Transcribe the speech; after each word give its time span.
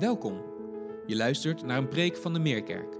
Welkom. 0.00 0.42
Je 1.06 1.16
luistert 1.16 1.62
naar 1.62 1.78
een 1.78 1.88
preek 1.88 2.16
van 2.16 2.32
de 2.32 2.38
Meerkerk. 2.38 2.96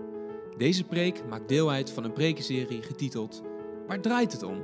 Deze 0.56 0.84
preek 0.84 1.26
maakt 1.26 1.48
deel 1.48 1.70
uit 1.70 1.90
van 1.90 2.04
een 2.04 2.12
prekenserie 2.12 2.82
getiteld 2.82 3.42
Waar 3.86 4.00
draait 4.00 4.32
het 4.32 4.42
om? 4.42 4.62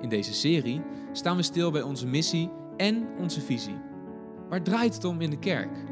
In 0.00 0.08
deze 0.08 0.34
serie 0.34 0.82
staan 1.12 1.36
we 1.36 1.42
stil 1.42 1.70
bij 1.70 1.82
onze 1.82 2.06
missie 2.06 2.50
en 2.76 3.08
onze 3.18 3.40
visie. 3.40 3.80
Waar 4.48 4.62
draait 4.62 4.94
het 4.94 5.04
om 5.04 5.20
in 5.20 5.30
de 5.30 5.38
kerk? 5.38 5.84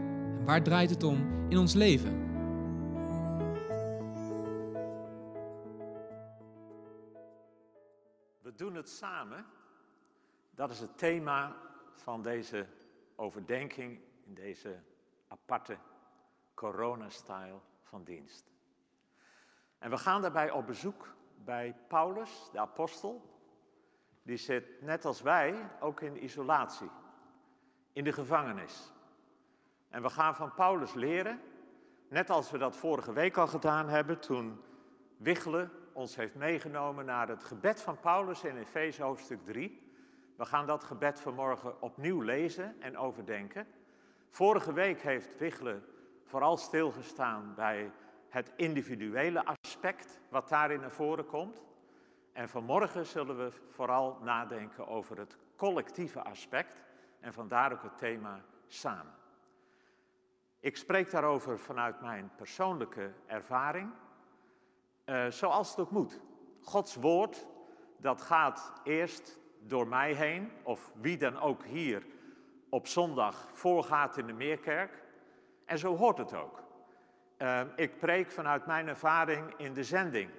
Waar 0.45 0.63
draait 0.63 0.91
het 0.91 1.03
om 1.03 1.49
in 1.49 1.59
ons 1.59 1.75
leven? 1.75 2.25
We 8.43 8.55
doen 8.57 8.75
het 8.75 8.89
samen. 8.89 9.47
Dat 10.55 10.71
is 10.71 10.79
het 10.79 10.99
thema 10.99 11.57
van 11.93 12.23
deze 12.23 12.67
overdenking 13.17 14.01
in 14.27 14.35
deze 14.35 14.77
aparte 15.29 15.79
corona-style 16.55 17.61
van 17.83 18.05
dienst. 18.05 18.53
En 19.79 19.91
we 19.91 19.97
gaan 19.97 20.23
daarbij 20.23 20.51
op 20.51 20.67
bezoek 20.67 21.15
bij 21.45 21.77
Paulus, 21.89 22.49
de 22.53 22.59
apostel. 22.59 23.35
Die 24.23 24.37
zit 24.37 24.83
net 24.83 25.05
als 25.05 25.23
wij 25.23 25.71
ook 25.81 26.01
in 26.01 26.25
isolatie, 26.25 26.91
in 27.93 28.05
de 28.05 28.13
gevangenis. 28.13 28.93
En 29.89 30.03
we 30.03 30.11
gaan 30.11 30.35
van 30.35 30.55
Paulus 30.55 30.95
leren, 30.95 31.41
net 32.09 32.31
als 32.31 32.51
we 32.51 32.59
dat 32.59 32.77
vorige 32.77 33.13
week 33.13 33.37
al 33.37 33.47
gedaan 33.47 33.89
hebben, 33.89 34.21
toen 34.21 34.61
Wichelen 35.17 35.71
ons 35.93 36.17
heeft 36.17 36.35
meegenomen 36.35 37.05
naar 37.05 37.29
het 37.29 37.45
gebed 37.45 37.83
van 37.83 38.01
Paulus 38.01 38.45
in 38.45 38.57
Efeze 38.57 39.03
hoofdstuk 39.03 39.45
3. 39.45 39.93
We 40.37 40.45
gaan 40.45 40.67
dat 40.67 40.85
gebed 40.85 41.21
vanmorgen 41.21 41.83
opnieuw 41.83 42.21
lezen 42.21 42.81
en 42.81 42.99
overdenken. 42.99 43.67
Vorige 44.29 44.73
week 44.73 45.01
heeft 45.01 45.39
Wichelen 45.39 45.85
vooral 46.25 46.57
stilgestaan 46.57 47.55
bij 47.55 47.93
het 48.29 48.53
individuele 48.57 49.45
aspect 49.45 50.21
wat 50.29 50.49
daarin 50.49 50.81
naar 50.81 50.91
voren 50.91 51.27
komt. 51.27 51.65
En 52.33 52.49
vanmorgen 52.49 53.07
zullen 53.07 53.37
we 53.37 53.51
vooral 53.69 54.19
nadenken 54.23 54.87
over 54.87 55.19
het 55.19 55.37
collectieve 55.57 56.23
aspect 56.23 56.83
en 57.21 57.33
vandaar 57.33 57.73
ook 57.73 57.83
het 57.83 57.99
thema 57.99 58.45
samen. 58.67 59.15
Ik 60.61 60.77
spreek 60.77 61.11
daarover 61.11 61.59
vanuit 61.59 62.01
mijn 62.01 62.31
persoonlijke 62.37 63.13
ervaring, 63.27 63.91
uh, 65.05 65.27
zoals 65.27 65.71
het 65.71 65.81
ook 65.81 65.91
moet. 65.91 66.21
Gods 66.63 66.95
woord, 66.95 67.47
dat 67.97 68.21
gaat 68.21 68.73
eerst 68.85 69.39
door 69.61 69.89
mij 69.89 70.13
heen, 70.13 70.51
of 70.63 70.93
wie 71.01 71.17
dan 71.17 71.41
ook 71.41 71.65
hier 71.65 72.07
op 72.69 72.87
zondag 72.87 73.49
voorgaat 73.53 74.17
in 74.17 74.27
de 74.27 74.33
Meerkerk. 74.33 75.03
En 75.65 75.79
zo 75.79 75.97
hoort 75.97 76.19
het 76.19 76.35
ook. 76.35 76.63
Uh, 77.39 77.61
ik 77.77 77.99
preek 77.99 78.31
vanuit 78.31 78.67
mijn 78.67 78.89
ervaring 78.89 79.55
in 79.57 79.75
de 79.75 79.85
zending, 79.85 80.31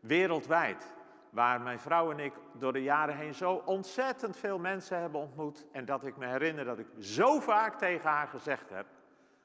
wereldwijd, 0.00 0.94
waar 1.30 1.60
mijn 1.60 1.80
vrouw 1.80 2.10
en 2.10 2.18
ik 2.18 2.32
door 2.52 2.72
de 2.72 2.82
jaren 2.82 3.16
heen 3.16 3.34
zo 3.34 3.62
ontzettend 3.64 4.36
veel 4.36 4.58
mensen 4.58 5.00
hebben 5.00 5.20
ontmoet. 5.20 5.66
En 5.72 5.84
dat 5.84 6.04
ik 6.04 6.16
me 6.16 6.26
herinner 6.26 6.64
dat 6.64 6.78
ik 6.78 6.86
zo 6.98 7.40
vaak 7.40 7.78
tegen 7.78 8.10
haar 8.10 8.28
gezegd 8.28 8.70
heb, 8.70 8.86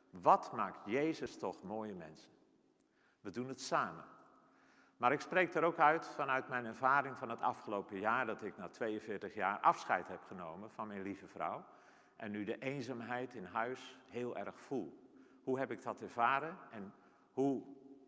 wat 0.10 0.52
maakt 0.52 0.80
Jezus 0.86 1.38
toch 1.38 1.64
mooie 1.64 1.94
mensen? 1.94 2.30
We 3.22 3.32
doen 3.32 3.48
het 3.48 3.62
samen. 3.62 4.04
Maar 4.98 5.12
ik 5.12 5.22
spreek 5.22 5.54
er 5.54 5.64
ook 5.64 5.80
uit 5.80 6.08
vanuit 6.08 6.48
mijn 6.48 6.66
ervaring 6.66 7.18
van 7.18 7.30
het 7.30 7.42
afgelopen 7.42 8.00
jaar, 8.00 8.26
dat 8.26 8.44
ik 8.44 8.58
na 8.58 8.68
42 8.68 9.34
jaar 9.34 9.60
afscheid 9.60 10.08
heb 10.08 10.24
genomen 10.28 10.72
van 10.72 10.88
mijn 10.88 11.02
lieve 11.02 11.28
vrouw. 11.28 11.64
En 12.20 12.32
nu 12.32 12.44
de 12.44 12.60
eenzaamheid 12.60 13.34
in 13.34 13.46
huis 13.46 13.98
heel 14.08 14.38
erg 14.38 14.60
voel. 14.60 15.00
Hoe 15.44 15.60
heb 15.60 15.72
ik 15.72 15.84
dat 15.84 16.02
ervaren 16.02 16.58
en 16.72 16.94
hoe, 17.34 17.62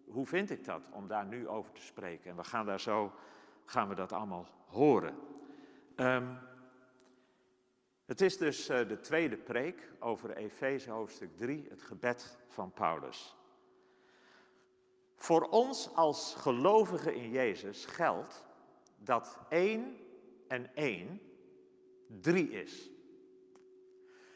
hoe 0.05 0.25
vind 0.25 0.49
ik 0.49 0.65
dat 0.65 0.81
om 0.91 1.07
daar 1.07 1.25
nu 1.25 1.47
over 1.47 1.71
te 1.71 1.81
spreken? 1.81 2.29
En 2.29 2.35
we 2.35 2.43
gaan 2.43 2.65
daar 2.65 2.79
zo, 2.79 3.13
gaan 3.65 3.89
we 3.89 3.95
dat 3.95 4.11
allemaal 4.11 4.47
horen. 4.67 5.15
Um, 5.95 6.37
het 8.05 8.21
is 8.21 8.37
dus 8.37 8.69
uh, 8.69 8.87
de 8.87 8.99
tweede 8.99 9.37
preek 9.37 9.91
over 9.99 10.35
Efeze 10.35 10.91
hoofdstuk 10.91 11.37
3, 11.37 11.65
het 11.69 11.81
gebed 11.81 12.39
van 12.47 12.71
Paulus. 12.71 13.35
Voor 15.15 15.41
ons 15.41 15.95
als 15.95 16.35
gelovigen 16.35 17.15
in 17.15 17.29
Jezus 17.29 17.85
geldt 17.85 18.47
dat 18.97 19.37
één 19.49 19.97
en 20.47 20.75
één 20.75 21.21
drie 22.07 22.49
is. 22.49 22.89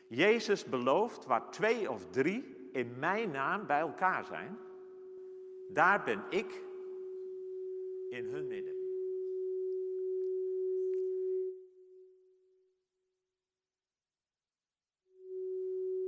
Jezus 0.07 0.65
belooft 0.65 1.25
waar 1.25 1.51
twee 1.51 1.91
of 1.91 2.09
drie 2.09 2.69
in 2.71 2.99
mijn 2.99 3.31
naam 3.31 3.65
bij 3.65 3.79
elkaar 3.79 4.25
zijn, 4.25 4.57
daar 5.69 6.03
ben 6.03 6.23
ik 6.29 6.63
in 8.09 8.25
hun 8.25 8.47
midden. 8.47 8.73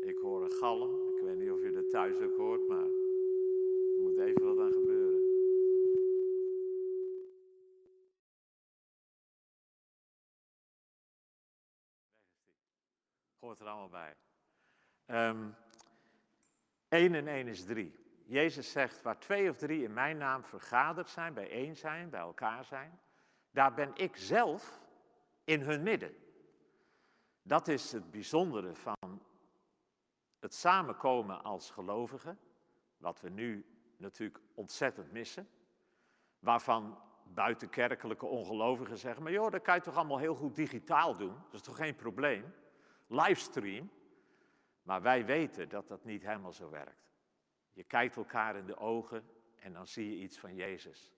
Ik 0.07 0.17
hoor 0.17 0.43
een 0.43 0.51
galm. 0.51 1.15
Ik 1.15 1.23
weet 1.23 1.37
niet 1.37 1.51
of 1.51 1.61
je 1.61 1.71
dat 1.71 1.89
thuis 1.89 2.19
ook 2.21 2.37
hoort, 2.37 2.67
maar 2.67 2.85
er 3.95 4.01
moet 4.01 4.17
even 4.17 4.45
wat 4.45 4.59
aan 4.59 4.71
gebeuren. 4.71 5.17
Weg 13.39 13.43
is 13.43 13.43
die. 13.43 13.46
Hoort 13.57 13.69
er 13.69 13.75
allemaal 13.75 14.15
bij. 15.05 15.29
Um, 15.29 15.55
1 16.87 17.15
en 17.15 17.27
1 17.27 17.47
is 17.47 17.65
3. 17.65 17.95
Jezus 18.25 18.71
zegt, 18.71 19.01
waar 19.01 19.19
twee 19.19 19.49
of 19.49 19.57
drie 19.57 19.83
in 19.83 19.93
mijn 19.93 20.17
naam 20.17 20.43
vergaderd 20.43 21.09
zijn, 21.09 21.33
bijeen 21.33 21.75
zijn, 21.75 22.09
bij 22.09 22.19
elkaar 22.19 22.65
zijn, 22.65 22.99
daar 23.51 23.73
ben 23.73 23.91
ik 23.95 24.15
zelf 24.15 24.81
in 25.43 25.61
hun 25.61 25.83
midden. 25.83 26.15
Dat 27.41 27.67
is 27.67 27.91
het 27.91 28.11
bijzondere 28.11 28.75
van 28.75 29.21
het 30.39 30.53
samenkomen 30.53 31.43
als 31.43 31.69
gelovigen, 31.69 32.39
wat 32.97 33.21
we 33.21 33.29
nu 33.29 33.65
natuurlijk 33.97 34.39
ontzettend 34.53 35.11
missen, 35.11 35.49
waarvan 36.39 36.99
buitenkerkelijke 37.23 38.25
ongelovigen 38.25 38.97
zeggen, 38.97 39.23
maar 39.23 39.31
joh, 39.31 39.51
dat 39.51 39.61
kan 39.61 39.75
je 39.75 39.81
toch 39.81 39.95
allemaal 39.95 40.17
heel 40.17 40.35
goed 40.35 40.55
digitaal 40.55 41.15
doen, 41.15 41.33
dat 41.45 41.53
is 41.53 41.61
toch 41.61 41.77
geen 41.77 41.95
probleem, 41.95 42.53
livestream, 43.07 43.89
maar 44.81 45.01
wij 45.01 45.25
weten 45.25 45.69
dat 45.69 45.87
dat 45.87 46.03
niet 46.03 46.23
helemaal 46.23 46.53
zo 46.53 46.69
werkt. 46.69 47.11
Je 47.73 47.83
kijkt 47.83 48.15
elkaar 48.15 48.55
in 48.55 48.65
de 48.65 48.77
ogen 48.77 49.29
en 49.55 49.73
dan 49.73 49.87
zie 49.87 50.09
je 50.09 50.23
iets 50.23 50.39
van 50.39 50.55
Jezus. 50.55 51.13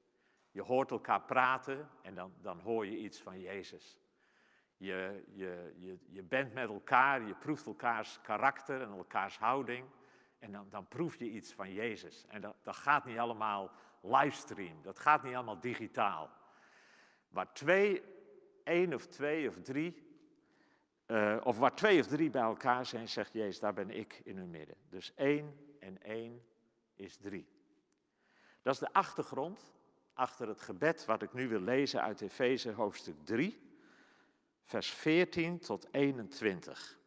Je 0.52 0.62
hoort 0.62 0.92
elkaar 0.92 1.22
praten 1.22 1.90
en 2.02 2.16
dan, 2.16 2.34
dan 2.42 2.60
hoor 2.60 2.86
je 2.86 2.98
iets 2.98 3.22
van 3.22 3.40
Jezus. 3.40 4.00
Je, 4.78 5.24
je, 5.28 5.74
je, 5.78 5.98
je 6.06 6.24
bent 6.24 6.54
met 6.54 6.70
elkaar, 6.70 7.22
je 7.22 7.36
proeft 7.36 7.66
elkaars 7.66 8.22
karakter 8.22 8.82
en 8.82 8.90
elkaars 8.90 9.38
houding. 9.38 9.88
En 10.40 10.52
dan, 10.52 10.70
dan 10.70 10.88
proef 10.88 11.16
je 11.16 11.30
iets 11.30 11.54
van 11.54 11.74
Jezus. 11.74 12.26
En 12.28 12.42
dat, 12.42 12.56
dat 12.62 12.76
gaat 12.76 13.06
niet 13.06 13.18
allemaal 13.18 13.72
livestream, 14.02 14.82
dat 14.82 15.00
gaat 15.00 15.24
niet 15.24 15.36
allemaal 15.36 15.60
digitaal. 15.60 16.30
Waar 17.28 17.54
twee, 17.54 18.04
één 18.64 18.94
of 18.94 19.08
twee 19.08 19.48
of 19.48 19.62
drie 19.62 20.09
uh, 21.12 21.38
of 21.44 21.59
waar 21.59 21.75
twee 21.75 22.00
of 22.00 22.08
drie 22.08 22.30
bij 22.30 22.42
elkaar 22.42 22.86
zijn, 22.86 23.09
zegt 23.09 23.34
Jezus, 23.34 23.59
daar 23.59 23.74
ben 23.74 23.90
ik 23.90 24.22
in 24.24 24.38
hun 24.38 24.50
midden. 24.50 24.75
Dus 24.90 25.14
één 25.16 25.56
en 25.80 26.03
één 26.03 26.42
is 26.96 27.18
drie. 27.18 27.47
Dat 28.62 28.74
is 28.74 28.80
de 28.80 28.94
achtergrond 28.94 29.74
achter 30.14 30.47
het 30.47 30.62
gebed 30.62 31.06
wat 31.06 31.22
ik 31.22 31.34
nu 31.34 31.47
wil 31.47 31.62
lezen 31.62 32.02
uit 32.02 32.22
Efeze 32.22 32.72
hoofdstuk 32.72 33.16
3, 33.24 33.59
vers 34.64 34.90
14 34.90 35.59
tot 35.59 35.88
21. 35.92 36.97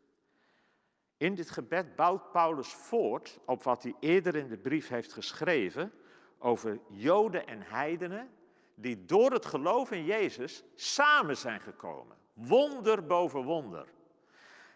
In 1.17 1.35
dit 1.35 1.51
gebed 1.51 1.97
bouwt 1.97 2.33
Paulus 2.33 2.75
voort 2.75 3.41
op 3.47 3.63
wat 3.63 3.83
hij 3.83 3.95
eerder 4.01 4.37
in 4.37 4.49
de 4.49 4.59
brief 4.59 4.89
heeft 4.89 5.13
geschreven 5.13 5.93
over 6.39 6.81
Joden 6.89 7.47
en 7.47 7.63
heidenen 7.63 8.31
die 8.75 9.05
door 9.05 9.33
het 9.33 9.47
geloof 9.47 9.91
in 9.91 10.05
Jezus 10.05 10.65
samen 10.75 11.37
zijn 11.37 11.61
gekomen. 11.61 12.17
Wonder 12.33 13.07
boven 13.07 13.43
wonder. 13.43 13.87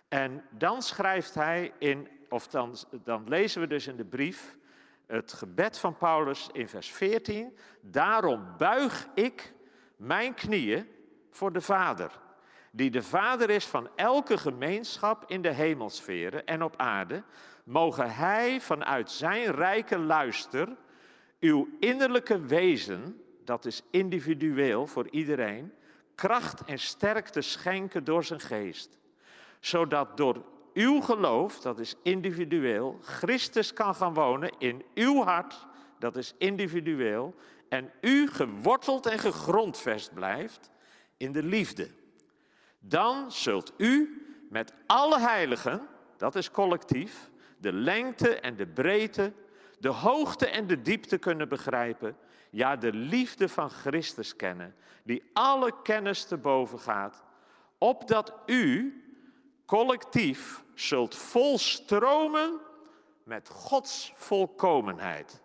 En 0.08 0.44
dan 0.50 0.82
schrijft 0.82 1.35
hij 1.35 1.73
in, 1.79 2.08
of 2.29 2.47
dan, 2.47 2.76
dan 3.05 3.29
lezen 3.29 3.61
we 3.61 3.67
dus 3.67 3.87
in 3.87 3.97
de 3.97 4.05
brief 4.05 4.58
het 5.06 5.32
gebed 5.32 5.79
van 5.79 5.97
Paulus 5.97 6.49
in 6.53 6.69
vers 6.69 6.91
14. 6.91 7.56
Daarom 7.81 8.55
buig 8.58 9.08
ik 9.14 9.55
mijn 9.97 10.35
knieën 10.35 10.88
voor 11.31 11.53
de 11.53 11.61
Vader, 11.61 12.11
die 12.70 12.91
de 12.91 13.03
Vader 13.03 13.50
is 13.50 13.67
van 13.67 13.88
elke 13.97 14.38
gemeenschap 14.38 15.25
in 15.26 15.43
de 15.43 15.52
hemelsferen 15.52 16.47
en 16.47 16.62
op 16.62 16.76
aarde. 16.76 17.23
Mogen 17.64 18.14
Hij 18.14 18.61
vanuit 18.61 19.11
Zijn 19.11 19.55
rijke 19.55 19.99
luister 19.99 20.76
uw 21.41 21.69
innerlijke 21.81 22.41
wezen, 22.41 23.23
dat 23.44 23.64
is 23.64 23.82
individueel 23.91 24.87
voor 24.87 25.09
iedereen, 25.11 25.73
kracht 26.16 26.64
en 26.64 26.78
sterkte 26.78 27.40
schenken 27.40 28.04
door 28.04 28.24
zijn 28.24 28.40
geest. 28.40 28.98
Zodat 29.60 30.16
door 30.16 30.44
uw 30.74 31.00
geloof, 31.00 31.60
dat 31.60 31.78
is 31.78 31.94
individueel, 32.02 32.98
Christus 33.02 33.72
kan 33.72 33.94
gaan 33.94 34.14
wonen 34.14 34.50
in 34.58 34.84
uw 34.94 35.22
hart, 35.22 35.66
dat 35.98 36.16
is 36.16 36.34
individueel, 36.38 37.34
en 37.68 37.92
u 38.00 38.28
geworteld 38.28 39.06
en 39.06 39.18
gegrondvest 39.18 40.14
blijft 40.14 40.70
in 41.16 41.32
de 41.32 41.42
liefde. 41.42 41.88
Dan 42.78 43.32
zult 43.32 43.72
u 43.76 44.22
met 44.50 44.72
alle 44.86 45.20
heiligen, 45.20 45.88
dat 46.16 46.34
is 46.34 46.50
collectief, 46.50 47.30
de 47.58 47.72
lengte 47.72 48.40
en 48.40 48.56
de 48.56 48.66
breedte, 48.66 49.32
de 49.78 49.88
hoogte 49.88 50.46
en 50.46 50.66
de 50.66 50.82
diepte 50.82 51.18
kunnen 51.18 51.48
begrijpen, 51.48 52.16
ja, 52.50 52.76
de 52.76 52.93
liefde 52.93 53.48
van 53.48 53.70
Christus 53.70 54.37
kennen, 54.37 54.75
die 55.04 55.31
alle 55.32 55.82
kennis 55.82 56.25
te 56.25 56.37
boven 56.37 56.78
gaat, 56.78 57.25
opdat 57.78 58.32
u 58.46 59.00
collectief 59.66 60.64
zult 60.75 61.16
volstromen 61.16 62.60
met 63.25 63.48
Gods 63.48 64.12
volkomenheid. 64.14 65.43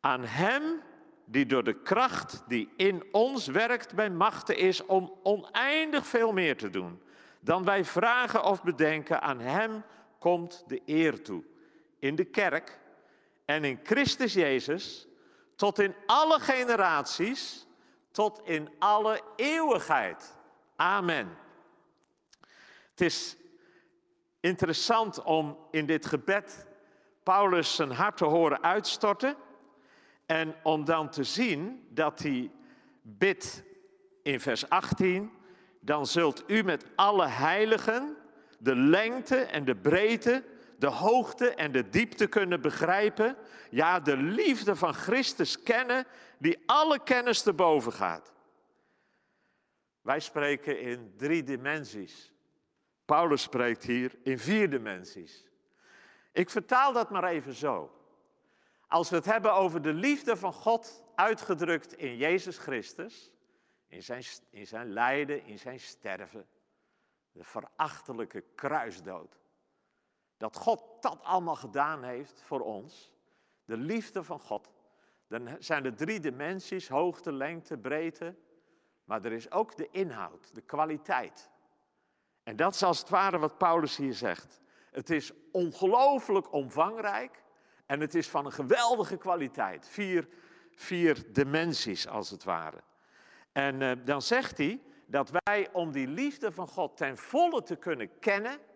Aan 0.00 0.24
Hem 0.24 0.62
die 1.24 1.46
door 1.46 1.64
de 1.64 1.82
kracht 1.82 2.42
die 2.46 2.72
in 2.76 3.04
ons 3.12 3.46
werkt 3.46 3.94
bij 3.94 4.10
machten 4.10 4.56
is 4.56 4.86
om 4.86 5.14
oneindig 5.22 6.06
veel 6.06 6.32
meer 6.32 6.56
te 6.56 6.70
doen 6.70 7.00
dan 7.40 7.64
wij 7.64 7.84
vragen 7.84 8.44
of 8.44 8.62
bedenken, 8.62 9.22
aan 9.22 9.40
Hem 9.40 9.82
komt 10.18 10.64
de 10.66 10.82
eer 10.86 11.22
toe. 11.22 11.42
In 11.98 12.14
de 12.14 12.24
kerk 12.24 12.78
en 13.44 13.64
in 13.64 13.80
Christus 13.82 14.32
Jezus, 14.32 15.08
tot 15.60 15.78
in 15.78 15.94
alle 16.06 16.38
generaties, 16.38 17.66
tot 18.10 18.40
in 18.44 18.68
alle 18.78 19.20
eeuwigheid. 19.36 20.36
Amen. 20.76 21.36
Het 22.90 23.00
is 23.00 23.36
interessant 24.40 25.22
om 25.22 25.58
in 25.70 25.86
dit 25.86 26.06
gebed 26.06 26.66
Paulus 27.22 27.74
zijn 27.74 27.92
hart 27.92 28.16
te 28.16 28.24
horen 28.24 28.62
uitstorten 28.62 29.36
en 30.26 30.54
om 30.62 30.84
dan 30.84 31.10
te 31.10 31.24
zien 31.24 31.86
dat 31.90 32.18
hij 32.18 32.50
bidt 33.02 33.62
in 34.22 34.40
vers 34.40 34.68
18, 34.68 35.32
dan 35.80 36.06
zult 36.06 36.42
u 36.46 36.62
met 36.62 36.84
alle 36.94 37.26
heiligen 37.26 38.16
de 38.58 38.76
lengte 38.76 39.36
en 39.36 39.64
de 39.64 39.76
breedte, 39.76 40.44
de 40.80 40.86
hoogte 40.86 41.54
en 41.54 41.72
de 41.72 41.88
diepte 41.88 42.26
kunnen 42.26 42.60
begrijpen, 42.60 43.36
ja, 43.70 44.00
de 44.00 44.16
liefde 44.16 44.76
van 44.76 44.94
Christus 44.94 45.62
kennen, 45.62 46.06
die 46.38 46.62
alle 46.66 47.02
kennis 47.02 47.42
te 47.42 47.52
boven 47.52 47.92
gaat. 47.92 48.32
Wij 50.00 50.20
spreken 50.20 50.80
in 50.80 51.14
drie 51.16 51.42
dimensies. 51.42 52.32
Paulus 53.04 53.42
spreekt 53.42 53.84
hier 53.84 54.18
in 54.22 54.38
vier 54.38 54.70
dimensies. 54.70 55.44
Ik 56.32 56.50
vertaal 56.50 56.92
dat 56.92 57.10
maar 57.10 57.24
even 57.24 57.54
zo. 57.54 57.92
Als 58.88 59.10
we 59.10 59.16
het 59.16 59.24
hebben 59.24 59.54
over 59.54 59.82
de 59.82 59.92
liefde 59.92 60.36
van 60.36 60.52
God 60.52 61.04
uitgedrukt 61.14 61.92
in 61.92 62.16
Jezus 62.16 62.58
Christus, 62.58 63.32
in 63.88 64.02
zijn, 64.02 64.24
in 64.50 64.66
zijn 64.66 64.92
lijden, 64.92 65.44
in 65.44 65.58
zijn 65.58 65.80
sterven, 65.80 66.46
de 67.32 67.44
verachtelijke 67.44 68.44
kruisdood. 68.54 69.40
Dat 70.40 70.56
God 70.56 70.82
dat 71.00 71.18
allemaal 71.22 71.56
gedaan 71.56 72.02
heeft 72.02 72.42
voor 72.42 72.60
ons, 72.60 73.12
de 73.64 73.76
liefde 73.76 74.22
van 74.22 74.40
God. 74.40 74.70
Dan 75.28 75.56
zijn 75.58 75.84
er 75.84 75.94
drie 75.94 76.20
dimensies, 76.20 76.88
hoogte, 76.88 77.32
lengte, 77.32 77.78
breedte, 77.78 78.34
maar 79.04 79.24
er 79.24 79.32
is 79.32 79.50
ook 79.50 79.76
de 79.76 79.88
inhoud, 79.90 80.54
de 80.54 80.60
kwaliteit. 80.60 81.50
En 82.42 82.56
dat 82.56 82.74
is 82.74 82.82
als 82.82 82.98
het 82.98 83.08
ware 83.08 83.38
wat 83.38 83.58
Paulus 83.58 83.96
hier 83.96 84.14
zegt. 84.14 84.60
Het 84.90 85.10
is 85.10 85.32
ongelooflijk 85.52 86.52
omvangrijk 86.52 87.42
en 87.86 88.00
het 88.00 88.14
is 88.14 88.28
van 88.28 88.44
een 88.44 88.52
geweldige 88.52 89.16
kwaliteit. 89.16 89.88
Vier, 89.88 90.28
vier 90.74 91.32
dimensies 91.32 92.08
als 92.08 92.30
het 92.30 92.44
ware. 92.44 92.82
En 93.52 93.80
uh, 93.80 93.92
dan 94.04 94.22
zegt 94.22 94.58
hij 94.58 94.82
dat 95.06 95.30
wij 95.44 95.68
om 95.72 95.92
die 95.92 96.08
liefde 96.08 96.52
van 96.52 96.68
God 96.68 96.96
ten 96.96 97.16
volle 97.16 97.62
te 97.62 97.76
kunnen 97.76 98.18
kennen 98.18 98.68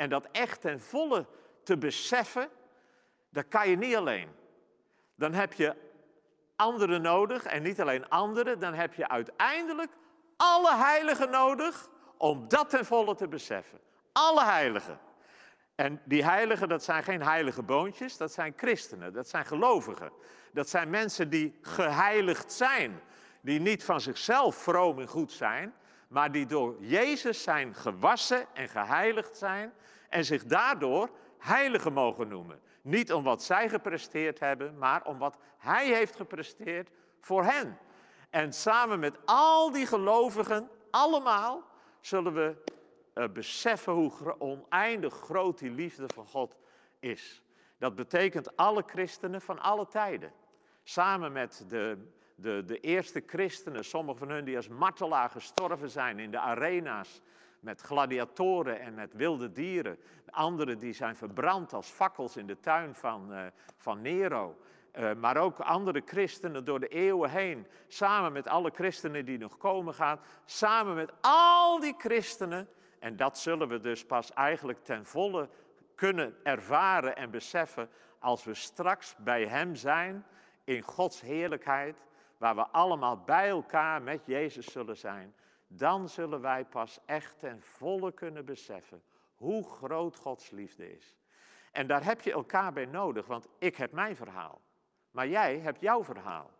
en 0.00 0.08
dat 0.08 0.28
echt 0.32 0.60
ten 0.60 0.80
volle 0.80 1.26
te 1.62 1.78
beseffen, 1.78 2.48
dat 3.30 3.48
kan 3.48 3.68
je 3.68 3.76
niet 3.76 3.96
alleen. 3.96 4.28
Dan 5.14 5.32
heb 5.32 5.52
je 5.52 5.74
anderen 6.56 7.02
nodig 7.02 7.44
en 7.44 7.62
niet 7.62 7.80
alleen 7.80 8.08
anderen, 8.08 8.60
dan 8.60 8.74
heb 8.74 8.94
je 8.94 9.08
uiteindelijk 9.08 9.90
alle 10.36 10.76
heiligen 10.76 11.30
nodig 11.30 11.88
om 12.16 12.48
dat 12.48 12.70
ten 12.70 12.84
volle 12.84 13.14
te 13.14 13.28
beseffen. 13.28 13.78
Alle 14.12 14.44
heiligen. 14.44 14.98
En 15.74 16.00
die 16.04 16.24
heiligen, 16.24 16.68
dat 16.68 16.84
zijn 16.84 17.02
geen 17.02 17.22
heilige 17.22 17.62
boontjes, 17.62 18.16
dat 18.16 18.32
zijn 18.32 18.52
christenen, 18.56 19.12
dat 19.12 19.28
zijn 19.28 19.46
gelovigen. 19.46 20.12
Dat 20.52 20.68
zijn 20.68 20.90
mensen 20.90 21.30
die 21.30 21.58
geheiligd 21.62 22.52
zijn, 22.52 23.00
die 23.40 23.60
niet 23.60 23.84
van 23.84 24.00
zichzelf 24.00 24.56
vroom 24.56 24.98
en 24.98 25.08
goed 25.08 25.32
zijn, 25.32 25.74
maar 26.10 26.32
die 26.32 26.46
door 26.46 26.76
Jezus 26.78 27.42
zijn 27.42 27.74
gewassen 27.74 28.46
en 28.54 28.68
geheiligd 28.68 29.36
zijn 29.36 29.72
en 30.08 30.24
zich 30.24 30.44
daardoor 30.44 31.10
heiligen 31.38 31.92
mogen 31.92 32.28
noemen. 32.28 32.60
Niet 32.82 33.12
om 33.12 33.24
wat 33.24 33.42
zij 33.42 33.68
gepresteerd 33.68 34.40
hebben, 34.40 34.78
maar 34.78 35.04
om 35.04 35.18
wat 35.18 35.36
Hij 35.58 35.86
heeft 35.86 36.16
gepresteerd 36.16 36.90
voor 37.20 37.44
hen. 37.44 37.78
En 38.30 38.52
samen 38.52 38.98
met 38.98 39.18
al 39.24 39.70
die 39.70 39.86
gelovigen, 39.86 40.70
allemaal, 40.90 41.62
zullen 42.00 42.34
we 42.34 42.56
uh, 43.14 43.28
beseffen 43.28 43.92
hoe 43.92 44.34
oneindig 44.38 45.14
groot 45.14 45.58
die 45.58 45.70
liefde 45.70 46.06
van 46.14 46.26
God 46.26 46.56
is. 47.00 47.42
Dat 47.78 47.94
betekent 47.94 48.56
alle 48.56 48.82
christenen 48.86 49.40
van 49.40 49.58
alle 49.58 49.86
tijden. 49.86 50.32
Samen 50.90 51.32
met 51.32 51.64
de, 51.68 51.98
de, 52.34 52.64
de 52.66 52.80
eerste 52.80 53.22
christenen, 53.26 53.84
sommigen 53.84 54.18
van 54.18 54.30
hen 54.30 54.44
die 54.44 54.56
als 54.56 54.68
martelaar 54.68 55.30
gestorven 55.30 55.90
zijn 55.90 56.18
in 56.18 56.30
de 56.30 56.38
arena's 56.38 57.20
met 57.60 57.80
gladiatoren 57.80 58.80
en 58.80 58.94
met 58.94 59.14
wilde 59.14 59.52
dieren. 59.52 59.98
Anderen 60.30 60.78
die 60.78 60.92
zijn 60.92 61.16
verbrand 61.16 61.72
als 61.72 61.88
fakkels 61.88 62.36
in 62.36 62.46
de 62.46 62.60
tuin 62.60 62.94
van, 62.94 63.32
uh, 63.32 63.46
van 63.76 64.00
Nero. 64.00 64.58
Uh, 64.98 65.14
maar 65.14 65.36
ook 65.36 65.60
andere 65.60 66.02
christenen 66.04 66.64
door 66.64 66.80
de 66.80 66.88
eeuwen 66.88 67.30
heen. 67.30 67.66
Samen 67.88 68.32
met 68.32 68.48
alle 68.48 68.70
christenen 68.74 69.24
die 69.24 69.38
nog 69.38 69.56
komen 69.56 69.94
gaan. 69.94 70.20
Samen 70.44 70.94
met 70.94 71.12
al 71.20 71.80
die 71.80 71.94
christenen. 71.98 72.68
En 72.98 73.16
dat 73.16 73.38
zullen 73.38 73.68
we 73.68 73.80
dus 73.80 74.06
pas 74.06 74.32
eigenlijk 74.32 74.84
ten 74.84 75.06
volle 75.06 75.48
kunnen 75.94 76.36
ervaren 76.42 77.16
en 77.16 77.30
beseffen 77.30 77.88
als 78.18 78.44
we 78.44 78.54
straks 78.54 79.14
bij 79.18 79.46
Hem 79.46 79.74
zijn 79.74 80.24
in 80.64 80.82
Gods 80.82 81.20
heerlijkheid, 81.20 82.02
waar 82.36 82.54
we 82.54 82.66
allemaal 82.66 83.22
bij 83.24 83.48
elkaar 83.48 84.02
met 84.02 84.26
Jezus 84.26 84.72
zullen 84.72 84.96
zijn. 84.96 85.34
Dan 85.66 86.08
zullen 86.08 86.40
wij 86.40 86.64
pas 86.64 86.98
echt 87.06 87.38
ten 87.38 87.62
volle 87.62 88.12
kunnen 88.12 88.44
beseffen 88.44 89.02
hoe 89.34 89.64
groot 89.64 90.16
Gods 90.16 90.50
liefde 90.50 90.96
is. 90.96 91.16
En 91.72 91.86
daar 91.86 92.04
heb 92.04 92.20
je 92.20 92.32
elkaar 92.32 92.72
bij 92.72 92.84
nodig, 92.86 93.26
want 93.26 93.48
ik 93.58 93.76
heb 93.76 93.92
mijn 93.92 94.16
verhaal. 94.16 94.60
Maar 95.10 95.28
jij 95.28 95.58
hebt 95.58 95.80
jouw 95.80 96.04
verhaal. 96.04 96.50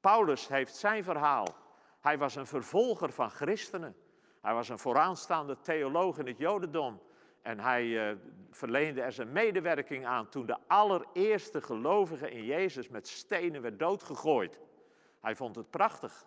Paulus 0.00 0.48
heeft 0.48 0.76
zijn 0.76 1.04
verhaal. 1.04 1.46
Hij 2.00 2.18
was 2.18 2.34
een 2.34 2.46
vervolger 2.46 3.12
van 3.12 3.30
christenen. 3.30 3.96
Hij 4.40 4.54
was 4.54 4.68
een 4.68 4.78
vooraanstaande 4.78 5.60
theoloog 5.60 6.18
in 6.18 6.26
het 6.26 6.38
Jodendom. 6.38 7.00
En 7.46 7.60
hij 7.60 7.84
uh, 7.84 8.16
verleende 8.50 9.02
er 9.02 9.12
zijn 9.12 9.32
medewerking 9.32 10.06
aan 10.06 10.28
toen 10.28 10.46
de 10.46 10.56
allereerste 10.66 11.60
gelovige 11.60 12.30
in 12.30 12.44
Jezus 12.44 12.88
met 12.88 13.08
stenen 13.08 13.62
werd 13.62 13.78
doodgegooid. 13.78 14.60
Hij 15.20 15.34
vond 15.34 15.56
het 15.56 15.70
prachtig. 15.70 16.26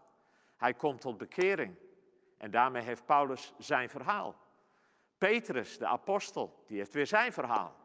Hij 0.57 0.73
komt 0.73 1.01
tot 1.01 1.17
bekering. 1.17 1.75
En 2.37 2.51
daarmee 2.51 2.81
heeft 2.81 3.05
Paulus 3.05 3.53
zijn 3.57 3.89
verhaal. 3.89 4.35
Petrus, 5.17 5.77
de 5.77 5.87
apostel, 5.87 6.63
die 6.67 6.77
heeft 6.77 6.93
weer 6.93 7.07
zijn 7.07 7.33
verhaal. 7.33 7.75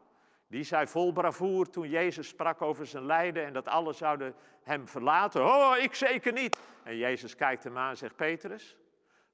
Die 0.47 0.63
zei 0.63 0.87
vol 0.87 1.11
bravoer 1.11 1.69
toen 1.69 1.89
Jezus 1.89 2.27
sprak 2.27 2.61
over 2.61 2.85
zijn 2.85 3.05
lijden 3.05 3.45
en 3.45 3.53
dat 3.53 3.67
alle 3.67 3.93
zouden 3.93 4.35
hem 4.63 4.87
verlaten. 4.87 5.45
Oh, 5.45 5.77
ik 5.77 5.95
zeker 5.95 6.33
niet. 6.33 6.59
En 6.83 6.97
Jezus 6.97 7.35
kijkt 7.35 7.63
hem 7.63 7.77
aan 7.77 7.89
en 7.89 7.97
zegt, 7.97 8.15
Petrus, 8.15 8.77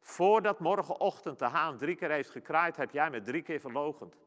voordat 0.02 0.60
morgenochtend 0.60 1.40
de 1.40 1.46
haan 1.46 1.78
drie 1.78 1.96
keer 1.96 2.12
heeft 2.12 2.30
gekraaid, 2.30 2.76
heb 2.76 2.92
jij 2.92 3.10
me 3.10 3.22
drie 3.22 3.42
keer 3.42 3.60
verlogend. 3.60 4.18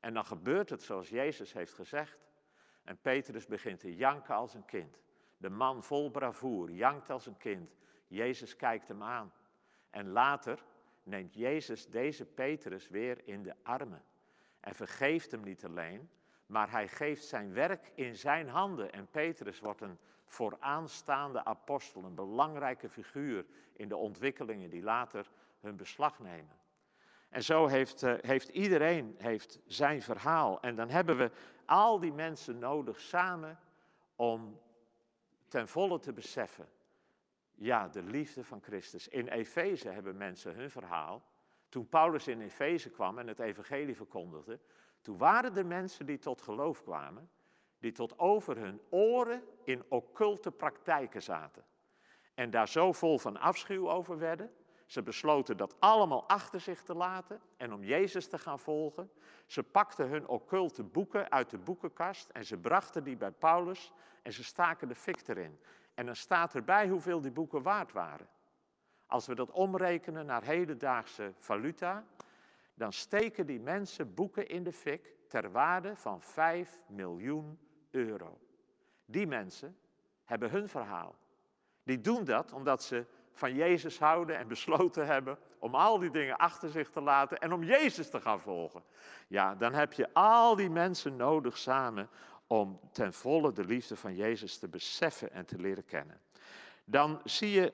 En 0.00 0.14
dan 0.14 0.24
gebeurt 0.24 0.70
het 0.70 0.82
zoals 0.82 1.08
Jezus 1.08 1.52
heeft 1.52 1.74
gezegd. 1.74 2.18
En 2.84 2.98
Petrus 3.00 3.46
begint 3.46 3.80
te 3.80 3.96
janken 3.96 4.34
als 4.34 4.54
een 4.54 4.64
kind. 4.64 4.98
De 5.36 5.50
man 5.50 5.82
vol 5.82 6.10
bravoer 6.10 6.70
jankt 6.70 7.10
als 7.10 7.26
een 7.26 7.36
kind. 7.36 7.74
Jezus 8.06 8.56
kijkt 8.56 8.88
hem 8.88 9.02
aan. 9.02 9.32
En 9.90 10.08
later 10.08 10.64
neemt 11.02 11.34
Jezus 11.34 11.86
deze 11.86 12.24
Petrus 12.24 12.88
weer 12.88 13.20
in 13.24 13.42
de 13.42 13.54
armen. 13.62 14.04
En 14.60 14.74
vergeeft 14.74 15.30
hem 15.30 15.42
niet 15.42 15.64
alleen, 15.64 16.10
maar 16.46 16.70
hij 16.70 16.88
geeft 16.88 17.24
zijn 17.24 17.52
werk 17.52 17.92
in 17.94 18.16
zijn 18.16 18.48
handen. 18.48 18.92
En 18.92 19.06
Petrus 19.10 19.60
wordt 19.60 19.80
een 19.80 19.98
vooraanstaande 20.24 21.44
apostel, 21.44 22.04
een 22.04 22.14
belangrijke 22.14 22.88
figuur 22.88 23.46
in 23.72 23.88
de 23.88 23.96
ontwikkelingen 23.96 24.70
die 24.70 24.82
later 24.82 25.30
hun 25.60 25.76
beslag 25.76 26.18
nemen. 26.18 26.56
En 27.28 27.42
zo 27.42 27.66
heeft, 27.66 28.02
uh, 28.02 28.14
heeft 28.20 28.48
iedereen 28.48 29.14
heeft 29.18 29.60
zijn 29.66 30.02
verhaal. 30.02 30.60
En 30.60 30.76
dan 30.76 30.88
hebben 30.88 31.16
we 31.16 31.30
al 31.64 32.00
die 32.00 32.12
mensen 32.12 32.58
nodig 32.58 33.00
samen 33.00 33.58
om 34.16 34.60
ten 35.48 35.68
volle 35.68 35.98
te 35.98 36.12
beseffen. 36.12 36.68
Ja, 37.54 37.88
de 37.88 38.02
liefde 38.02 38.44
van 38.44 38.62
Christus. 38.62 39.08
In 39.08 39.28
Efeze 39.28 39.88
hebben 39.88 40.16
mensen 40.16 40.54
hun 40.54 40.70
verhaal. 40.70 41.22
Toen 41.68 41.88
Paulus 41.88 42.28
in 42.28 42.40
Efeze 42.40 42.90
kwam 42.90 43.18
en 43.18 43.26
het 43.26 43.38
evangelie 43.38 43.96
verkondigde, 43.96 44.60
toen 45.06 45.18
waren 45.18 45.56
er 45.56 45.66
mensen 45.66 46.06
die 46.06 46.18
tot 46.18 46.42
geloof 46.42 46.82
kwamen, 46.82 47.30
die 47.78 47.92
tot 47.92 48.18
over 48.18 48.56
hun 48.56 48.80
oren 48.90 49.42
in 49.64 49.84
occulte 49.88 50.50
praktijken 50.50 51.22
zaten. 51.22 51.64
En 52.34 52.50
daar 52.50 52.68
zo 52.68 52.92
vol 52.92 53.18
van 53.18 53.36
afschuw 53.36 53.90
over 53.90 54.18
werden. 54.18 54.52
Ze 54.86 55.02
besloten 55.02 55.56
dat 55.56 55.74
allemaal 55.78 56.28
achter 56.28 56.60
zich 56.60 56.82
te 56.82 56.94
laten 56.94 57.40
en 57.56 57.72
om 57.72 57.84
Jezus 57.84 58.28
te 58.28 58.38
gaan 58.38 58.58
volgen. 58.58 59.10
Ze 59.46 59.62
pakten 59.62 60.08
hun 60.08 60.28
occulte 60.28 60.82
boeken 60.82 61.30
uit 61.30 61.50
de 61.50 61.58
boekenkast 61.58 62.28
en 62.28 62.44
ze 62.44 62.56
brachten 62.56 63.04
die 63.04 63.16
bij 63.16 63.30
Paulus 63.32 63.92
en 64.22 64.32
ze 64.32 64.44
staken 64.44 64.88
de 64.88 64.94
fik 64.94 65.28
erin. 65.28 65.58
En 65.94 66.06
dan 66.06 66.16
staat 66.16 66.54
erbij 66.54 66.88
hoeveel 66.88 67.20
die 67.20 67.32
boeken 67.32 67.62
waard 67.62 67.92
waren. 67.92 68.28
Als 69.06 69.26
we 69.26 69.34
dat 69.34 69.50
omrekenen 69.50 70.26
naar 70.26 70.44
hedendaagse 70.44 71.32
valuta, 71.36 72.04
dan 72.76 72.92
steken 72.92 73.46
die 73.46 73.60
mensen 73.60 74.14
boeken 74.14 74.48
in 74.48 74.62
de 74.62 74.72
fik 74.72 75.14
ter 75.28 75.50
waarde 75.50 75.96
van 75.96 76.22
5 76.22 76.82
miljoen 76.88 77.58
euro. 77.90 78.38
Die 79.04 79.26
mensen 79.26 79.78
hebben 80.24 80.50
hun 80.50 80.68
verhaal. 80.68 81.14
Die 81.82 82.00
doen 82.00 82.24
dat 82.24 82.52
omdat 82.52 82.82
ze 82.82 83.04
van 83.32 83.54
Jezus 83.54 83.98
houden 83.98 84.36
en 84.36 84.48
besloten 84.48 85.06
hebben 85.12 85.38
om 85.58 85.74
al 85.74 85.98
die 85.98 86.10
dingen 86.10 86.36
achter 86.36 86.70
zich 86.70 86.90
te 86.90 87.00
laten 87.00 87.38
en 87.38 87.52
om 87.52 87.62
Jezus 87.62 88.10
te 88.10 88.20
gaan 88.20 88.40
volgen. 88.40 88.82
Ja, 89.26 89.54
dan 89.54 89.74
heb 89.74 89.92
je 89.92 90.14
al 90.14 90.56
die 90.56 90.70
mensen 90.70 91.16
nodig 91.16 91.58
samen 91.58 92.08
om 92.46 92.80
ten 92.92 93.12
volle 93.12 93.52
de 93.52 93.64
liefde 93.64 93.96
van 93.96 94.14
Jezus 94.14 94.58
te 94.58 94.68
beseffen 94.68 95.32
en 95.32 95.46
te 95.46 95.58
leren 95.58 95.84
kennen. 95.84 96.20
Dan 96.84 97.20
zie 97.24 97.50
je 97.50 97.72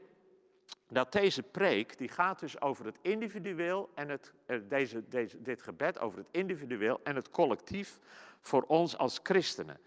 dat 0.93 1.13
deze 1.13 1.43
preek, 1.43 1.99
die 1.99 2.09
gaat 2.09 2.41
dus 2.41 2.61
over 2.61 2.85
het 2.85 2.99
individueel 3.01 3.91
en 3.95 4.09
het, 4.09 4.33
eh, 4.47 4.59
deze, 4.69 5.09
deze, 5.09 5.43
dit 5.43 5.63
gebed 5.63 5.99
over 5.99 6.19
het 6.19 6.29
individueel 6.31 7.01
en 7.05 7.17
het 7.17 7.31
collectief 7.31 7.99
voor 8.41 8.63
ons 8.63 8.99
als 8.99 9.21
christenen. 9.23 9.81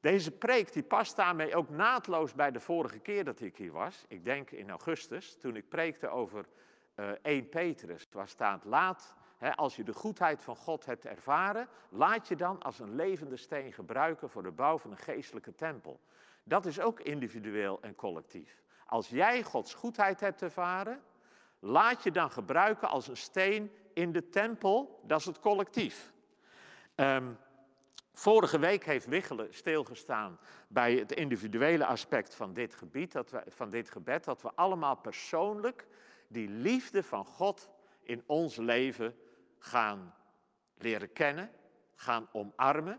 Deze 0.00 0.30
preek 0.30 0.72
die 0.72 0.82
past 0.82 1.16
daarmee 1.16 1.54
ook 1.54 1.68
naadloos 1.68 2.34
bij 2.34 2.50
de 2.50 2.60
vorige 2.60 2.98
keer 2.98 3.24
dat 3.24 3.40
ik 3.40 3.56
hier 3.56 3.72
was. 3.72 4.04
Ik 4.08 4.24
denk 4.24 4.50
in 4.50 4.70
augustus, 4.70 5.36
toen 5.36 5.56
ik 5.56 5.68
preekte 5.68 6.08
over 6.08 6.46
uh, 6.96 7.10
eh, 7.10 7.16
1 7.22 7.48
Petrus, 7.48 8.06
waar 8.12 8.28
staat 8.28 8.64
laat, 8.64 9.14
hè, 9.38 9.54
als 9.54 9.76
je 9.76 9.84
de 9.84 9.92
goedheid 9.92 10.42
van 10.42 10.56
God 10.56 10.84
hebt 10.84 11.06
ervaren, 11.06 11.68
laat 11.88 12.28
je 12.28 12.36
dan 12.36 12.62
als 12.62 12.78
een 12.78 12.94
levende 12.94 13.36
steen 13.36 13.72
gebruiken 13.72 14.30
voor 14.30 14.42
de 14.42 14.50
bouw 14.50 14.78
van 14.78 14.90
een 14.90 14.96
geestelijke 14.96 15.54
tempel. 15.54 16.00
Dat 16.42 16.66
is 16.66 16.80
ook 16.80 17.00
individueel 17.00 17.78
en 17.80 17.94
collectief. 17.94 18.63
Als 18.86 19.08
jij 19.08 19.42
Gods 19.42 19.74
goedheid 19.74 20.20
hebt 20.20 20.42
ervaren, 20.42 21.02
laat 21.58 22.02
je 22.02 22.10
dan 22.10 22.30
gebruiken 22.30 22.88
als 22.88 23.08
een 23.08 23.16
steen 23.16 23.72
in 23.92 24.12
de 24.12 24.28
tempel, 24.28 25.00
dat 25.02 25.20
is 25.20 25.26
het 25.26 25.40
collectief. 25.40 26.12
Um, 26.96 27.38
Vorige 28.16 28.58
week 28.58 28.84
heeft 28.84 29.06
Wiggelen 29.06 29.54
stilgestaan 29.54 30.38
bij 30.68 30.94
het 30.94 31.12
individuele 31.12 31.86
aspect 31.86 32.34
van 32.34 32.52
dit 32.52 32.74
gebied, 32.74 33.12
dat 33.12 33.32
van 33.46 33.70
dit 33.70 33.90
gebed, 33.90 34.24
dat 34.24 34.42
we 34.42 34.50
allemaal 34.54 34.96
persoonlijk 34.96 35.86
die 36.28 36.48
liefde 36.48 37.02
van 37.02 37.24
God 37.24 37.70
in 38.02 38.22
ons 38.26 38.56
leven 38.56 39.16
gaan 39.58 40.14
leren 40.78 41.12
kennen, 41.12 41.50
gaan 41.94 42.28
omarmen. 42.32 42.98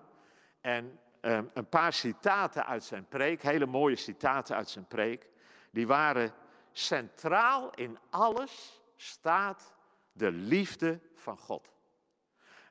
En 0.62 1.00
um, 1.22 1.50
een 1.54 1.70
paar 1.70 1.94
citaten 1.94 2.66
uit 2.66 2.84
zijn 2.84 3.08
preek, 3.08 3.42
hele 3.42 3.66
mooie 3.66 3.96
citaten 3.96 4.56
uit 4.56 4.70
zijn 4.70 4.88
preek, 4.88 5.30
die 5.76 5.88
waren 5.88 6.34
centraal 6.72 7.70
in 7.70 7.98
alles 8.10 8.82
staat 8.96 9.74
de 10.12 10.32
liefde 10.32 11.00
van 11.14 11.38
God. 11.38 11.72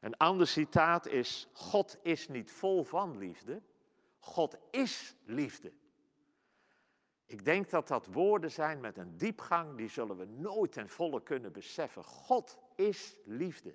Een 0.01 0.17
ander 0.17 0.47
citaat 0.47 1.07
is: 1.07 1.49
God 1.53 1.99
is 2.03 2.29
niet 2.29 2.53
vol 2.53 2.85
van 2.85 3.19
liefde, 3.19 3.63
God 4.19 4.57
is 4.71 5.15
liefde. 5.25 5.73
Ik 7.27 7.45
denk 7.45 7.71
dat 7.71 7.89
dat 7.89 8.07
woorden 8.07 8.51
zijn 8.51 8.81
met 8.81 8.99
een 8.99 9.17
diepgang, 9.17 9.77
die 9.77 9.89
zullen 9.89 10.17
we 10.17 10.25
nooit 10.25 10.73
ten 10.73 10.89
volle 10.89 11.23
kunnen 11.23 11.53
beseffen. 11.53 12.05
God 12.05 12.59
is 12.77 13.17
liefde. 13.25 13.75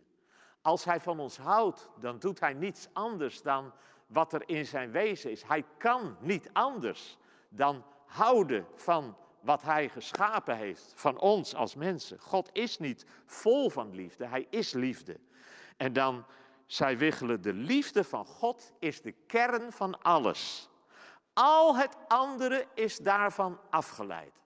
Als 0.62 0.86
Hij 0.86 1.00
van 1.00 1.20
ons 1.20 1.38
houdt, 1.38 1.90
dan 2.00 2.20
doet 2.20 2.40
Hij 2.40 2.54
niets 2.54 2.88
anders 2.94 3.42
dan 3.42 3.74
wat 4.08 4.34
er 4.34 4.50
in 4.50 4.66
zijn 4.66 4.92
wezen 4.92 5.32
is. 5.32 5.44
Hij 5.44 5.66
kan 5.78 6.18
niet 6.20 6.50
anders 6.54 7.18
dan 7.50 7.84
houden 8.10 8.68
van 8.74 9.18
wat 9.40 9.62
Hij 9.62 9.90
geschapen 9.90 10.58
heeft, 10.58 10.94
van 10.96 11.20
ons 11.20 11.56
als 11.56 11.76
mensen. 11.76 12.20
God 12.20 12.50
is 12.54 12.78
niet 12.78 13.06
vol 13.26 13.70
van 13.70 13.96
liefde, 13.96 14.26
Hij 14.26 14.48
is 14.50 14.74
liefde. 14.74 15.20
En 15.78 15.94
dan 15.94 16.26
zei 16.66 16.96
Wiggelen, 16.96 17.42
de 17.42 17.54
liefde 17.54 18.04
van 18.04 18.26
God 18.26 18.74
is 18.80 19.02
de 19.02 19.12
kern 19.12 19.72
van 19.72 20.02
alles. 20.02 20.70
Al 21.34 21.76
het 21.76 21.98
andere 22.08 22.68
is 22.74 22.98
daarvan 22.98 23.60
afgeleid. 23.70 24.40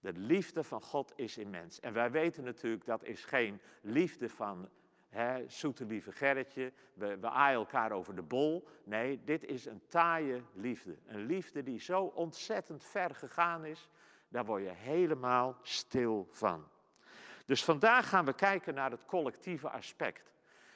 De 0.00 0.12
liefde 0.12 0.64
van 0.64 0.82
God 0.82 1.12
is 1.16 1.38
immens. 1.38 1.80
En 1.80 1.92
wij 1.92 2.10
weten 2.10 2.44
natuurlijk 2.44 2.84
dat 2.84 3.04
is 3.04 3.24
geen 3.24 3.60
liefde 3.80 4.28
van 4.28 4.68
hè, 5.10 5.48
zoete 5.48 5.84
lieve 5.84 6.12
Gerritje, 6.12 6.72
we, 6.94 7.18
we 7.18 7.28
aaien 7.28 7.58
elkaar 7.58 7.92
over 7.92 8.14
de 8.14 8.22
bol. 8.22 8.68
Nee, 8.84 9.20
dit 9.24 9.44
is 9.44 9.66
een 9.66 9.82
taaie 9.88 10.42
liefde. 10.52 10.96
Een 11.06 11.26
liefde 11.26 11.62
die 11.62 11.80
zo 11.80 12.02
ontzettend 12.02 12.84
ver 12.84 13.14
gegaan 13.14 13.64
is, 13.64 13.88
daar 14.28 14.44
word 14.44 14.62
je 14.62 14.72
helemaal 14.72 15.58
stil 15.62 16.26
van. 16.30 16.68
Dus 17.46 17.64
vandaag 17.64 18.08
gaan 18.08 18.24
we 18.24 18.32
kijken 18.32 18.74
naar 18.74 18.90
het 18.90 19.04
collectieve 19.04 19.70
aspect. 19.70 20.32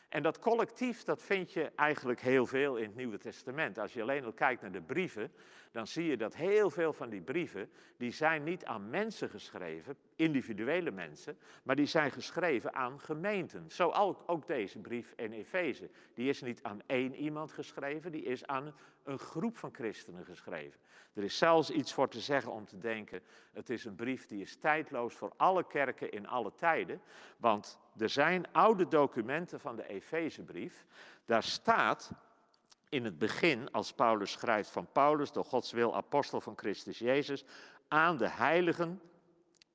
En 0.09 0.23
dat 0.23 0.39
collectief, 0.39 1.05
dat 1.05 1.23
vind 1.23 1.53
je 1.53 1.71
eigenlijk 1.77 2.21
heel 2.21 2.47
veel 2.47 2.77
in 2.77 2.87
het 2.87 2.97
Nieuwe 2.97 3.19
Testament. 3.19 3.79
Als 3.79 3.93
je 3.93 4.03
alleen 4.03 4.25
al 4.25 4.33
kijkt 4.33 4.63
naar 4.63 4.73
de 4.73 4.83
brieven, 4.83 5.33
dan 5.73 5.87
zie 5.87 6.05
je 6.05 6.17
dat 6.17 6.35
heel 6.35 6.71
veel 6.71 6.93
van 6.93 7.09
die 7.09 7.21
brieven, 7.21 7.71
die 7.97 8.11
zijn 8.11 8.43
niet 8.43 8.65
aan 8.65 8.91
mensen 8.91 9.31
geschreven, 9.31 9.97
individuele 10.17 10.91
mensen, 10.91 11.39
maar 11.63 11.77
die 11.77 11.87
zijn 11.87 12.11
geschreven 12.11 12.75
aan 12.75 13.01
gemeenten. 13.01 13.71
Zo 13.71 13.91
ook 14.27 14.47
deze 14.47 14.79
brief 14.79 15.13
in 15.17 15.33
Efeze. 15.33 15.91
Die 16.15 16.29
is 16.29 16.43
niet 16.43 16.63
aan 16.63 16.81
één 16.87 17.15
iemand 17.15 17.53
geschreven, 17.53 18.13
die 18.13 18.23
is 18.23 18.47
aan 18.47 18.75
een 19.03 19.19
groep 19.19 19.57
van 19.57 19.75
christenen 19.75 20.25
geschreven. 20.25 20.81
Er 21.13 21.23
is 21.23 21.39
zelfs 21.39 21.71
iets 21.71 21.93
voor 21.93 22.09
te 22.09 22.21
zeggen 22.21 22.53
om 22.53 22.67
te 22.67 22.79
denken, 22.79 23.21
het 23.53 23.71
is 23.71 23.85
een 23.85 23.95
brief 23.95 24.27
die 24.27 24.43
is 24.43 24.57
tijdloos 24.57 25.15
voor 25.15 25.33
alle 25.37 25.67
kerken 25.67 26.11
in 26.11 26.27
alle 26.27 26.55
tijden, 26.55 27.01
want 27.37 27.79
er 27.99 28.09
zijn 28.09 28.53
oude 28.53 28.89
documenten 28.89 29.61
van 29.61 29.77
de 29.77 29.89
Efezebrief, 29.89 30.87
daar 31.25 31.43
staat 31.43 32.11
in 32.89 33.05
het 33.05 33.19
begin, 33.19 33.73
als 33.73 33.93
Paulus 33.93 34.33
schrijft 34.33 34.71
van 34.71 34.89
Paulus, 34.93 35.33
door 35.33 35.45
Gods 35.45 35.73
wil 35.73 35.97
apostel 35.97 36.41
van 36.41 36.57
Christus 36.57 36.99
Jezus, 36.99 37.45
aan 37.89 38.17
de 38.17 38.29
heiligen. 38.29 39.01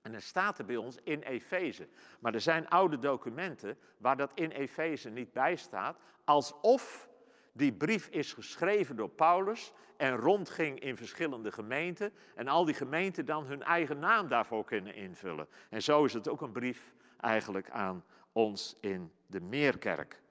En 0.02 0.12
dan 0.12 0.22
staat 0.22 0.60
er 0.60 0.66
bij 0.66 0.76
ons 0.76 0.98
in 1.04 1.22
Efeze. 1.22 1.88
Maar 2.20 2.34
er 2.34 2.42
zijn 2.42 2.70
oude 2.70 3.00
documenten 3.00 3.78
waar 3.98 4.18
dat 4.18 4.32
in 4.34 4.52
Efeze 4.52 5.10
niet 5.10 5.34
bij 5.34 5.56
staat, 5.56 5.98
alsof 6.24 7.10
die 7.52 7.74
brief 7.74 8.08
is 8.08 8.34
geschreven 8.34 8.96
door 8.96 9.10
Paulus 9.10 9.74
en 9.98 10.16
rondging 10.16 10.80
in 10.80 10.98
verschillende 10.98 11.52
gemeenten 11.52 12.14
en 12.36 12.48
al 12.48 12.66
die 12.66 12.76
gemeenten 12.76 13.26
dan 13.26 13.46
hun 13.46 13.64
eigen 13.64 14.00
naam 14.00 14.28
daarvoor 14.28 14.66
kunnen 14.66 14.96
invullen. 14.96 15.48
En 15.70 15.82
zo 15.82 16.06
is 16.06 16.14
het 16.14 16.30
ook 16.30 16.42
een 16.42 16.52
brief 16.52 16.94
eigenlijk 17.20 17.70
aan 17.70 18.04
ons 18.32 18.76
in 18.82 19.12
de 19.26 19.42
Meerkerk. 19.42 20.22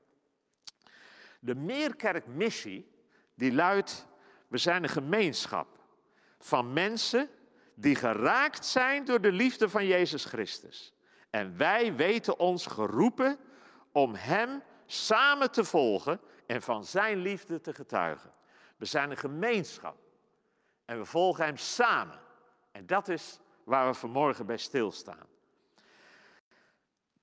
De 1.40 1.54
Meerkerkmissie, 1.54 2.90
die 3.34 3.52
luidt, 3.52 4.06
we 4.48 4.58
zijn 4.58 4.82
een 4.82 4.88
gemeenschap 4.88 5.78
van 6.38 6.72
mensen 6.72 7.28
die 7.74 7.94
geraakt 7.94 8.64
zijn 8.64 9.04
door 9.04 9.20
de 9.20 9.32
liefde 9.32 9.68
van 9.68 9.86
Jezus 9.86 10.24
Christus. 10.24 10.94
En 11.30 11.56
wij 11.56 11.94
weten 11.94 12.38
ons 12.38 12.66
geroepen 12.66 13.38
om 13.92 14.14
Hem 14.14 14.62
samen 14.86 15.50
te 15.50 15.64
volgen 15.64 16.20
en 16.46 16.62
van 16.62 16.84
Zijn 16.84 17.18
liefde 17.18 17.60
te 17.60 17.74
getuigen. 17.74 18.32
We 18.76 18.84
zijn 18.84 19.10
een 19.10 19.16
gemeenschap 19.16 19.96
en 20.84 20.98
we 20.98 21.04
volgen 21.04 21.44
Hem 21.44 21.56
samen. 21.56 22.20
En 22.72 22.86
dat 22.86 23.08
is 23.08 23.40
waar 23.64 23.86
we 23.86 23.94
vanmorgen 23.94 24.46
bij 24.46 24.56
stilstaan. 24.56 25.26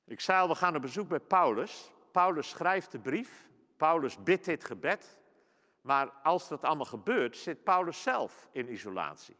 Ik 0.05 0.19
zei 0.19 0.41
al, 0.41 0.47
we 0.47 0.55
gaan 0.55 0.75
op 0.75 0.81
bezoek 0.81 1.07
bij 1.07 1.19
Paulus. 1.19 1.91
Paulus 2.11 2.49
schrijft 2.49 2.91
de 2.91 2.99
brief 2.99 3.45
Paulus 3.77 4.23
bidt 4.23 4.45
dit 4.45 4.65
gebed, 4.65 5.19
maar 5.81 6.09
als 6.23 6.47
dat 6.47 6.63
allemaal 6.63 6.85
gebeurt, 6.85 7.37
zit 7.37 7.63
Paulus 7.63 8.01
zelf 8.01 8.49
in 8.51 8.71
isolatie. 8.71 9.35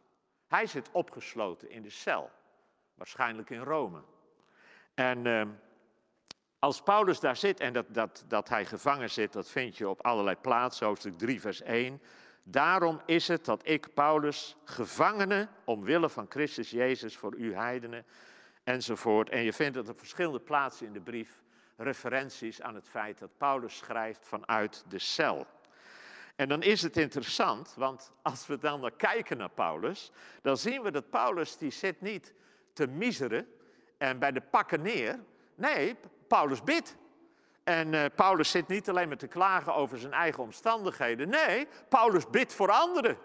Hij 0.46 0.66
zit 0.66 0.88
opgesloten 0.92 1.70
in 1.70 1.82
de 1.82 1.90
cel, 1.90 2.30
waarschijnlijk 2.94 3.50
in 3.50 3.60
Rome. 3.60 4.02
En 4.94 5.24
uh, 5.24 5.42
als 6.58 6.82
Paulus 6.82 7.20
daar 7.20 7.36
zit 7.36 7.60
en 7.60 7.72
dat, 7.72 7.86
dat, 7.88 8.24
dat 8.28 8.48
hij 8.48 8.64
gevangen 8.64 9.10
zit, 9.10 9.32
dat 9.32 9.50
vind 9.50 9.76
je 9.76 9.88
op 9.88 10.04
allerlei 10.04 10.36
plaatsen, 10.36 10.86
hoofdstuk 10.86 11.18
3, 11.18 11.40
vers 11.40 11.62
1. 11.62 12.02
Daarom 12.42 13.00
is 13.06 13.28
het 13.28 13.44
dat 13.44 13.68
ik, 13.68 13.94
Paulus, 13.94 14.56
gevangene 14.64 15.48
omwille 15.64 16.08
van 16.08 16.26
Christus 16.28 16.70
Jezus 16.70 17.16
voor 17.16 17.34
u 17.34 17.54
heidenen, 17.54 18.06
enzovoort. 18.66 19.28
En 19.28 19.42
je 19.42 19.52
vindt 19.52 19.76
het 19.76 19.88
op 19.88 19.98
verschillende 19.98 20.40
plaatsen 20.40 20.86
in 20.86 20.92
de 20.92 21.00
brief 21.00 21.42
referenties 21.76 22.62
aan 22.62 22.74
het 22.74 22.88
feit 22.88 23.18
dat 23.18 23.30
Paulus 23.36 23.76
schrijft 23.76 24.26
vanuit 24.26 24.84
de 24.88 24.98
cel. 24.98 25.46
En 26.36 26.48
dan 26.48 26.62
is 26.62 26.82
het 26.82 26.96
interessant, 26.96 27.74
want 27.76 28.12
als 28.22 28.46
we 28.46 28.58
dan 28.58 28.90
kijken 28.96 29.36
naar 29.36 29.50
Paulus, 29.50 30.12
dan 30.42 30.56
zien 30.56 30.82
we 30.82 30.90
dat 30.90 31.10
Paulus 31.10 31.56
die 31.56 31.70
zit 31.70 32.00
niet 32.00 32.34
te 32.72 32.86
miseren 32.86 33.48
en 33.98 34.18
bij 34.18 34.32
de 34.32 34.40
pakken 34.40 34.82
neer. 34.82 35.18
Nee, 35.54 35.96
Paulus 36.28 36.62
bidt. 36.62 36.96
En 37.64 37.92
uh, 37.92 38.04
Paulus 38.14 38.50
zit 38.50 38.68
niet 38.68 38.88
alleen 38.88 39.08
maar 39.08 39.16
te 39.16 39.26
klagen 39.26 39.74
over 39.74 39.98
zijn 39.98 40.12
eigen 40.12 40.42
omstandigheden. 40.42 41.28
Nee, 41.28 41.68
Paulus 41.88 42.30
bidt 42.30 42.54
voor 42.54 42.70
anderen. 42.70 43.18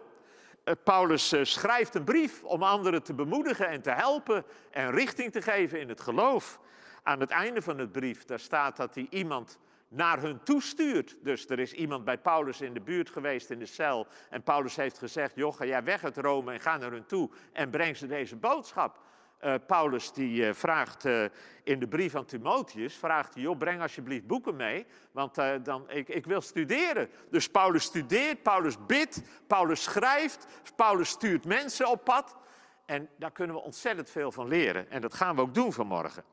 Uh, 0.65 0.73
Paulus 0.83 1.33
uh, 1.33 1.43
schrijft 1.43 1.95
een 1.95 2.03
brief 2.03 2.43
om 2.43 2.63
anderen 2.63 3.03
te 3.03 3.13
bemoedigen 3.13 3.67
en 3.67 3.81
te 3.81 3.91
helpen 3.91 4.45
en 4.71 4.91
richting 4.91 5.31
te 5.31 5.41
geven 5.41 5.79
in 5.79 5.89
het 5.89 6.01
geloof. 6.01 6.59
Aan 7.03 7.19
het 7.19 7.29
einde 7.29 7.61
van 7.61 7.77
het 7.77 7.91
brief, 7.91 8.25
daar 8.25 8.39
staat 8.39 8.77
dat 8.77 8.95
hij 8.95 9.07
iemand 9.09 9.59
naar 9.87 10.21
hun 10.21 10.43
toestuurt. 10.43 11.15
Dus 11.21 11.49
er 11.49 11.59
is 11.59 11.73
iemand 11.73 12.05
bij 12.05 12.17
Paulus 12.17 12.61
in 12.61 12.73
de 12.73 12.81
buurt 12.81 13.09
geweest 13.09 13.49
in 13.49 13.59
de 13.59 13.65
cel. 13.65 14.07
En 14.29 14.43
Paulus 14.43 14.75
heeft 14.75 14.97
gezegd: 14.97 15.35
Joh, 15.35 15.55
ga 15.55 15.65
jij 15.65 15.83
weg 15.83 16.03
uit 16.03 16.17
Rome 16.17 16.53
en 16.53 16.59
ga 16.59 16.77
naar 16.77 16.91
hun 16.91 17.05
toe 17.05 17.29
en 17.53 17.69
breng 17.69 17.97
ze 17.97 18.07
deze 18.07 18.35
boodschap. 18.35 18.99
Uh, 19.43 19.53
Paulus 19.67 20.13
die 20.13 20.47
uh, 20.47 20.53
vraagt 20.53 21.05
uh, 21.05 21.25
in 21.63 21.79
de 21.79 21.87
brief 21.87 22.15
aan 22.15 22.25
Timotheus, 22.25 22.95
vraagt 22.95 23.33
hij, 23.33 23.55
breng 23.55 23.81
alsjeblieft 23.81 24.27
boeken 24.27 24.55
mee, 24.55 24.85
want 25.11 25.35
dan, 25.63 25.89
ik, 25.89 26.09
ik 26.09 26.25
wil 26.25 26.41
studeren. 26.41 27.09
Dus 27.29 27.49
Paulus 27.49 27.83
studeert, 27.83 28.43
Paulus 28.43 28.85
bidt, 28.85 29.21
Paulus 29.47 29.83
schrijft, 29.83 30.47
Paulus 30.75 31.09
stuurt 31.09 31.45
mensen 31.45 31.89
op 31.89 32.03
pad. 32.03 32.37
En 32.85 33.09
daar 33.17 33.31
kunnen 33.31 33.55
we 33.55 33.61
ontzettend 33.61 34.09
veel 34.09 34.31
van 34.31 34.47
leren. 34.47 34.91
En 34.91 35.01
dat 35.01 35.13
gaan 35.13 35.35
we 35.35 35.41
ook 35.41 35.53
doen 35.53 35.73
vanmorgen. 35.73 36.23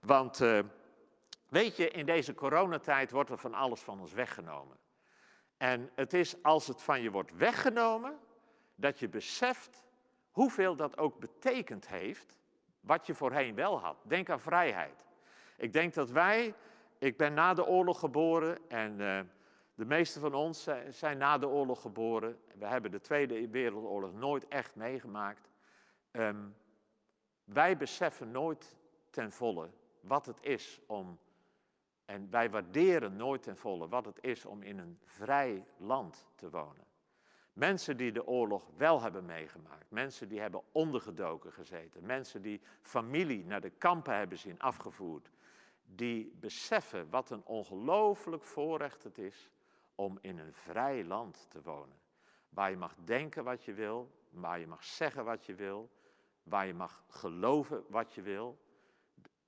Want 0.00 0.38
weet 1.48 1.76
je, 1.76 1.90
in 1.90 2.06
deze 2.06 2.34
coronatijd 2.34 3.10
wordt 3.10 3.30
er 3.30 3.38
van 3.38 3.54
alles 3.54 3.80
van 3.80 4.00
ons 4.00 4.12
weggenomen. 4.12 4.76
En 5.56 5.90
het 5.94 6.14
is 6.14 6.42
als 6.42 6.66
het 6.66 6.82
van 6.82 7.02
je 7.02 7.10
wordt 7.10 7.36
weggenomen, 7.36 8.18
dat 8.74 8.98
je 8.98 9.08
beseft 9.08 9.84
hoeveel 10.30 10.76
dat 10.76 10.98
ook 10.98 11.18
betekend 11.18 11.88
heeft 11.88 12.38
wat 12.86 13.06
je 13.06 13.14
voorheen 13.14 13.54
wel 13.54 13.80
had. 13.80 13.96
Denk 14.02 14.30
aan 14.30 14.40
vrijheid. 14.40 15.04
Ik 15.56 15.72
denk 15.72 15.94
dat 15.94 16.10
wij, 16.10 16.54
ik 16.98 17.16
ben 17.16 17.34
na 17.34 17.54
de 17.54 17.66
oorlog 17.66 17.98
geboren 17.98 18.58
en 18.68 19.00
uh, 19.00 19.20
de 19.74 19.84
meeste 19.84 20.20
van 20.20 20.34
ons 20.34 20.68
zijn 20.88 21.18
na 21.18 21.38
de 21.38 21.48
oorlog 21.48 21.80
geboren. 21.80 22.38
We 22.54 22.66
hebben 22.66 22.90
de 22.90 23.00
Tweede 23.00 23.48
Wereldoorlog 23.48 24.12
nooit 24.12 24.48
echt 24.48 24.74
meegemaakt. 24.74 25.50
Um, 26.12 26.56
wij 27.44 27.76
beseffen 27.76 28.30
nooit 28.30 28.76
ten 29.10 29.32
volle 29.32 29.70
wat 30.00 30.26
het 30.26 30.38
is 30.40 30.80
om, 30.86 31.18
en 32.04 32.30
wij 32.30 32.50
waarderen 32.50 33.16
nooit 33.16 33.42
ten 33.42 33.56
volle 33.56 33.88
wat 33.88 34.04
het 34.04 34.18
is 34.20 34.44
om 34.44 34.62
in 34.62 34.78
een 34.78 34.98
vrij 35.04 35.64
land 35.76 36.26
te 36.34 36.50
wonen. 36.50 36.85
Mensen 37.56 37.96
die 37.96 38.12
de 38.12 38.26
oorlog 38.26 38.70
wel 38.76 39.02
hebben 39.02 39.24
meegemaakt. 39.24 39.90
Mensen 39.90 40.28
die 40.28 40.40
hebben 40.40 40.62
ondergedoken 40.72 41.52
gezeten. 41.52 42.06
Mensen 42.06 42.42
die 42.42 42.60
familie 42.82 43.44
naar 43.44 43.60
de 43.60 43.70
kampen 43.70 44.16
hebben 44.16 44.38
zien 44.38 44.60
afgevoerd. 44.60 45.30
Die 45.84 46.36
beseffen 46.40 47.10
wat 47.10 47.30
een 47.30 47.44
ongelooflijk 47.44 48.44
voorrecht 48.44 49.02
het 49.02 49.18
is 49.18 49.50
om 49.94 50.18
in 50.20 50.38
een 50.38 50.52
vrij 50.54 51.04
land 51.04 51.46
te 51.50 51.62
wonen. 51.62 51.96
Waar 52.48 52.70
je 52.70 52.76
mag 52.76 52.94
denken 53.04 53.44
wat 53.44 53.64
je 53.64 53.72
wil, 53.72 54.10
waar 54.30 54.58
je 54.58 54.66
mag 54.66 54.84
zeggen 54.84 55.24
wat 55.24 55.46
je 55.46 55.54
wil, 55.54 55.90
waar 56.42 56.66
je 56.66 56.74
mag 56.74 57.04
geloven 57.08 57.84
wat 57.88 58.14
je 58.14 58.22
wil. 58.22 58.58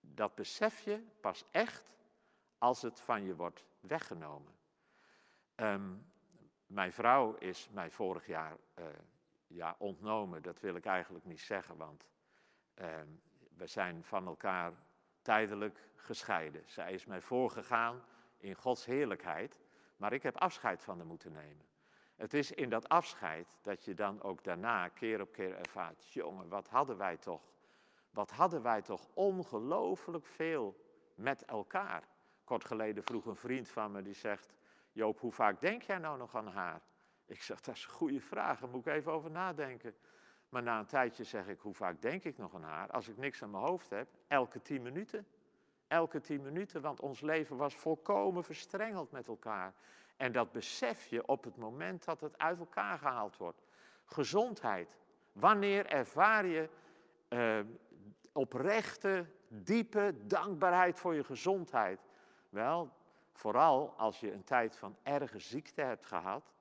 Dat 0.00 0.34
besef 0.34 0.80
je 0.80 1.02
pas 1.20 1.44
echt 1.50 1.92
als 2.58 2.82
het 2.82 3.00
van 3.00 3.24
je 3.24 3.36
wordt 3.36 3.64
weggenomen. 3.80 4.52
Um, 5.56 6.06
mijn 6.68 6.92
vrouw 6.92 7.34
is 7.34 7.68
mij 7.72 7.90
vorig 7.90 8.26
jaar 8.26 8.56
uh, 8.78 8.84
ja, 9.46 9.74
ontnomen. 9.78 10.42
Dat 10.42 10.60
wil 10.60 10.74
ik 10.74 10.84
eigenlijk 10.84 11.24
niet 11.24 11.40
zeggen, 11.40 11.76
want 11.76 12.08
uh, 12.74 12.86
we 13.56 13.66
zijn 13.66 14.04
van 14.04 14.26
elkaar 14.26 14.72
tijdelijk 15.22 15.88
gescheiden. 15.96 16.62
Zij 16.66 16.92
is 16.92 17.06
mij 17.06 17.20
voorgegaan 17.20 18.02
in 18.36 18.54
Gods 18.54 18.84
heerlijkheid, 18.84 19.60
maar 19.96 20.12
ik 20.12 20.22
heb 20.22 20.36
afscheid 20.36 20.82
van 20.82 20.96
haar 20.96 21.06
moeten 21.06 21.32
nemen. 21.32 21.66
Het 22.16 22.34
is 22.34 22.52
in 22.52 22.70
dat 22.70 22.88
afscheid 22.88 23.58
dat 23.62 23.84
je 23.84 23.94
dan 23.94 24.22
ook 24.22 24.44
daarna 24.44 24.88
keer 24.88 25.20
op 25.20 25.32
keer 25.32 25.56
ervaart, 25.56 26.12
jongen, 26.12 26.48
wat 26.48 26.68
hadden 26.68 26.96
wij 26.96 27.16
toch, 27.16 27.42
wat 28.10 28.30
hadden 28.30 28.62
wij 28.62 28.82
toch 28.82 29.06
ongelooflijk 29.14 30.26
veel 30.26 30.84
met 31.14 31.44
elkaar. 31.44 32.02
Kort 32.44 32.64
geleden 32.64 33.02
vroeg 33.02 33.26
een 33.26 33.36
vriend 33.36 33.68
van 33.68 33.92
me 33.92 34.02
die 34.02 34.14
zegt, 34.14 34.54
Joop, 34.98 35.20
hoe 35.20 35.32
vaak 35.32 35.60
denk 35.60 35.82
jij 35.82 35.98
nou 35.98 36.18
nog 36.18 36.36
aan 36.36 36.46
haar? 36.46 36.80
Ik 37.26 37.42
zeg, 37.42 37.60
dat 37.60 37.74
is 37.74 37.84
een 37.84 37.90
goede 37.90 38.20
vraag, 38.20 38.60
daar 38.60 38.68
moet 38.68 38.86
ik 38.86 38.92
even 38.92 39.12
over 39.12 39.30
nadenken. 39.30 39.94
Maar 40.48 40.62
na 40.62 40.78
een 40.78 40.86
tijdje 40.86 41.24
zeg 41.24 41.46
ik, 41.46 41.60
hoe 41.60 41.74
vaak 41.74 42.02
denk 42.02 42.24
ik 42.24 42.38
nog 42.38 42.54
aan 42.54 42.62
haar? 42.62 42.90
Als 42.90 43.08
ik 43.08 43.16
niks 43.16 43.42
aan 43.42 43.50
mijn 43.50 43.64
hoofd 43.64 43.90
heb, 43.90 44.08
elke 44.28 44.62
tien 44.62 44.82
minuten. 44.82 45.26
Elke 45.88 46.20
tien 46.20 46.42
minuten, 46.42 46.80
want 46.80 47.00
ons 47.00 47.20
leven 47.20 47.56
was 47.56 47.74
volkomen 47.74 48.44
verstrengeld 48.44 49.10
met 49.10 49.26
elkaar. 49.26 49.74
En 50.16 50.32
dat 50.32 50.52
besef 50.52 51.06
je 51.06 51.26
op 51.26 51.44
het 51.44 51.56
moment 51.56 52.04
dat 52.04 52.20
het 52.20 52.38
uit 52.38 52.58
elkaar 52.58 52.98
gehaald 52.98 53.36
wordt. 53.36 53.62
Gezondheid. 54.04 54.96
Wanneer 55.32 55.86
ervaar 55.86 56.46
je 56.46 56.68
uh, 57.28 57.60
oprechte, 58.32 59.26
diepe 59.48 60.14
dankbaarheid 60.26 60.98
voor 60.98 61.14
je 61.14 61.24
gezondheid? 61.24 62.00
Wel, 62.48 62.96
Vooral 63.38 63.94
als 63.96 64.20
je 64.20 64.32
een 64.32 64.44
tijd 64.44 64.76
van 64.76 64.96
erge 65.02 65.38
ziekte 65.38 65.80
hebt 65.80 66.06
gehad 66.06 66.54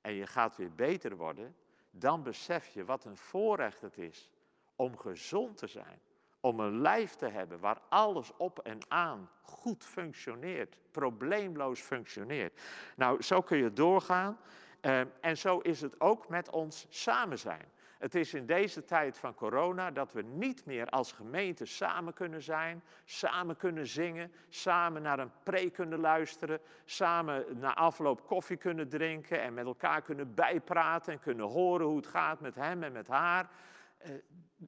en 0.00 0.12
je 0.12 0.26
gaat 0.26 0.56
weer 0.56 0.74
beter 0.74 1.16
worden, 1.16 1.56
dan 1.90 2.22
besef 2.22 2.66
je 2.66 2.84
wat 2.84 3.04
een 3.04 3.16
voorrecht 3.16 3.80
het 3.80 3.98
is 3.98 4.30
om 4.76 4.98
gezond 4.98 5.56
te 5.56 5.66
zijn. 5.66 6.00
Om 6.40 6.60
een 6.60 6.80
lijf 6.80 7.14
te 7.14 7.26
hebben 7.26 7.60
waar 7.60 7.80
alles 7.88 8.36
op 8.36 8.58
en 8.58 8.78
aan 8.88 9.30
goed 9.42 9.84
functioneert, 9.84 10.76
probleemloos 10.90 11.80
functioneert. 11.80 12.60
Nou, 12.96 13.22
zo 13.22 13.40
kun 13.40 13.58
je 13.58 13.72
doorgaan. 13.72 14.38
Uh, 14.80 15.00
en 15.20 15.36
zo 15.36 15.58
is 15.58 15.80
het 15.80 16.00
ook 16.00 16.28
met 16.28 16.50
ons 16.50 16.86
samen 16.88 17.38
zijn. 17.38 17.72
Het 18.02 18.14
is 18.14 18.34
in 18.34 18.46
deze 18.46 18.84
tijd 18.84 19.18
van 19.18 19.34
corona 19.34 19.90
dat 19.90 20.12
we 20.12 20.22
niet 20.22 20.64
meer 20.64 20.86
als 20.86 21.12
gemeente 21.12 21.64
samen 21.64 22.12
kunnen 22.12 22.42
zijn, 22.42 22.82
samen 23.04 23.56
kunnen 23.56 23.86
zingen, 23.86 24.32
samen 24.48 25.02
naar 25.02 25.18
een 25.18 25.32
preek 25.42 25.72
kunnen 25.72 25.98
luisteren, 25.98 26.60
samen 26.84 27.58
na 27.58 27.74
afloop 27.74 28.26
koffie 28.26 28.56
kunnen 28.56 28.88
drinken 28.88 29.42
en 29.42 29.54
met 29.54 29.66
elkaar 29.66 30.02
kunnen 30.02 30.34
bijpraten 30.34 31.12
en 31.12 31.20
kunnen 31.20 31.46
horen 31.46 31.86
hoe 31.86 31.96
het 31.96 32.06
gaat 32.06 32.40
met 32.40 32.54
hem 32.54 32.82
en 32.82 32.92
met 32.92 33.08
haar. 33.08 33.50
Eh, 33.98 34.10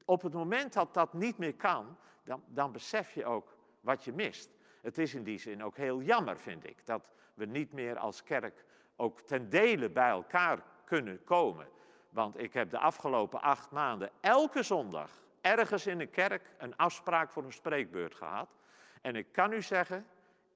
op 0.05 0.23
het 0.23 0.33
moment 0.33 0.73
dat 0.73 0.95
dat 0.95 1.13
niet 1.13 1.39
meer 1.39 1.55
kan, 1.55 1.97
dan, 2.25 2.43
dan 2.47 2.73
besef 2.73 3.13
je 3.13 3.25
ook 3.25 3.57
wat 3.81 4.05
je 4.05 4.13
mist. 4.13 4.51
Het 4.83 4.99
is 4.99 5.15
in 5.15 5.25
die 5.25 5.39
zin 5.39 5.65
ook 5.65 5.77
heel 5.77 6.03
jammer, 6.03 6.39
vind 6.39 6.67
ik, 6.67 6.87
dat 6.87 7.11
we 7.35 7.45
niet 7.45 7.73
meer 7.73 7.99
als 7.99 8.23
kerk 8.23 8.65
ook 8.97 9.21
ten 9.21 9.51
dele 9.51 9.91
bij 9.91 10.09
elkaar 10.09 10.63
kunnen 10.85 11.25
komen. 11.25 11.67
Want 12.15 12.39
ik 12.39 12.53
heb 12.53 12.71
de 12.71 12.79
afgelopen 12.79 13.41
acht 13.43 13.71
maanden 13.71 14.11
elke 14.21 14.63
zondag 14.63 15.11
ergens 15.41 15.87
in 15.87 16.01
een 16.01 16.11
kerk 16.11 16.51
een 16.59 16.77
afspraak 16.77 17.31
voor 17.31 17.45
een 17.45 17.53
spreekbeurt 17.53 18.15
gehad. 18.15 18.49
En 19.01 19.17
ik 19.17 19.33
kan 19.33 19.53
u 19.53 19.63
zeggen, 19.63 20.07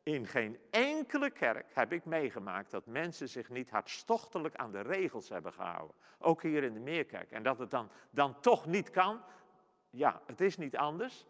in 0.02 0.26
geen 0.26 0.58
enkele 0.70 1.30
kerk 1.30 1.66
heb 1.74 1.92
ik 1.92 2.04
meegemaakt 2.04 2.70
dat 2.70 2.86
mensen 2.86 3.28
zich 3.28 3.48
niet 3.48 3.70
hartstochtelijk 3.70 4.56
aan 4.56 4.72
de 4.72 4.80
regels 4.80 5.28
hebben 5.28 5.52
gehouden. 5.52 5.96
Ook 6.18 6.42
hier 6.42 6.62
in 6.62 6.74
de 6.74 6.80
Meerkerk. 6.80 7.30
En 7.30 7.42
dat 7.42 7.58
het 7.58 7.70
dan, 7.70 7.90
dan 8.10 8.40
toch 8.40 8.66
niet 8.66 8.90
kan. 8.90 9.22
Ja, 9.90 10.20
het 10.26 10.40
is 10.40 10.56
niet 10.56 10.76
anders. 10.76 11.26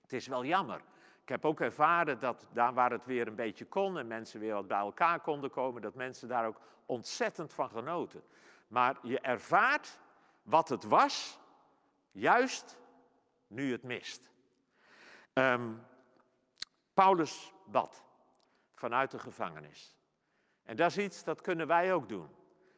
Het 0.00 0.12
is 0.12 0.26
wel 0.26 0.44
jammer. 0.44 0.80
Ik 1.22 1.28
heb 1.28 1.44
ook 1.44 1.60
ervaren 1.60 2.20
dat 2.20 2.48
daar 2.52 2.74
waar 2.74 2.90
het 2.90 3.06
weer 3.06 3.26
een 3.26 3.34
beetje 3.34 3.66
kon 3.66 3.98
en 3.98 4.06
mensen 4.06 4.40
weer 4.40 4.54
wat 4.54 4.68
bij 4.68 4.78
elkaar 4.78 5.20
konden 5.20 5.50
komen, 5.50 5.82
dat 5.82 5.94
mensen 5.94 6.28
daar 6.28 6.46
ook 6.46 6.60
ontzettend 6.86 7.52
van 7.52 7.70
genoten. 7.70 8.22
Maar 8.66 8.96
je 9.02 9.20
ervaart 9.20 9.98
wat 10.42 10.68
het 10.68 10.84
was, 10.84 11.38
juist 12.10 12.76
nu 13.46 13.72
het 13.72 13.82
mist. 13.82 14.30
Um, 15.32 15.86
Paulus 16.94 17.52
bad 17.66 18.04
vanuit 18.74 19.10
de 19.10 19.18
gevangenis. 19.18 19.96
En 20.62 20.76
dat 20.76 20.90
is 20.90 20.98
iets 20.98 21.24
dat 21.24 21.40
kunnen 21.40 21.66
wij 21.66 21.94
ook 21.94 22.08
doen. 22.08 22.28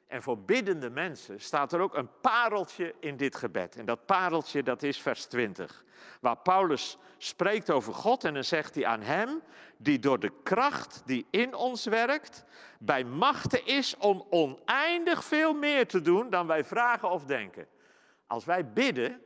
En 0.06 0.22
voor 0.22 0.38
biddende 0.38 0.90
mensen 0.90 1.40
staat 1.40 1.72
er 1.72 1.80
ook 1.80 1.94
een 1.94 2.20
pareltje 2.20 2.94
in 3.00 3.16
dit 3.16 3.36
gebed. 3.36 3.76
En 3.76 3.86
dat 3.86 4.06
pareltje, 4.06 4.62
dat 4.62 4.82
is 4.82 5.00
vers 5.00 5.24
20. 5.24 5.84
Waar 6.20 6.36
Paulus 6.38 6.98
spreekt 7.18 7.70
over 7.70 7.94
God 7.94 8.24
en 8.24 8.34
dan 8.34 8.44
zegt 8.44 8.74
hij 8.74 8.86
aan 8.86 9.00
hem, 9.02 9.42
die 9.76 9.98
door 9.98 10.18
de 10.18 10.32
kracht 10.42 11.02
die 11.06 11.26
in 11.30 11.54
ons 11.54 11.84
werkt, 11.84 12.44
bij 12.78 13.04
machten 13.04 13.66
is 13.66 13.96
om 13.96 14.26
oneindig 14.30 15.24
veel 15.24 15.54
meer 15.54 15.86
te 15.86 16.00
doen 16.00 16.30
dan 16.30 16.46
wij 16.46 16.64
vragen 16.64 17.10
of 17.10 17.24
denken. 17.24 17.66
Als 18.26 18.44
wij 18.44 18.72
bidden, 18.72 19.22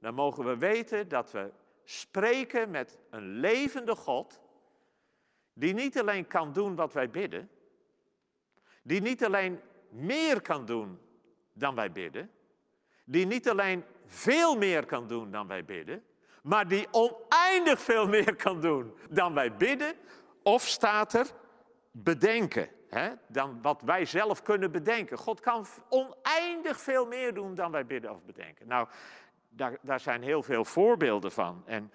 dan 0.00 0.14
mogen 0.14 0.44
we 0.44 0.56
weten 0.56 1.08
dat 1.08 1.30
we 1.30 1.52
spreken 1.84 2.70
met 2.70 2.98
een 3.10 3.28
levende 3.28 3.94
God, 3.94 4.40
die 5.52 5.74
niet 5.74 5.98
alleen 5.98 6.26
kan 6.26 6.52
doen 6.52 6.74
wat 6.74 6.92
wij 6.92 7.10
bidden, 7.10 7.50
die 8.82 9.00
niet 9.00 9.24
alleen 9.24 9.60
meer 9.90 10.40
kan 10.40 10.64
doen 10.64 10.98
dan 11.52 11.74
wij 11.74 11.92
bidden, 11.92 12.30
die 13.04 13.26
niet 13.26 13.48
alleen 13.48 13.84
veel 14.06 14.56
meer 14.56 14.86
kan 14.86 15.08
doen 15.08 15.30
dan 15.30 15.46
wij 15.46 15.64
bidden, 15.64 16.04
maar 16.42 16.68
die 16.68 16.88
oneindig 16.90 17.80
veel 17.80 18.08
meer 18.08 18.36
kan 18.36 18.60
doen 18.60 18.94
dan 19.10 19.34
wij 19.34 19.56
bidden, 19.56 19.94
of 20.42 20.62
staat 20.66 21.12
er 21.12 21.26
bedenken, 21.90 22.68
hè, 22.88 23.10
dan 23.26 23.58
wat 23.62 23.82
wij 23.82 24.04
zelf 24.04 24.42
kunnen 24.42 24.72
bedenken. 24.72 25.18
God 25.18 25.40
kan 25.40 25.66
oneindig 25.88 26.80
veel 26.80 27.06
meer 27.06 27.34
doen 27.34 27.54
dan 27.54 27.70
wij 27.70 27.86
bidden 27.86 28.10
of 28.10 28.24
bedenken. 28.24 28.68
Nou, 28.68 28.88
daar, 29.48 29.78
daar 29.82 30.00
zijn 30.00 30.22
heel 30.22 30.42
veel 30.42 30.64
voorbeelden 30.64 31.32
van. 31.32 31.62
En 31.66 31.92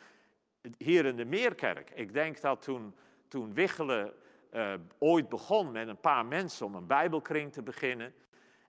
hier 0.78 1.06
in 1.06 1.16
de 1.16 1.26
Meerkerk, 1.26 1.90
ik 1.94 2.14
denk 2.14 2.42
dat 2.42 2.62
toen, 2.62 2.96
toen 3.28 3.54
Wichelen 3.54 4.14
uh, 4.54 4.74
ooit 4.98 5.30
begon 5.30 5.72
met 5.72 5.88
een 5.88 6.00
paar 6.00 6.26
mensen 6.26 6.66
om 6.66 6.76
een 6.76 6.88
Bijbelkring 6.88 7.54
te 7.54 7.62
beginnen. 7.62 8.14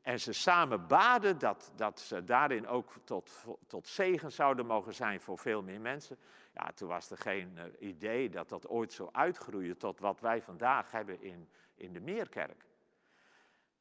En 0.03 0.21
ze 0.21 0.33
samen 0.33 0.87
baden 0.87 1.39
dat, 1.39 1.73
dat 1.77 2.01
ze 2.01 2.25
daarin 2.25 2.67
ook 2.67 2.93
tot, 3.05 3.45
tot 3.67 3.89
zegen 3.89 4.33
zouden 4.33 4.67
mogen 4.67 4.95
zijn 4.95 5.21
voor 5.21 5.39
veel 5.39 5.63
meer 5.63 5.81
mensen. 5.81 6.19
Ja, 6.55 6.73
toen 6.75 6.89
was 6.89 7.11
er 7.11 7.19
geen 7.19 7.53
uh, 7.57 7.89
idee 7.89 8.29
dat 8.31 8.49
dat 8.49 8.69
ooit 8.69 8.93
zou 8.93 9.09
uitgroeien 9.13 9.77
tot 9.77 10.01
wat 10.01 10.21
wij 10.21 10.43
vandaag 10.43 10.91
hebben 10.91 11.23
in, 11.23 11.49
in 11.75 11.93
de 11.93 12.01
Meerkerk. 12.01 12.65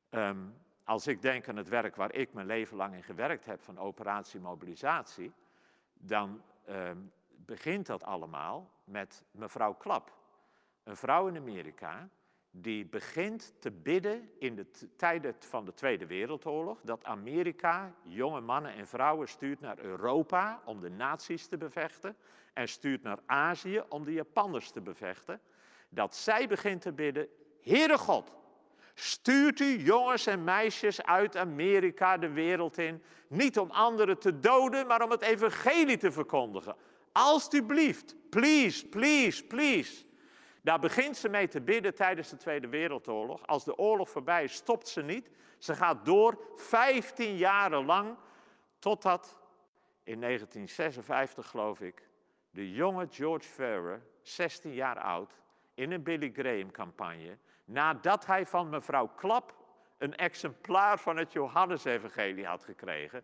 Um, 0.10 0.56
als 0.84 1.08
ik 1.08 1.22
denk 1.22 1.50
aan 1.50 1.56
het 1.56 1.70
werk 1.70 1.96
waar 1.96 2.14
ik 2.14 2.34
mijn 2.34 2.48
leven 2.48 2.78
lang 2.78 2.96
in 2.96 3.04
gewerkt 3.04 3.46
heb 3.46 3.62
van 3.62 3.80
operatie 3.80 4.40
mobilisatie, 4.40 5.34
dan 5.94 6.42
um, 6.70 7.12
begint 7.30 7.86
dat 7.86 8.04
allemaal 8.04 8.70
met 8.84 9.24
mevrouw 9.32 9.74
Klap. 9.74 10.23
Een 10.84 10.96
vrouw 10.96 11.28
in 11.28 11.38
Amerika 11.38 12.10
die 12.52 12.86
begint 12.86 13.54
te 13.60 13.72
bidden 13.72 14.30
in 14.40 14.56
de 14.56 14.66
tijden 14.96 15.36
van 15.40 15.66
de 15.66 15.74
Tweede 15.74 16.06
Wereldoorlog, 16.06 16.80
dat 16.82 17.04
Amerika 17.04 17.94
jonge 18.04 18.42
mannen 18.42 18.74
en 18.74 18.88
vrouwen 18.88 19.28
stuurt 19.28 19.60
naar 19.60 19.80
Europa 19.80 20.62
om 20.66 20.82
de 20.82 20.90
nazi's 20.90 21.48
te 21.48 21.58
bevechten 21.58 22.16
en 22.54 22.68
stuurt 22.68 23.04
naar 23.04 23.20
Azië 23.26 23.84
om 23.90 24.04
de 24.04 24.14
Japanners 24.14 24.72
te 24.72 24.82
bevechten, 24.82 25.42
dat 25.90 26.16
zij 26.16 26.48
begint 26.48 26.82
te 26.82 26.92
bidden, 26.92 27.28
Heere 27.62 27.98
God, 27.98 28.32
stuurt 28.94 29.60
u 29.60 29.78
jongens 29.78 30.26
en 30.26 30.44
meisjes 30.44 31.04
uit 31.04 31.38
Amerika 31.38 32.18
de 32.18 32.30
wereld 32.30 32.78
in, 32.78 33.04
niet 33.28 33.60
om 33.60 33.72
anderen 33.72 34.20
te 34.20 34.40
doden, 34.40 34.88
maar 34.88 35.04
om 35.04 35.12
het 35.12 35.22
evangelie 35.22 35.98
te 35.98 36.12
verkondigen. 36.12 36.76
Alsjeblieft, 37.12 38.16
please, 38.30 38.88
please, 38.88 39.44
please. 39.44 40.06
Daar 40.64 40.80
begint 40.80 41.18
ze 41.18 41.30
mee 41.30 41.48
te 41.48 41.62
bidden 41.62 41.96
tijdens 41.96 42.30
de 42.30 42.38
Tweede 42.38 42.68
Wereldoorlog. 42.68 43.48
Als 43.48 43.64
de 43.64 43.78
oorlog 43.78 44.10
voorbij 44.10 44.44
is, 44.44 44.54
stopt 44.54 44.88
ze 44.88 45.02
niet. 45.02 45.30
Ze 45.58 45.76
gaat 45.76 46.06
door 46.06 46.40
15 46.56 47.38
jaren 47.38 47.86
lang, 47.86 48.18
totdat 48.80 49.38
in 50.04 50.22
1956, 50.22 51.48
geloof 51.48 51.82
ik, 51.82 52.08
de 52.52 52.72
jonge 52.72 53.08
George 53.10 53.48
Farrer, 53.48 54.02
16 54.22 54.74
jaar 54.74 55.00
oud, 55.00 55.34
in 55.74 55.92
een 55.92 56.04
Billy 56.04 56.32
Graham-campagne, 56.34 57.38
nadat 57.66 58.26
hij 58.26 58.46
van 58.46 58.70
mevrouw 58.70 59.08
Klap 59.08 59.56
een 59.98 60.16
exemplaar 60.16 61.00
van 61.00 61.18
het 61.18 61.34
Johannesevangelie 61.34 62.46
had 62.46 62.64
gekregen, 62.64 63.24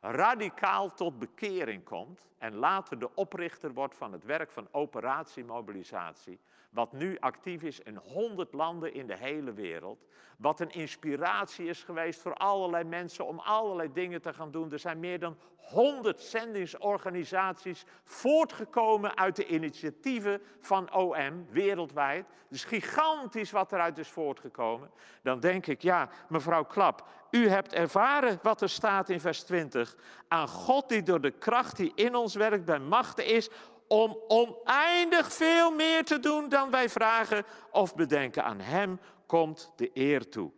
radicaal 0.00 0.94
tot 0.94 1.18
bekering 1.18 1.84
komt 1.84 2.26
en 2.38 2.54
later 2.54 2.98
de 2.98 3.14
oprichter 3.14 3.72
wordt 3.72 3.96
van 3.96 4.12
het 4.12 4.24
werk 4.24 4.50
van 4.50 4.68
operatie 4.70 5.44
mobilisatie, 5.44 6.40
wat 6.76 6.92
nu 6.92 7.16
actief 7.18 7.62
is 7.62 7.80
in 7.80 7.96
100 7.96 8.52
landen 8.52 8.94
in 8.94 9.06
de 9.06 9.16
hele 9.16 9.52
wereld, 9.52 10.04
wat 10.38 10.60
een 10.60 10.70
inspiratie 10.70 11.66
is 11.66 11.82
geweest 11.82 12.20
voor 12.20 12.34
allerlei 12.34 12.84
mensen 12.84 13.26
om 13.26 13.38
allerlei 13.38 13.92
dingen 13.92 14.22
te 14.22 14.32
gaan 14.32 14.50
doen. 14.50 14.72
Er 14.72 14.78
zijn 14.78 15.00
meer 15.00 15.18
dan 15.18 15.36
100 15.56 16.20
zendingsorganisaties 16.20 17.84
voortgekomen 18.04 19.16
uit 19.16 19.36
de 19.36 19.46
initiatieven 19.46 20.42
van 20.60 20.94
OM 20.94 21.46
wereldwijd. 21.50 22.26
Dus 22.48 22.64
gigantisch 22.64 23.50
wat 23.50 23.72
eruit 23.72 23.98
is 23.98 24.08
voortgekomen. 24.08 24.90
Dan 25.22 25.40
denk 25.40 25.66
ik, 25.66 25.82
ja, 25.82 26.08
mevrouw 26.28 26.64
Klap, 26.64 27.08
u 27.30 27.48
hebt 27.48 27.72
ervaren 27.72 28.38
wat 28.42 28.62
er 28.62 28.68
staat 28.68 29.08
in 29.08 29.20
vers 29.20 29.42
20. 29.42 29.96
Aan 30.28 30.48
God 30.48 30.88
die 30.88 31.02
door 31.02 31.20
de 31.20 31.30
kracht 31.30 31.76
die 31.76 31.92
in 31.94 32.14
ons 32.14 32.34
werkt 32.34 32.64
bij 32.64 32.78
machten 32.78 33.26
is 33.26 33.50
om 33.88 34.18
oneindig 34.28 35.32
veel 35.32 35.70
meer 35.70 36.04
te 36.04 36.18
doen 36.18 36.48
dan 36.48 36.70
wij 36.70 36.88
vragen 36.88 37.44
of 37.70 37.94
bedenken. 37.94 38.44
Aan 38.44 38.60
Hem 38.60 39.00
komt 39.26 39.72
de 39.76 39.90
eer 39.94 40.28
toe. 40.28 40.52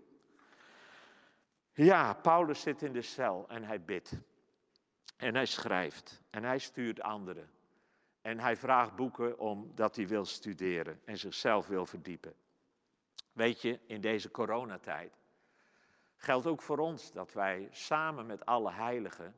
Ja, 1.72 2.14
Paulus 2.14 2.60
zit 2.60 2.82
in 2.82 2.92
de 2.92 3.02
cel 3.02 3.44
en 3.48 3.64
hij 3.64 3.84
bidt. 3.84 4.12
En 5.16 5.34
hij 5.34 5.46
schrijft 5.46 6.22
en 6.30 6.44
hij 6.44 6.58
stuurt 6.58 7.00
anderen. 7.00 7.50
En 8.20 8.38
hij 8.38 8.56
vraagt 8.56 8.96
boeken 8.96 9.38
omdat 9.38 9.96
hij 9.96 10.08
wil 10.08 10.24
studeren 10.24 11.00
en 11.04 11.18
zichzelf 11.18 11.66
wil 11.66 11.86
verdiepen. 11.86 12.34
Weet 13.32 13.62
je, 13.62 13.80
in 13.86 14.00
deze 14.00 14.30
coronatijd 14.30 15.18
geldt 16.16 16.46
ook 16.46 16.62
voor 16.62 16.78
ons 16.78 17.12
dat 17.12 17.32
wij 17.32 17.68
samen 17.70 18.26
met 18.26 18.46
alle 18.46 18.70
heiligen 18.70 19.34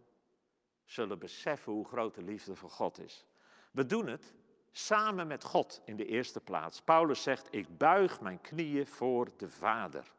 zullen 0.85 1.18
beseffen 1.18 1.72
hoe 1.72 1.87
groot 1.87 2.14
de 2.14 2.22
liefde 2.22 2.57
van 2.57 2.70
God 2.70 2.98
is. 2.98 3.26
We 3.70 3.87
doen 3.87 4.06
het 4.06 4.35
samen 4.72 5.26
met 5.26 5.44
God 5.44 5.80
in 5.85 5.96
de 5.96 6.06
eerste 6.06 6.40
plaats. 6.40 6.83
Paulus 6.83 7.22
zegt, 7.22 7.48
ik 7.50 7.78
buig 7.78 8.20
mijn 8.20 8.40
knieën 8.40 8.87
voor 8.87 9.28
de 9.37 9.48
Vader. 9.48 10.12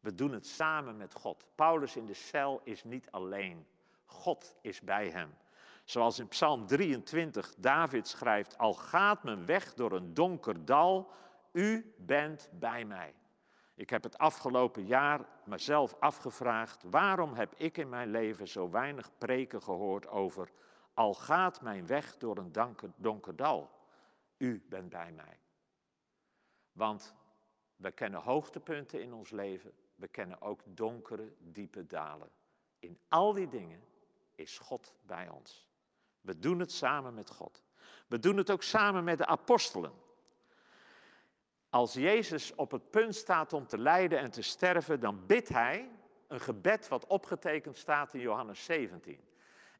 We 0.00 0.14
doen 0.14 0.32
het 0.32 0.46
samen 0.46 0.96
met 0.96 1.14
God. 1.14 1.44
Paulus 1.54 1.96
in 1.96 2.06
de 2.06 2.14
cel 2.14 2.60
is 2.64 2.84
niet 2.84 3.10
alleen. 3.10 3.66
God 4.04 4.54
is 4.60 4.80
bij 4.80 5.08
hem. 5.08 5.34
Zoals 5.84 6.18
in 6.18 6.28
Psalm 6.28 6.66
23 6.66 7.54
David 7.58 8.08
schrijft, 8.08 8.58
al 8.58 8.74
gaat 8.74 9.22
mijn 9.22 9.46
weg 9.46 9.74
door 9.74 9.92
een 9.92 10.14
donker 10.14 10.64
dal, 10.64 11.10
u 11.52 11.94
bent 11.98 12.48
bij 12.52 12.84
mij. 12.84 13.14
Ik 13.74 13.90
heb 13.90 14.02
het 14.02 14.18
afgelopen 14.18 14.86
jaar 14.86 15.20
mezelf 15.44 15.96
afgevraagd, 16.00 16.82
waarom 16.90 17.34
heb 17.34 17.54
ik 17.56 17.78
in 17.78 17.88
mijn 17.88 18.10
leven 18.10 18.48
zo 18.48 18.70
weinig 18.70 19.10
preken 19.18 19.62
gehoord 19.62 20.08
over 20.08 20.50
al 20.94 21.14
gaat 21.14 21.60
mijn 21.60 21.86
weg 21.86 22.16
door 22.18 22.36
een 22.36 22.52
donker 22.96 23.36
dal, 23.36 23.70
u 24.36 24.64
bent 24.68 24.88
bij 24.88 25.12
mij. 25.12 25.38
Want 26.72 27.14
we 27.76 27.90
kennen 27.90 28.20
hoogtepunten 28.20 29.02
in 29.02 29.12
ons 29.12 29.30
leven, 29.30 29.72
we 29.94 30.08
kennen 30.08 30.40
ook 30.40 30.60
donkere, 30.64 31.32
diepe 31.38 31.86
dalen. 31.86 32.30
In 32.78 32.98
al 33.08 33.32
die 33.32 33.48
dingen 33.48 33.84
is 34.34 34.58
God 34.58 34.94
bij 35.06 35.28
ons. 35.28 35.68
We 36.20 36.38
doen 36.38 36.58
het 36.58 36.72
samen 36.72 37.14
met 37.14 37.30
God. 37.30 37.62
We 38.06 38.18
doen 38.18 38.36
het 38.36 38.50
ook 38.50 38.62
samen 38.62 39.04
met 39.04 39.18
de 39.18 39.26
apostelen. 39.26 39.92
Als 41.70 41.92
Jezus 41.92 42.54
op 42.54 42.70
het 42.70 42.90
punt 42.90 43.14
staat 43.14 43.52
om 43.52 43.66
te 43.66 43.78
lijden 43.78 44.18
en 44.18 44.30
te 44.30 44.42
sterven, 44.42 45.00
dan 45.00 45.26
bidt 45.26 45.48
hij 45.48 45.90
een 46.28 46.40
gebed 46.40 46.88
wat 46.88 47.06
opgetekend 47.06 47.76
staat 47.76 48.14
in 48.14 48.20
Johannes 48.20 48.64
17. 48.64 49.20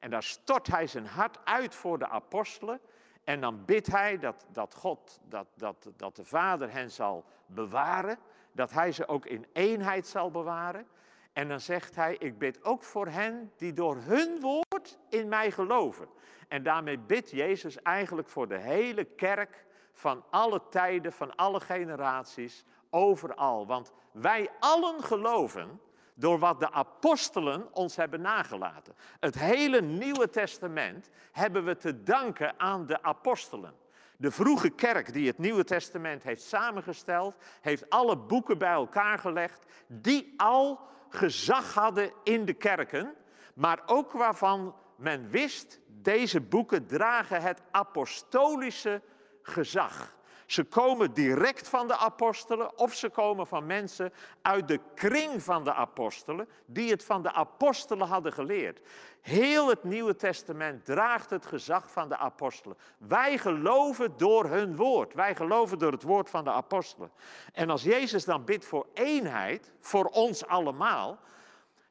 En 0.02 0.10
daar 0.10 0.22
stort 0.22 0.66
hij 0.66 0.86
zijn 0.86 1.06
hart 1.06 1.38
uit 1.44 1.74
voor 1.74 1.98
de 1.98 2.08
apostelen. 2.08 2.80
En 3.24 3.40
dan 3.40 3.64
bidt 3.64 3.86
hij 3.86 4.18
dat, 4.18 4.46
dat 4.52 4.74
God, 4.74 5.20
dat, 5.28 5.46
dat, 5.54 5.90
dat 5.96 6.16
de 6.16 6.24
Vader 6.24 6.72
hen 6.72 6.90
zal 6.90 7.24
bewaren. 7.46 8.18
Dat 8.52 8.72
hij 8.72 8.92
ze 8.92 9.08
ook 9.08 9.26
in 9.26 9.46
eenheid 9.52 10.06
zal 10.06 10.30
bewaren. 10.30 10.86
En 11.32 11.48
dan 11.48 11.60
zegt 11.60 11.96
hij, 11.96 12.16
ik 12.18 12.38
bid 12.38 12.64
ook 12.64 12.82
voor 12.82 13.06
hen 13.06 13.52
die 13.56 13.72
door 13.72 13.96
hun 13.96 14.40
woord 14.40 14.98
in 15.08 15.28
mij 15.28 15.50
geloven. 15.50 16.08
En 16.48 16.62
daarmee 16.62 16.98
bidt 16.98 17.30
Jezus 17.30 17.82
eigenlijk 17.82 18.28
voor 18.28 18.48
de 18.48 18.58
hele 18.58 19.04
kerk 19.04 19.64
van 19.92 20.24
alle 20.30 20.62
tijden, 20.70 21.12
van 21.12 21.34
alle 21.34 21.60
generaties, 21.60 22.64
overal. 22.90 23.66
Want 23.66 23.92
wij 24.12 24.50
allen 24.60 25.02
geloven 25.02 25.80
door 26.14 26.38
wat 26.38 26.60
de 26.60 26.70
apostelen 26.70 27.74
ons 27.74 27.96
hebben 27.96 28.20
nagelaten. 28.20 28.94
Het 29.20 29.38
hele 29.38 29.80
Nieuwe 29.80 30.30
Testament 30.30 31.08
hebben 31.32 31.64
we 31.64 31.76
te 31.76 32.02
danken 32.02 32.60
aan 32.60 32.86
de 32.86 33.02
apostelen. 33.02 33.74
De 34.16 34.30
vroege 34.30 34.70
kerk 34.70 35.12
die 35.12 35.26
het 35.26 35.38
Nieuwe 35.38 35.64
Testament 35.64 36.22
heeft 36.22 36.42
samengesteld, 36.42 37.36
heeft 37.60 37.90
alle 37.90 38.16
boeken 38.16 38.58
bij 38.58 38.72
elkaar 38.72 39.18
gelegd 39.18 39.64
die 39.86 40.34
al 40.36 40.80
gezag 41.08 41.74
hadden 41.74 42.12
in 42.24 42.44
de 42.44 42.52
kerken, 42.52 43.14
maar 43.54 43.82
ook 43.86 44.12
waarvan 44.12 44.74
men 44.96 45.28
wist, 45.28 45.80
deze 45.86 46.40
boeken 46.40 46.86
dragen 46.86 47.42
het 47.42 47.62
apostolische 47.70 49.02
gezag. 49.42 50.16
Ze 50.52 50.64
komen 50.64 51.12
direct 51.12 51.68
van 51.68 51.88
de 51.88 51.96
apostelen 51.96 52.78
of 52.78 52.94
ze 52.94 53.08
komen 53.08 53.46
van 53.46 53.66
mensen 53.66 54.12
uit 54.42 54.68
de 54.68 54.80
kring 54.94 55.42
van 55.42 55.64
de 55.64 55.74
apostelen 55.74 56.48
die 56.66 56.90
het 56.90 57.04
van 57.04 57.22
de 57.22 57.32
apostelen 57.32 58.06
hadden 58.06 58.32
geleerd. 58.32 58.80
Heel 59.20 59.68
het 59.68 59.84
Nieuwe 59.84 60.16
Testament 60.16 60.84
draagt 60.84 61.30
het 61.30 61.46
gezag 61.46 61.90
van 61.90 62.08
de 62.08 62.16
apostelen. 62.16 62.76
Wij 62.98 63.38
geloven 63.38 64.16
door 64.16 64.44
hun 64.44 64.76
woord. 64.76 65.14
Wij 65.14 65.34
geloven 65.34 65.78
door 65.78 65.92
het 65.92 66.02
woord 66.02 66.30
van 66.30 66.44
de 66.44 66.50
apostelen. 66.50 67.10
En 67.52 67.70
als 67.70 67.82
Jezus 67.82 68.24
dan 68.24 68.44
bidt 68.44 68.64
voor 68.64 68.86
eenheid, 68.94 69.72
voor 69.80 70.04
ons 70.04 70.46
allemaal, 70.46 71.18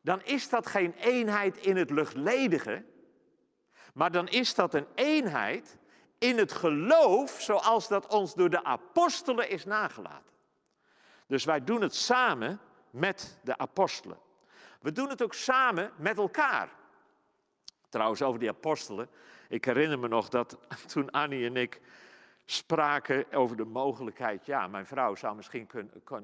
dan 0.01 0.21
is 0.23 0.49
dat 0.49 0.67
geen 0.67 0.93
eenheid 0.93 1.57
in 1.57 1.77
het 1.77 1.89
luchtledige, 1.89 2.85
maar 3.93 4.11
dan 4.11 4.27
is 4.27 4.55
dat 4.55 4.73
een 4.73 4.87
eenheid 4.95 5.79
in 6.21 6.37
het 6.37 6.51
geloof 6.51 7.41
zoals 7.41 7.87
dat 7.87 8.07
ons 8.07 8.33
door 8.33 8.49
de 8.49 8.63
apostelen 8.63 9.49
is 9.49 9.65
nagelaten. 9.65 10.33
Dus 11.27 11.43
wij 11.43 11.63
doen 11.63 11.81
het 11.81 11.95
samen 11.95 12.59
met 12.89 13.39
de 13.43 13.57
apostelen. 13.57 14.19
We 14.81 14.91
doen 14.91 15.09
het 15.09 15.23
ook 15.23 15.33
samen 15.33 15.91
met 15.95 16.17
elkaar. 16.17 16.69
Trouwens, 17.89 18.21
over 18.21 18.39
die 18.39 18.49
apostelen. 18.49 19.09
Ik 19.49 19.65
herinner 19.65 19.99
me 19.99 20.07
nog 20.07 20.29
dat 20.29 20.57
toen 20.93 21.11
Annie 21.11 21.45
en 21.45 21.55
ik 21.55 21.81
spraken 22.45 23.31
over 23.33 23.57
de 23.57 23.65
mogelijkheid, 23.65 24.45
ja, 24.45 24.67
mijn 24.67 24.85
vrouw 24.85 25.15
zou 25.15 25.35
misschien 25.35 25.69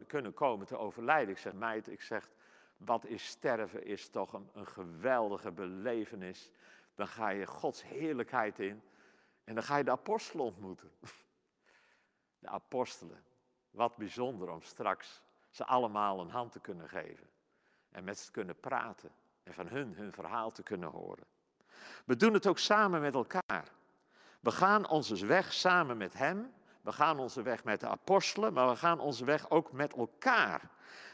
kunnen 0.07 0.33
komen 0.33 0.65
te 0.65 0.77
overlijden. 0.77 1.29
Ik 1.29 1.37
zeg, 1.37 1.53
meid, 1.53 1.89
ik 1.89 2.01
zeg, 2.01 2.29
wat 2.77 3.05
is 3.05 3.25
sterven 3.25 3.85
is 3.85 4.09
toch 4.09 4.33
een, 4.33 4.49
een 4.53 4.67
geweldige 4.67 5.51
belevenis. 5.51 6.51
Dan 6.95 7.07
ga 7.07 7.29
je 7.29 7.45
Gods 7.45 7.83
heerlijkheid 7.83 8.59
in. 8.59 8.81
En 9.47 9.55
dan 9.55 9.63
ga 9.63 9.77
je 9.77 9.83
de 9.83 9.91
apostelen 9.91 10.45
ontmoeten. 10.45 10.91
De 12.39 12.47
apostelen. 12.47 13.23
Wat 13.69 13.95
bijzonder 13.95 14.49
om 14.49 14.61
straks 14.61 15.21
ze 15.49 15.65
allemaal 15.65 16.19
een 16.19 16.29
hand 16.29 16.51
te 16.51 16.59
kunnen 16.59 16.89
geven. 16.89 17.29
En 17.91 18.03
met 18.03 18.19
ze 18.19 18.25
te 18.25 18.31
kunnen 18.31 18.59
praten. 18.59 19.11
En 19.43 19.53
van 19.53 19.67
hun 19.67 19.93
hun 19.95 20.13
verhaal 20.13 20.51
te 20.51 20.63
kunnen 20.63 20.89
horen. 20.89 21.25
We 22.05 22.15
doen 22.15 22.33
het 22.33 22.47
ook 22.47 22.57
samen 22.57 23.01
met 23.01 23.13
elkaar. 23.13 23.71
We 24.39 24.51
gaan 24.51 24.87
onze 24.87 25.25
weg 25.25 25.53
samen 25.53 25.97
met 25.97 26.13
Hem. 26.13 26.53
We 26.81 26.91
gaan 26.91 27.19
onze 27.19 27.41
weg 27.41 27.63
met 27.63 27.79
de 27.79 27.87
apostelen, 27.87 28.53
maar 28.53 28.69
we 28.69 28.75
gaan 28.75 28.99
onze 28.99 29.25
weg 29.25 29.49
ook 29.49 29.71
met 29.71 29.93
elkaar. 29.93 30.69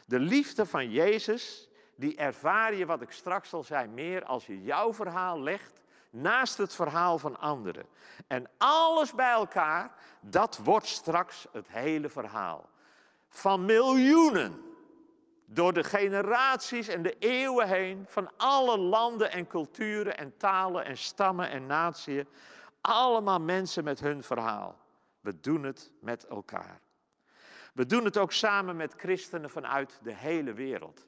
De 0.06 0.18
liefde 0.18 0.66
van 0.66 0.90
Jezus, 0.90 1.68
die 1.96 2.16
ervaar 2.16 2.74
je, 2.74 2.86
wat 2.86 3.02
ik 3.02 3.10
straks 3.10 3.52
al 3.52 3.62
zei, 3.62 3.88
meer 3.88 4.24
als 4.24 4.46
je 4.46 4.62
jouw 4.62 4.92
verhaal 4.92 5.40
legt 5.40 5.82
naast 6.14 6.58
het 6.58 6.74
verhaal 6.74 7.18
van 7.18 7.40
anderen. 7.40 7.86
En 8.26 8.50
alles 8.58 9.14
bij 9.14 9.30
elkaar, 9.30 9.90
dat 10.20 10.58
wordt 10.64 10.86
straks 10.86 11.46
het 11.52 11.68
hele 11.68 12.08
verhaal. 12.08 12.68
Van 13.28 13.64
miljoenen, 13.64 14.62
door 15.46 15.72
de 15.72 15.84
generaties 15.84 16.88
en 16.88 17.02
de 17.02 17.18
eeuwen 17.18 17.68
heen, 17.68 18.04
van 18.08 18.30
alle 18.36 18.78
landen 18.78 19.32
en 19.32 19.46
culturen 19.46 20.16
en 20.16 20.36
talen 20.36 20.84
en 20.84 20.98
stammen 20.98 21.50
en 21.50 21.66
natieën. 21.66 22.28
Allemaal 22.80 23.40
mensen 23.40 23.84
met 23.84 24.00
hun 24.00 24.22
verhaal. 24.22 24.78
We 25.20 25.40
doen 25.40 25.62
het 25.62 25.92
met 26.00 26.26
elkaar. 26.26 26.80
We 27.74 27.86
doen 27.86 28.04
het 28.04 28.18
ook 28.18 28.32
samen 28.32 28.76
met 28.76 28.94
christenen 28.96 29.50
vanuit 29.50 29.98
de 30.02 30.14
hele 30.14 30.52
wereld. 30.52 31.06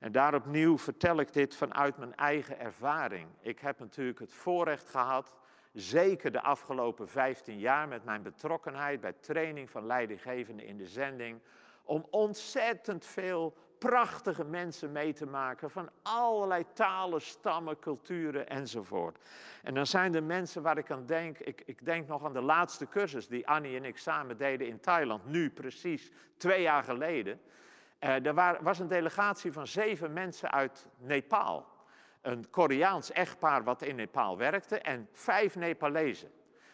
En 0.00 0.12
daar 0.12 0.34
opnieuw 0.34 0.78
vertel 0.78 1.20
ik 1.20 1.32
dit 1.32 1.56
vanuit 1.56 1.96
mijn 1.96 2.14
eigen 2.14 2.58
ervaring. 2.58 3.28
Ik 3.40 3.58
heb 3.58 3.78
natuurlijk 3.78 4.18
het 4.18 4.32
voorrecht 4.32 4.88
gehad, 4.88 5.36
zeker 5.72 6.32
de 6.32 6.42
afgelopen 6.42 7.08
15 7.08 7.58
jaar 7.58 7.88
met 7.88 8.04
mijn 8.04 8.22
betrokkenheid 8.22 9.00
bij 9.00 9.12
training 9.12 9.70
van 9.70 9.86
leidinggevenden 9.86 10.66
in 10.66 10.76
de 10.76 10.86
zending, 10.86 11.40
om 11.82 12.06
ontzettend 12.10 13.06
veel 13.06 13.56
prachtige 13.78 14.44
mensen 14.44 14.92
mee 14.92 15.12
te 15.12 15.26
maken 15.26 15.70
van 15.70 15.90
allerlei 16.02 16.64
talen, 16.72 17.20
stammen, 17.20 17.78
culturen 17.78 18.48
enzovoort. 18.48 19.18
En 19.62 19.74
dan 19.74 19.86
zijn 19.86 20.14
er 20.14 20.22
mensen 20.22 20.62
waar 20.62 20.78
ik 20.78 20.90
aan 20.90 21.06
denk, 21.06 21.38
ik, 21.38 21.62
ik 21.66 21.84
denk 21.84 22.08
nog 22.08 22.24
aan 22.24 22.32
de 22.32 22.40
laatste 22.40 22.88
cursus 22.88 23.28
die 23.28 23.48
Annie 23.48 23.76
en 23.76 23.84
ik 23.84 23.98
samen 23.98 24.36
deden 24.36 24.66
in 24.66 24.80
Thailand, 24.80 25.24
nu 25.26 25.50
precies 25.50 26.10
twee 26.36 26.62
jaar 26.62 26.84
geleden. 26.84 27.40
Uh, 28.00 28.26
er 28.26 28.62
was 28.62 28.78
een 28.78 28.88
delegatie 28.88 29.52
van 29.52 29.66
zeven 29.66 30.12
mensen 30.12 30.50
uit 30.50 30.86
Nepal. 30.98 31.66
Een 32.20 32.50
Koreaans 32.50 33.12
echtpaar 33.12 33.64
wat 33.64 33.82
in 33.82 33.96
Nepal 33.96 34.36
werkte 34.36 34.78
en 34.78 35.08
vijf 35.12 35.56
Nepalezen. 35.56 36.30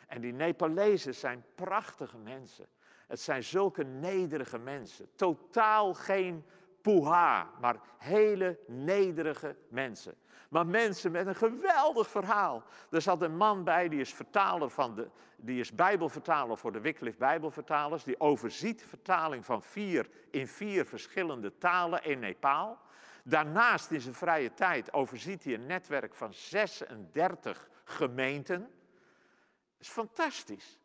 En 0.06 0.20
die 0.20 0.32
Nepalezen 0.32 1.14
zijn 1.14 1.44
prachtige 1.54 2.18
mensen. 2.18 2.66
Het 3.06 3.20
zijn 3.20 3.42
zulke 3.42 3.84
nederige 3.84 4.58
mensen. 4.58 5.08
Totaal 5.14 5.94
geen 5.94 6.44
poeha, 6.82 7.50
maar 7.60 7.76
hele 7.98 8.58
nederige 8.66 9.56
mensen. 9.68 10.14
Maar 10.48 10.66
mensen 10.66 11.12
met 11.12 11.26
een 11.26 11.36
geweldig 11.36 12.08
verhaal. 12.08 12.62
Er 12.90 13.02
zat 13.02 13.22
een 13.22 13.36
man 13.36 13.64
bij, 13.64 13.88
die 13.88 14.00
is 14.00 14.14
vertaler 14.14 14.70
van 14.70 14.94
de, 14.94 15.08
die 15.36 15.60
is 15.60 15.74
bijbelvertaler 15.74 16.58
voor 16.58 16.72
de 16.72 16.80
Wycliffe 16.80 17.18
Bijbelvertalers. 17.18 18.04
Die 18.04 18.20
overziet 18.20 18.84
vertaling 18.88 19.44
van 19.44 19.62
vier 19.62 20.08
in 20.30 20.48
vier 20.48 20.86
verschillende 20.86 21.58
talen 21.58 22.04
in 22.04 22.18
Nepal. 22.18 22.78
Daarnaast 23.24 23.90
in 23.90 24.00
zijn 24.00 24.14
vrije 24.14 24.54
tijd 24.54 24.92
overziet 24.92 25.44
hij 25.44 25.54
een 25.54 25.66
netwerk 25.66 26.14
van 26.14 26.34
36 26.34 27.68
gemeenten. 27.84 28.60
Dat 28.60 29.80
is 29.80 29.88
fantastisch. 29.88 30.78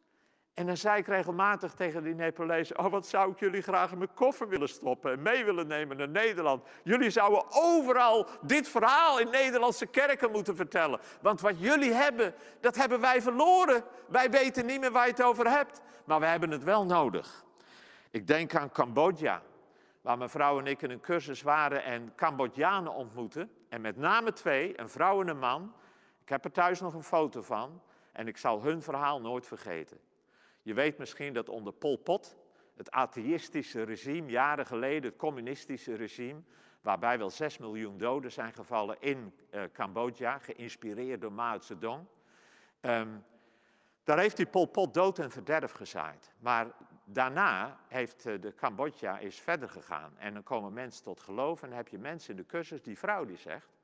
En 0.54 0.66
dan 0.66 0.78
zei 0.78 0.98
ik 0.98 1.08
regelmatig 1.08 1.74
tegen 1.74 2.04
die 2.04 2.16
Nepalezen: 2.16 2.80
Oh, 2.80 2.92
wat 2.92 3.08
zou 3.08 3.32
ik 3.32 3.40
jullie 3.40 3.62
graag 3.62 3.92
in 3.92 3.98
mijn 3.98 4.14
koffer 4.14 4.48
willen 4.48 4.70
stoppen 4.70 5.12
en 5.12 5.22
mee 5.22 5.46
willen 5.46 5.68
nemen 5.68 5.98
naar 5.98 6.10
Nederland. 6.10 6.68
Jullie 6.84 7.10
zouden 7.10 7.44
overal 7.50 8.28
dit 8.42 8.68
verhaal 8.68 9.20
in 9.20 9.30
Nederlandse 9.30 9.86
kerken 9.86 10.32
moeten 10.32 10.56
vertellen. 10.56 11.00
Want 11.22 11.42
wat 11.42 11.60
jullie 11.60 11.94
hebben, 11.94 12.34
dat 12.60 12.76
hebben 12.76 13.00
wij 13.00 13.22
verloren. 13.22 13.84
Wij 14.08 14.30
weten 14.30 14.66
niet 14.66 14.80
meer 14.80 14.92
waar 14.92 15.06
je 15.06 15.12
het 15.12 15.24
over 15.24 15.50
hebt. 15.50 15.82
Maar 16.06 16.20
we 16.20 16.26
hebben 16.26 16.52
het 16.52 16.64
wel 16.64 16.86
nodig. 16.86 17.44
Ik 18.10 18.28
denk 18.28 18.56
aan 18.56 18.72
Cambodja, 18.72 19.42
waar 20.02 20.18
mijn 20.18 20.30
vrouw 20.30 20.60
en 20.60 20.68
ik 20.68 20.82
in 20.82 20.92
een 20.92 21.00
cursus 21.00 21.42
waren 21.42 21.84
en 21.84 22.14
Cambodjanen 22.16 22.94
ontmoeten. 22.94 23.52
En 23.70 23.82
met 23.82 23.98
name 23.98 24.34
twee, 24.34 24.80
een 24.80 24.90
vrouw 24.90 25.22
en 25.22 25.28
een 25.28 25.40
man. 25.40 25.74
Ik 26.22 26.30
heb 26.30 26.46
er 26.46 26.52
thuis 26.52 26.80
nog 26.80 26.94
een 26.94 27.04
foto 27.04 27.42
van. 27.42 27.82
En 28.12 28.28
ik 28.28 28.38
zal 28.38 28.62
hun 28.62 28.82
verhaal 28.82 29.22
nooit 29.22 29.48
vergeten. 29.48 30.00
Je 30.62 30.74
weet 30.74 30.98
misschien 30.98 31.34
dat 31.34 31.50
onder 31.50 31.74
Pol 31.74 31.98
Pot, 31.98 32.38
het 32.76 32.92
atheïstische 32.92 33.84
regime, 33.84 34.30
jaren 34.30 34.66
geleden, 34.66 35.10
het 35.10 35.20
communistische 35.20 35.96
regime, 35.96 36.42
waarbij 36.82 37.18
wel 37.18 37.30
6 37.30 37.58
miljoen 37.58 37.98
doden 37.98 38.32
zijn 38.32 38.54
gevallen 38.54 38.98
in 39.00 39.34
uh, 39.52 39.64
Cambodja, 39.74 40.38
geïnspireerd 40.38 41.22
door 41.22 41.32
Mao 41.32 41.60
Zedong. 41.60 42.06
Um, 42.82 43.24
daar 44.04 44.20
heeft 44.20 44.38
die 44.38 44.46
Pol 44.46 44.66
Pot 44.66 44.94
dood 44.94 45.20
en 45.20 45.32
verderf 45.32 45.72
gezaaid. 45.72 46.34
Maar 46.40 46.68
daarna 47.04 47.80
heeft 47.88 48.26
uh, 48.26 48.42
de 48.42 48.56
Cambodja 48.56 49.20
is 49.20 49.40
verder 49.40 49.70
gegaan. 49.70 50.18
En 50.18 50.34
dan 50.34 50.44
komen 50.44 50.74
mensen 50.74 51.04
tot 51.04 51.20
geloof 51.20 51.62
en 51.62 51.68
dan 51.68 51.78
heb 51.78 51.88
je 51.88 51.98
mensen 51.98 52.30
in 52.30 52.36
de 52.36 52.46
cursus, 52.46 52.82
die 52.82 52.98
vrouw 52.98 53.26
die 53.26 53.38
zegt... 53.38 53.80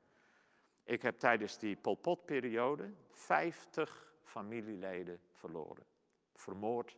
Ik 0.84 1.02
heb 1.02 1.18
tijdens 1.18 1.58
die 1.58 1.76
Pol 1.76 1.94
Pot-periode 1.94 2.92
50 3.10 4.12
familieleden 4.22 5.20
verloren 5.32 5.97
vermoord 6.40 6.96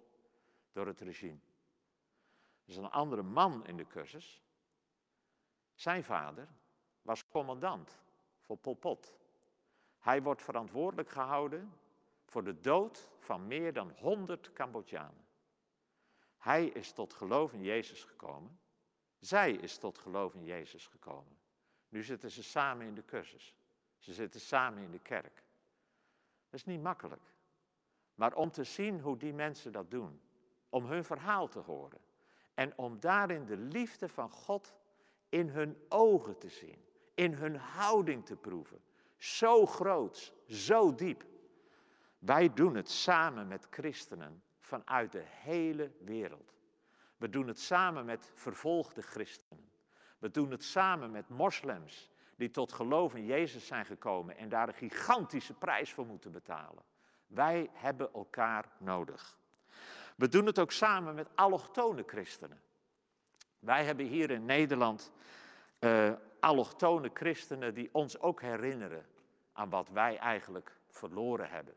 door 0.73 0.87
het 0.87 1.01
regime. 1.01 1.41
Er 2.65 2.71
is 2.71 2.77
een 2.77 2.91
andere 2.91 3.23
man 3.23 3.67
in 3.67 3.77
de 3.77 3.87
cursus. 3.87 4.43
Zijn 5.75 6.05
vader 6.05 6.49
was 7.03 7.29
commandant 7.29 7.99
voor 8.41 8.57
Pol 8.57 8.75
Pot. 8.75 9.19
Hij 9.99 10.23
wordt 10.23 10.43
verantwoordelijk 10.43 11.09
gehouden 11.09 11.73
voor 12.25 12.45
de 12.45 12.61
dood 12.61 13.11
van 13.19 13.47
meer 13.47 13.73
dan 13.73 13.91
100 13.91 14.53
Cambodjanen. 14.53 15.25
Hij 16.39 16.67
is 16.67 16.93
tot 16.93 17.15
geloof 17.15 17.53
in 17.53 17.63
Jezus 17.63 18.05
gekomen. 18.05 18.61
Zij 19.19 19.53
is 19.53 19.79
tot 19.79 19.99
geloof 19.99 20.35
in 20.35 20.45
Jezus 20.45 20.87
gekomen. 20.87 21.39
Nu 21.89 22.03
zitten 22.03 22.31
ze 22.31 22.43
samen 22.43 22.87
in 22.87 22.95
de 22.95 23.05
cursus. 23.05 23.55
Ze 23.99 24.13
zitten 24.13 24.41
samen 24.41 24.83
in 24.83 24.91
de 24.91 24.99
kerk. 24.99 25.35
Dat 26.51 26.61
is 26.61 26.65
niet 26.65 26.83
makkelijk. 26.83 27.23
Maar 28.21 28.35
om 28.35 28.51
te 28.51 28.65
zien 28.65 29.01
hoe 29.01 29.17
die 29.17 29.33
mensen 29.33 29.73
dat 29.73 29.91
doen. 29.91 30.21
Om 30.69 30.85
hun 30.85 31.05
verhaal 31.05 31.49
te 31.49 31.59
horen. 31.59 31.99
En 32.55 32.79
om 32.79 33.01
daarin 33.01 33.45
de 33.45 33.57
liefde 33.57 34.09
van 34.09 34.31
God 34.31 34.75
in 35.29 35.49
hun 35.49 35.77
ogen 35.89 36.39
te 36.39 36.49
zien. 36.49 36.85
In 37.15 37.33
hun 37.35 37.57
houding 37.57 38.27
te 38.27 38.37
proeven. 38.37 38.81
Zo 39.17 39.67
groot, 39.67 40.35
zo 40.47 40.95
diep. 40.95 41.25
Wij 42.19 42.53
doen 42.53 42.75
het 42.75 42.91
samen 42.91 43.49
met 43.49 43.67
christenen 43.71 44.43
vanuit 44.59 45.13
de 45.13 45.25
hele 45.25 45.93
wereld. 45.99 46.55
We 47.17 47.29
doen 47.29 47.47
het 47.47 47.61
samen 47.61 48.05
met 48.05 48.31
vervolgde 48.35 49.03
christenen. 49.03 49.71
We 50.19 50.31
doen 50.31 50.51
het 50.51 50.65
samen 50.65 51.11
met 51.11 51.29
moslims 51.29 52.11
die 52.37 52.51
tot 52.51 52.73
geloof 52.73 53.15
in 53.15 53.25
Jezus 53.25 53.67
zijn 53.67 53.85
gekomen 53.85 54.37
en 54.37 54.49
daar 54.49 54.69
een 54.69 54.75
gigantische 54.75 55.55
prijs 55.55 55.93
voor 55.93 56.07
moeten 56.07 56.33
betalen. 56.33 56.89
Wij 57.31 57.71
hebben 57.73 58.13
elkaar 58.13 58.65
nodig. 58.79 59.39
We 60.17 60.29
doen 60.29 60.47
het 60.47 60.59
ook 60.59 60.73
samen 60.73 61.15
met 61.15 61.29
allochtone 61.35 62.05
christenen. 62.07 62.61
Wij 63.59 63.85
hebben 63.85 64.07
hier 64.07 64.31
in 64.31 64.45
Nederland 64.45 65.13
uh, 65.81 66.13
allochtone 66.41 67.11
christenen 67.15 67.75
die 67.75 67.89
ons 67.93 68.21
ook 68.21 68.41
herinneren 68.41 69.07
aan 69.53 69.71
wat 69.71 69.89
wij 69.89 70.19
eigenlijk 70.19 70.77
verloren 70.89 71.51
hebben. 71.51 71.75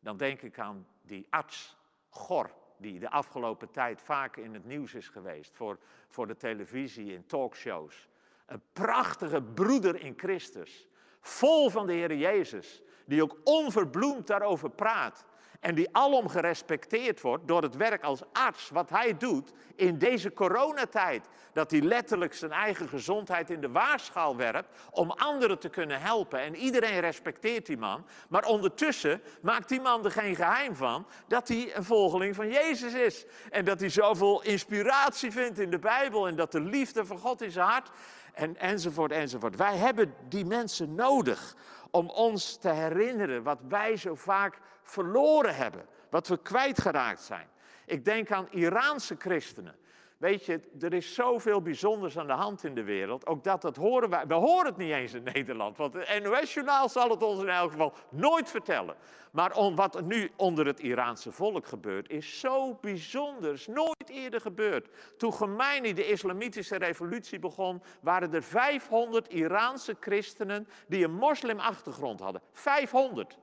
Dan 0.00 0.16
denk 0.16 0.42
ik 0.42 0.58
aan 0.58 0.86
die 1.02 1.26
arts, 1.30 1.76
Gor, 2.08 2.50
die 2.76 2.98
de 2.98 3.10
afgelopen 3.10 3.70
tijd 3.70 4.00
vaak 4.00 4.36
in 4.36 4.54
het 4.54 4.64
nieuws 4.64 4.94
is 4.94 5.08
geweest, 5.08 5.54
voor, 5.54 5.78
voor 6.08 6.26
de 6.26 6.36
televisie, 6.36 7.12
in 7.12 7.26
talkshows. 7.26 8.08
Een 8.46 8.62
prachtige 8.72 9.42
broeder 9.42 10.00
in 10.00 10.14
Christus, 10.16 10.88
vol 11.20 11.70
van 11.70 11.86
de 11.86 11.92
Heer 11.92 12.14
Jezus, 12.14 12.82
die 13.06 13.22
ook 13.22 13.36
onverbloemd 13.44 14.26
daarover 14.26 14.70
praat. 14.70 15.24
En 15.62 15.74
die 15.74 15.88
alom 15.96 16.28
gerespecteerd 16.28 17.20
wordt 17.20 17.48
door 17.48 17.62
het 17.62 17.76
werk 17.76 18.02
als 18.02 18.22
arts, 18.32 18.70
wat 18.70 18.90
hij 18.90 19.16
doet 19.16 19.52
in 19.76 19.98
deze 19.98 20.32
coronatijd. 20.32 21.28
Dat 21.52 21.70
hij 21.70 21.80
letterlijk 21.80 22.34
zijn 22.34 22.52
eigen 22.52 22.88
gezondheid 22.88 23.50
in 23.50 23.60
de 23.60 23.70
waarschaal 23.70 24.36
werpt 24.36 24.78
om 24.90 25.10
anderen 25.10 25.58
te 25.58 25.68
kunnen 25.68 26.00
helpen. 26.00 26.40
En 26.40 26.56
iedereen 26.56 27.00
respecteert 27.00 27.66
die 27.66 27.76
man. 27.76 28.06
Maar 28.28 28.44
ondertussen 28.44 29.22
maakt 29.42 29.68
die 29.68 29.80
man 29.80 30.04
er 30.04 30.10
geen 30.10 30.36
geheim 30.36 30.74
van 30.74 31.06
dat 31.26 31.48
hij 31.48 31.76
een 31.76 31.84
volgeling 31.84 32.34
van 32.34 32.48
Jezus 32.48 32.94
is. 32.94 33.24
En 33.50 33.64
dat 33.64 33.80
hij 33.80 33.88
zoveel 33.88 34.42
inspiratie 34.42 35.32
vindt 35.32 35.58
in 35.58 35.70
de 35.70 35.78
Bijbel 35.78 36.28
en 36.28 36.36
dat 36.36 36.52
de 36.52 36.60
liefde 36.60 37.06
van 37.06 37.18
God 37.18 37.42
in 37.42 37.50
zijn 37.50 37.66
hart 37.66 37.90
en, 38.32 38.56
enzovoort, 38.56 39.12
enzovoort. 39.12 39.56
Wij 39.56 39.76
hebben 39.76 40.14
die 40.28 40.44
mensen 40.44 40.94
nodig 40.94 41.56
om 41.92 42.08
ons 42.08 42.56
te 42.56 42.68
herinneren 42.68 43.42
wat 43.42 43.60
wij 43.68 43.96
zo 43.96 44.14
vaak 44.14 44.58
verloren 44.82 45.56
hebben, 45.56 45.86
wat 46.10 46.28
we 46.28 46.42
kwijtgeraakt 46.42 47.20
zijn. 47.20 47.48
Ik 47.86 48.04
denk 48.04 48.30
aan 48.30 48.48
Iraanse 48.50 49.16
christenen. 49.18 49.76
Weet 50.22 50.44
je, 50.44 50.60
er 50.80 50.92
is 50.92 51.14
zoveel 51.14 51.62
bijzonders 51.62 52.18
aan 52.18 52.26
de 52.26 52.32
hand 52.32 52.64
in 52.64 52.74
de 52.74 52.82
wereld. 52.82 53.26
Ook 53.26 53.44
dat, 53.44 53.62
dat 53.62 53.76
horen 53.76 54.10
wij. 54.10 54.26
We 54.26 54.34
horen 54.34 54.66
het 54.66 54.76
niet 54.76 54.92
eens 54.92 55.12
in 55.12 55.22
Nederland. 55.22 55.76
Want 55.76 55.94
het 55.94 56.22
NOS-journaal 56.22 56.88
zal 56.88 57.10
het 57.10 57.22
ons 57.22 57.40
in 57.40 57.48
elk 57.48 57.70
geval 57.70 57.92
nooit 58.10 58.50
vertellen. 58.50 58.94
Maar 59.32 59.74
wat 59.74 60.04
nu 60.04 60.30
onder 60.36 60.66
het 60.66 60.80
Iraanse 60.80 61.32
volk 61.32 61.66
gebeurt, 61.66 62.10
is 62.10 62.40
zo 62.40 62.78
bijzonder. 62.80 63.52
Is 63.52 63.66
nooit 63.66 64.08
eerder 64.08 64.40
gebeurd. 64.40 64.88
Toen 65.16 65.30
Khomeini 65.30 65.92
de 65.92 66.06
islamitische 66.06 66.76
revolutie 66.76 67.38
begon, 67.38 67.82
waren 68.00 68.34
er 68.34 68.42
500 68.42 69.28
Iraanse 69.28 69.96
christenen 70.00 70.68
die 70.88 71.04
een 71.04 71.14
moslimachtergrond 71.14 72.20
hadden. 72.20 72.42
500. 72.52 73.38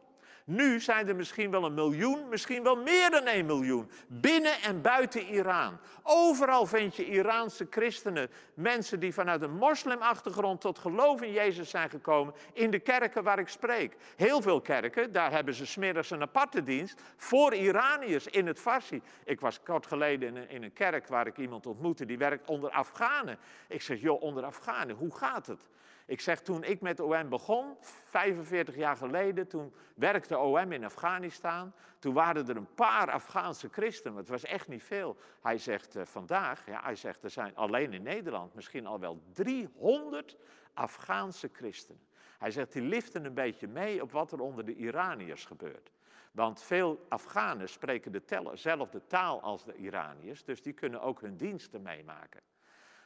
Nu 0.50 0.80
zijn 0.80 1.08
er 1.08 1.16
misschien 1.16 1.52
wel 1.52 1.64
een 1.64 1.74
miljoen, 1.74 2.30
misschien 2.30 2.64
wel 2.64 2.76
meer 2.76 3.10
dan 3.10 3.28
een 3.28 3.46
miljoen, 3.46 3.90
binnen 4.08 4.62
en 4.62 4.82
buiten 4.82 5.22
Iran. 5.22 5.78
Overal 6.04 6.66
vind 6.66 6.96
je 6.96 7.06
Iraanse 7.06 7.68
christenen, 7.70 8.30
mensen 8.54 9.00
die 9.00 9.14
vanuit 9.14 9.42
een 9.42 9.56
moslimachtergrond 9.56 10.62
tot 10.62 10.80
geloof 10.80 11.22
in 11.22 11.32
Jezus 11.32 11.70
zijn 11.70 11.90
gekomen, 11.90 12.34
in 12.54 12.72
de 12.72 12.80
kerken 12.80 13.24
waar 13.24 13.40
ik 13.40 13.48
spreek. 13.48 13.96
Heel 14.16 14.42
veel 14.42 14.62
kerken, 14.62 15.12
daar 15.12 15.32
hebben 15.32 15.54
ze 15.54 15.66
smiddags 15.66 16.10
een 16.10 16.22
aparte 16.22 16.64
dienst 16.64 17.02
voor 17.16 17.56
Iraniërs 17.56 18.28
in 18.28 18.48
het 18.48 18.60
Farsi. 18.60 19.02
Ik 19.26 19.40
was 19.40 19.64
kort 19.64 19.86
geleden 19.86 20.30
in 20.30 20.36
een, 20.36 20.50
in 20.50 20.64
een 20.64 20.74
kerk 20.74 21.08
waar 21.08 21.28
ik 21.28 21.38
iemand 21.38 21.66
ontmoette, 21.66 22.06
die 22.06 22.18
werkt 22.18 22.50
onder 22.50 22.72
Afghanen. 22.72 23.38
Ik 23.68 23.82
zeg, 23.82 24.02
joh, 24.02 24.22
onder 24.22 24.44
Afghanen, 24.44 24.96
hoe 24.96 25.16
gaat 25.16 25.48
het? 25.48 25.62
Ik 26.10 26.22
zeg, 26.22 26.42
toen 26.42 26.64
ik 26.64 26.82
met 26.82 27.00
OM 27.00 27.30
begon, 27.30 27.78
45 28.06 28.76
jaar 28.76 28.98
geleden, 28.98 29.48
toen 29.48 29.74
werkte 29.96 30.38
OM 30.38 30.72
in 30.72 30.86
Afghanistan. 30.86 31.74
Toen 32.00 32.14
waren 32.14 32.48
er 32.48 32.56
een 32.56 32.74
paar 32.74 33.12
Afghaanse 33.12 33.70
christenen, 33.72 34.18
het 34.18 34.30
was 34.30 34.44
echt 34.44 34.68
niet 34.68 34.84
veel. 34.84 35.18
Hij 35.42 35.58
zegt 35.58 35.96
uh, 35.96 36.06
vandaag, 36.06 36.66
ja, 36.66 36.82
hij 36.84 36.96
zegt, 36.96 37.24
er 37.24 37.30
zijn 37.30 37.56
alleen 37.56 37.94
in 37.94 38.04
Nederland 38.04 38.54
misschien 38.54 38.86
al 38.86 39.00
wel 39.00 39.22
300 39.34 40.38
Afghaanse 40.74 41.50
christenen. 41.54 42.02
Hij 42.38 42.52
zegt, 42.52 42.74
die 42.74 42.82
liften 42.82 43.26
een 43.26 43.34
beetje 43.34 43.68
mee 43.68 44.02
op 44.02 44.12
wat 44.12 44.32
er 44.32 44.42
onder 44.42 44.66
de 44.66 44.76
Iraniërs 44.76 45.46
gebeurt. 45.46 45.92
Want 46.32 46.62
veel 46.62 47.06
Afghanen 47.10 47.70
spreken 47.70 48.12
dezelfde 48.12 49.02
taal 49.08 49.42
als 49.42 49.66
de 49.66 49.76
Iraniërs, 49.76 50.44
dus 50.44 50.62
die 50.62 50.74
kunnen 50.74 51.02
ook 51.02 51.22
hun 51.22 51.38
diensten 51.38 51.82
meemaken. 51.82 52.42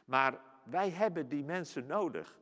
Maar 0.05 0.39
wij 0.63 0.89
hebben 0.89 1.27
die 1.27 1.43
mensen 1.43 1.85
nodig. 1.85 2.41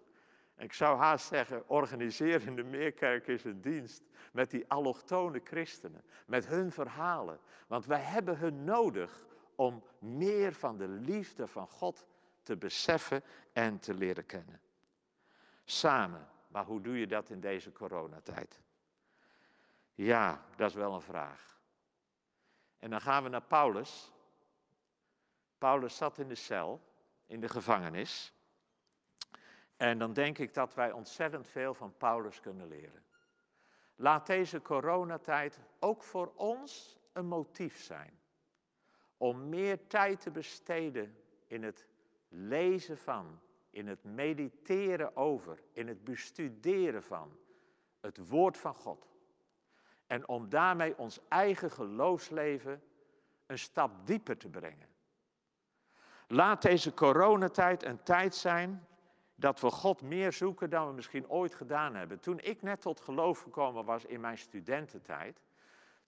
Ik 0.61 0.73
zou 0.73 0.97
haast 0.97 1.27
zeggen, 1.27 1.69
organiseer 1.69 2.47
in 2.47 2.69
Meerkerk 2.69 3.27
een 3.27 3.61
dienst 3.61 4.03
met 4.31 4.51
die 4.51 4.69
allochtone 4.69 5.41
christenen, 5.43 6.03
met 6.25 6.47
hun 6.47 6.71
verhalen. 6.71 7.39
Want 7.67 7.85
wij 7.85 7.99
hebben 7.99 8.37
hun 8.37 8.63
nodig 8.63 9.25
om 9.55 9.83
meer 9.99 10.53
van 10.53 10.77
de 10.77 10.87
liefde 10.87 11.47
van 11.47 11.67
God 11.67 12.07
te 12.43 12.57
beseffen 12.57 13.23
en 13.53 13.79
te 13.79 13.93
leren 13.93 14.25
kennen. 14.25 14.61
Samen, 15.63 16.27
maar 16.47 16.65
hoe 16.65 16.81
doe 16.81 16.99
je 16.99 17.07
dat 17.07 17.29
in 17.29 17.39
deze 17.39 17.71
coronatijd? 17.71 18.61
Ja, 19.93 20.45
dat 20.55 20.69
is 20.69 20.75
wel 20.75 20.93
een 20.93 21.01
vraag. 21.01 21.59
En 22.79 22.89
dan 22.89 23.01
gaan 23.01 23.23
we 23.23 23.29
naar 23.29 23.43
Paulus. 23.43 24.11
Paulus 25.57 25.95
zat 25.95 26.17
in 26.17 26.27
de 26.27 26.35
cel, 26.35 26.81
in 27.25 27.39
de 27.39 27.49
gevangenis. 27.49 28.33
En 29.81 29.97
dan 29.97 30.13
denk 30.13 30.37
ik 30.37 30.53
dat 30.53 30.73
wij 30.73 30.91
ontzettend 30.91 31.47
veel 31.47 31.73
van 31.73 31.97
Paulus 31.97 32.39
kunnen 32.39 32.67
leren. 32.67 33.03
Laat 33.95 34.27
deze 34.27 34.61
coronatijd 34.61 35.59
ook 35.79 36.03
voor 36.03 36.31
ons 36.35 36.99
een 37.13 37.25
motief 37.25 37.79
zijn. 37.79 38.19
Om 39.17 39.49
meer 39.49 39.87
tijd 39.87 40.21
te 40.21 40.31
besteden 40.31 41.17
in 41.47 41.63
het 41.63 41.87
lezen 42.27 42.97
van, 42.97 43.39
in 43.69 43.87
het 43.87 44.03
mediteren 44.03 45.15
over, 45.15 45.63
in 45.71 45.87
het 45.87 46.03
bestuderen 46.03 47.03
van 47.03 47.37
het 47.99 48.27
woord 48.29 48.57
van 48.57 48.73
God. 48.73 49.07
En 50.07 50.27
om 50.27 50.49
daarmee 50.49 50.97
ons 50.97 51.19
eigen 51.27 51.71
geloofsleven 51.71 52.83
een 53.45 53.59
stap 53.59 54.07
dieper 54.07 54.37
te 54.37 54.49
brengen. 54.49 54.89
Laat 56.27 56.61
deze 56.61 56.93
coronatijd 56.93 57.83
een 57.83 58.03
tijd 58.03 58.35
zijn 58.35 58.85
dat 59.41 59.59
we 59.59 59.69
God 59.69 60.01
meer 60.01 60.33
zoeken 60.33 60.69
dan 60.69 60.87
we 60.87 60.93
misschien 60.93 61.29
ooit 61.29 61.55
gedaan 61.55 61.95
hebben. 61.95 62.19
Toen 62.19 62.39
ik 62.39 62.61
net 62.61 62.81
tot 62.81 63.01
geloof 63.01 63.41
gekomen 63.41 63.85
was 63.85 64.05
in 64.05 64.19
mijn 64.19 64.37
studententijd, 64.37 65.41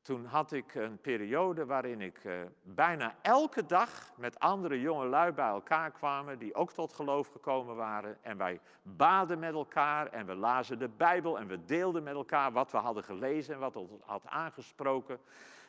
toen 0.02 0.26
had 0.26 0.52
ik 0.52 0.76
een 0.76 0.98
periode 0.98 1.66
waarin 1.66 2.02
ik 2.02 2.24
uh, 2.24 2.34
bijna 2.62 3.16
elke 3.22 3.66
dag 3.66 4.12
met 4.18 4.40
andere 4.40 4.82
jonge 4.82 5.06
lui 5.06 5.32
bij 5.32 5.48
elkaar 5.48 5.92
kwamen, 5.92 6.40
die 6.40 6.56
ook 6.56 6.72
tot 6.72 6.94
geloof 6.94 7.28
gekomen 7.28 7.76
waren. 7.76 8.18
En 8.22 8.38
wij 8.38 8.60
baden 8.82 9.40
met 9.40 9.54
elkaar 9.54 10.08
en 10.08 10.26
we 10.26 10.36
lazen 10.36 10.80
de 10.80 10.90
Bijbel 10.90 11.40
en 11.40 11.48
we 11.48 11.66
deelden 11.66 12.04
met 12.04 12.16
elkaar 12.16 12.52
wat 12.52 12.72
we 12.72 12.78
hadden 12.78 13.04
gelezen 13.04 13.54
en 13.54 13.60
wat 13.60 13.76
ons 13.76 13.92
had 14.06 14.24
aangesproken. 14.26 15.20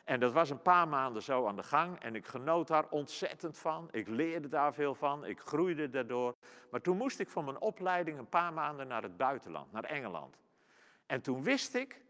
En 0.05 0.19
dat 0.19 0.33
was 0.33 0.49
een 0.49 0.61
paar 0.61 0.87
maanden 0.87 1.21
zo 1.21 1.47
aan 1.47 1.55
de 1.55 1.63
gang 1.63 1.99
en 1.99 2.15
ik 2.15 2.25
genoot 2.25 2.67
daar 2.67 2.85
ontzettend 2.89 3.57
van. 3.57 3.87
Ik 3.91 4.07
leerde 4.07 4.47
daar 4.47 4.73
veel 4.73 4.95
van, 4.95 5.25
ik 5.25 5.39
groeide 5.39 5.89
daardoor. 5.89 6.35
Maar 6.71 6.81
toen 6.81 6.97
moest 6.97 7.19
ik 7.19 7.29
voor 7.29 7.43
mijn 7.43 7.59
opleiding 7.59 8.17
een 8.17 8.29
paar 8.29 8.53
maanden 8.53 8.87
naar 8.87 9.03
het 9.03 9.17
buitenland, 9.17 9.71
naar 9.71 9.83
Engeland. 9.83 10.37
En 11.05 11.21
toen 11.21 11.43
wist 11.43 11.75
ik, 11.75 12.01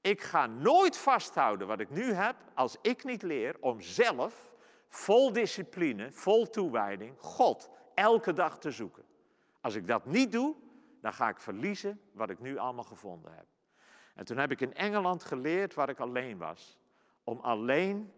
ik 0.00 0.20
ga 0.20 0.46
nooit 0.46 0.96
vasthouden 0.96 1.66
wat 1.66 1.80
ik 1.80 1.90
nu 1.90 2.12
heb 2.12 2.36
als 2.54 2.76
ik 2.82 3.04
niet 3.04 3.22
leer 3.22 3.56
om 3.60 3.80
zelf 3.80 4.54
vol 4.88 5.32
discipline, 5.32 6.12
vol 6.12 6.50
toewijding, 6.50 7.14
God 7.18 7.70
elke 7.94 8.32
dag 8.32 8.58
te 8.58 8.70
zoeken. 8.70 9.04
Als 9.60 9.74
ik 9.74 9.86
dat 9.86 10.06
niet 10.06 10.32
doe, 10.32 10.54
dan 11.00 11.12
ga 11.12 11.28
ik 11.28 11.40
verliezen 11.40 12.00
wat 12.12 12.30
ik 12.30 12.38
nu 12.38 12.56
allemaal 12.56 12.84
gevonden 12.84 13.32
heb. 13.34 13.46
En 14.14 14.24
toen 14.24 14.36
heb 14.36 14.50
ik 14.50 14.60
in 14.60 14.74
Engeland 14.74 15.24
geleerd 15.24 15.74
waar 15.74 15.88
ik 15.88 15.98
alleen 15.98 16.38
was 16.38 16.77
om 17.28 17.38
alleen 17.40 18.12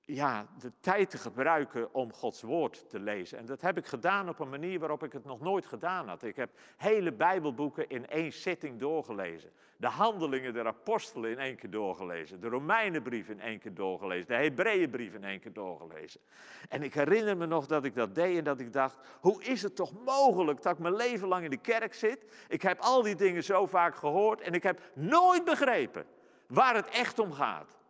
ja, 0.00 0.46
de 0.58 0.72
tijd 0.80 1.10
te 1.10 1.18
gebruiken 1.18 1.94
om 1.94 2.12
Gods 2.12 2.42
woord 2.42 2.90
te 2.90 2.98
lezen. 2.98 3.38
En 3.38 3.46
dat 3.46 3.60
heb 3.60 3.78
ik 3.78 3.86
gedaan 3.86 4.28
op 4.28 4.38
een 4.38 4.48
manier 4.48 4.78
waarop 4.78 5.02
ik 5.02 5.12
het 5.12 5.24
nog 5.24 5.40
nooit 5.40 5.66
gedaan 5.66 6.08
had. 6.08 6.22
Ik 6.22 6.36
heb 6.36 6.50
hele 6.76 7.12
Bijbelboeken 7.12 7.88
in 7.88 8.08
één 8.08 8.32
zitting 8.32 8.80
doorgelezen. 8.80 9.50
De 9.76 9.86
Handelingen 9.86 10.52
der 10.52 10.66
Apostelen 10.66 11.30
in 11.30 11.38
één 11.38 11.56
keer 11.56 11.70
doorgelezen. 11.70 12.40
De 12.40 12.48
Romeinenbrief 12.48 13.28
in 13.28 13.40
één 13.40 13.58
keer 13.58 13.74
doorgelezen. 13.74 14.26
De 14.26 14.34
Hebreeënbrief 14.34 15.14
in 15.14 15.24
één 15.24 15.40
keer 15.40 15.52
doorgelezen. 15.52 16.20
En 16.68 16.82
ik 16.82 16.94
herinner 16.94 17.36
me 17.36 17.46
nog 17.46 17.66
dat 17.66 17.84
ik 17.84 17.94
dat 17.94 18.14
deed 18.14 18.38
en 18.38 18.44
dat 18.44 18.60
ik 18.60 18.72
dacht: 18.72 18.98
hoe 19.20 19.44
is 19.44 19.62
het 19.62 19.76
toch 19.76 19.92
mogelijk 20.04 20.62
dat 20.62 20.72
ik 20.72 20.78
mijn 20.78 20.96
leven 20.96 21.28
lang 21.28 21.44
in 21.44 21.50
de 21.50 21.56
kerk 21.56 21.94
zit? 21.94 22.46
Ik 22.48 22.62
heb 22.62 22.78
al 22.80 23.02
die 23.02 23.14
dingen 23.14 23.44
zo 23.44 23.66
vaak 23.66 23.96
gehoord 23.96 24.40
en 24.40 24.52
ik 24.52 24.62
heb 24.62 24.80
nooit 24.94 25.44
begrepen 25.44 26.06
waar 26.46 26.74
het 26.74 26.88
echt 26.88 27.18
om 27.18 27.32
gaat. 27.32 27.82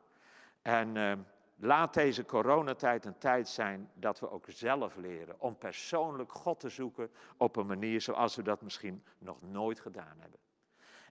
En 0.64 0.96
uh, 0.96 1.12
Laat 1.56 1.94
deze 1.94 2.24
coronatijd 2.24 3.04
een 3.04 3.18
tijd 3.18 3.48
zijn 3.48 3.90
dat 3.94 4.20
we 4.20 4.30
ook 4.30 4.44
zelf 4.48 4.96
leren 4.96 5.34
om 5.38 5.58
persoonlijk 5.58 6.32
God 6.32 6.60
te 6.60 6.68
zoeken 6.68 7.10
op 7.36 7.56
een 7.56 7.66
manier 7.66 8.00
zoals 8.00 8.36
we 8.36 8.42
dat 8.42 8.62
misschien 8.62 9.04
nog 9.18 9.42
nooit 9.42 9.80
gedaan 9.80 10.16
hebben. 10.18 10.38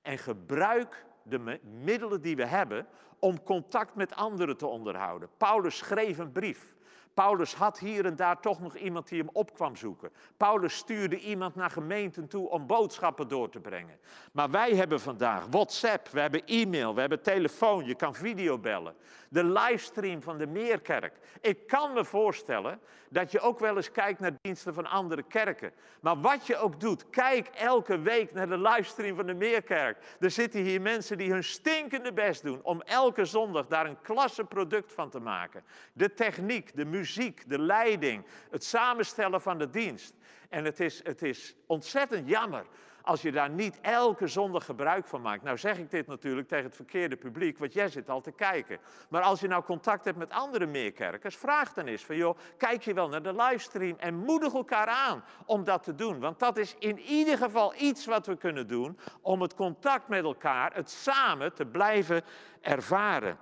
En 0.02 0.18
gebruik 0.18 1.06
de 1.24 1.60
middelen 1.64 2.22
die 2.22 2.36
we 2.36 2.46
hebben 2.46 2.88
om 3.20 3.44
contact 3.44 3.96
met 3.96 4.16
anderen 4.16 4.58
te 4.58 4.68
onderhouden. 4.68 5.30
Paulus 5.38 5.78
schreef 5.78 6.18
een 6.18 6.32
brief. 6.32 6.76
Paulus 7.14 7.54
had 7.54 7.80
hier 7.80 8.06
en 8.06 8.16
daar 8.16 8.40
toch 8.40 8.60
nog 8.60 8.76
iemand 8.76 9.08
die 9.08 9.20
hem 9.20 9.30
op 9.34 9.54
kwam 9.54 9.76
zoeken. 9.76 10.12
Paulus 10.38 10.76
stuurde 10.76 11.20
iemand 11.20 11.56
naar 11.56 11.70
gemeenten 11.70 12.28
toe 12.28 12.50
om 12.50 12.68
boodschappen 12.68 13.28
door 13.28 13.50
te 13.50 13.60
brengen. 13.60 13.98
Maar 14.32 14.50
wij 14.50 14.72
hebben 14.72 15.00
vandaag 15.00 15.46
WhatsApp, 15.50 16.10
we 16.10 16.20
hebben 16.20 16.46
e-mail, 16.46 16.94
we 16.94 17.00
hebben 17.00 17.22
telefoon, 17.22 17.86
je 17.86 17.96
kan 17.96 18.16
videobellen. 18.16 18.96
De 19.30 19.44
livestream 19.44 20.22
van 20.22 20.38
de 20.38 20.48
Meerkerk. 20.48 21.18
Ik 21.42 21.68
kan 21.68 21.94
me 21.94 22.06
voorstellen 22.06 22.80
dat 23.10 23.32
je 23.32 23.40
ook 23.40 23.60
wel 23.60 23.76
eens 23.76 23.92
kijkt 23.92 24.20
naar 24.20 24.38
diensten 24.42 24.74
van 24.74 24.86
andere 24.86 25.24
kerken. 25.24 25.72
Maar 26.02 26.22
wat 26.22 26.48
je 26.48 26.58
ook 26.58 26.80
doet, 26.80 27.10
kijk 27.10 27.48
elke 27.48 28.00
week 28.00 28.34
naar 28.34 28.50
de 28.50 28.58
livestream 28.58 29.16
van 29.16 29.26
de 29.26 29.34
Meerkerk. 29.34 29.98
Er 30.20 30.32
zitten 30.32 30.62
hier 30.62 30.82
mensen 30.82 31.18
die 31.18 31.32
hun 31.32 31.44
stinkende 31.44 32.14
best 32.14 32.44
doen 32.44 32.60
om 32.64 32.82
elke 32.82 33.26
zondag 33.26 33.68
daar 33.68 33.86
een 33.86 34.02
klasse 34.02 34.44
product 34.44 34.94
van 34.94 35.10
te 35.10 35.20
maken. 35.20 35.64
De 35.94 36.14
techniek, 36.14 36.76
de 36.76 36.86
muziek, 36.86 37.02
de 37.48 37.60
leiding, 37.60 38.26
het 38.50 38.64
samenstellen 38.64 39.42
van 39.42 39.58
de 39.58 39.70
dienst. 39.70 40.16
En 40.50 40.66
het 40.66 40.80
is, 40.80 41.04
het 41.04 41.22
is 41.22 41.56
ontzettend 41.66 42.30
jammer 42.30 42.66
als 43.04 43.22
je 43.22 43.32
daar 43.32 43.50
niet 43.50 43.80
elke 43.82 44.28
zondag 44.28 44.66
gebruik 44.66 45.08
van 45.08 45.22
maakt. 45.22 45.44
Nou 45.44 45.58
zeg 45.58 45.78
ik 45.78 45.92
dit 45.92 46.08
natuurlijk 46.08 46.48
tegen 46.48 46.66
het 46.66 46.76
verkeerde 46.76 47.16
publiek, 47.16 47.58
want 47.58 47.74
jij 47.74 47.90
zit 47.90 48.10
al 48.10 48.22
te 48.22 48.32
kijken. 48.32 48.80
Maar 49.10 49.22
als 49.22 49.40
je 49.40 49.48
nou 49.48 49.64
contact 49.64 50.06
hebt 50.06 50.18
met 50.18 50.30
andere 50.30 50.66
meerkerkers, 50.66 51.36
vraag 51.36 51.74
dan 51.74 51.86
eens 51.86 52.06
van 52.06 52.16
joh, 52.16 52.38
kijk 52.58 52.84
je 52.84 52.94
wel 52.94 53.10
naar 53.10 53.24
de 53.24 53.36
livestream 53.36 53.98
en 53.98 54.16
moedig 54.16 54.54
elkaar 54.54 54.88
aan 54.88 55.24
om 55.46 55.64
dat 55.64 55.84
te 55.84 55.96
doen. 55.96 56.20
Want 56.20 56.40
dat 56.40 56.58
is 56.58 56.76
in 56.80 57.00
ieder 57.00 57.38
geval 57.38 57.74
iets 57.78 58.06
wat 58.06 58.26
we 58.26 58.38
kunnen 58.38 58.68
doen 58.68 59.00
om 59.22 59.42
het 59.42 59.56
contact 59.56 60.08
met 60.08 60.24
elkaar, 60.24 60.74
het 60.74 60.90
samen 60.90 61.54
te 61.54 61.66
blijven 61.66 62.24
ervaren. 62.62 63.38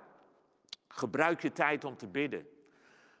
Gebruik 0.88 1.42
je 1.42 1.52
tijd 1.52 1.84
om 1.84 1.96
te 1.96 2.08
bidden. 2.08 2.46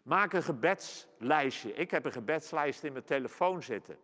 Maak 0.02 0.32
een 0.32 0.42
gebedslijstje. 0.42 1.72
Ik 1.72 1.90
heb 1.90 2.04
een 2.04 2.12
gebedslijst 2.12 2.84
in 2.84 2.92
mijn 2.92 3.04
telefoon 3.04 3.62
zitten. 3.62 3.98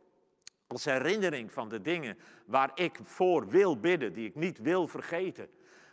Als 0.67 0.85
herinnering 0.85 1.53
van 1.53 1.69
de 1.69 1.81
dingen 1.81 2.19
waar 2.47 2.71
ik 2.75 2.99
voor 3.03 3.49
wil 3.49 3.81
bidden, 3.81 4.13
die 4.13 4.29
ik 4.29 4.35
niet 4.35 4.59
wil 4.59 4.89
vergeten. 4.89 5.49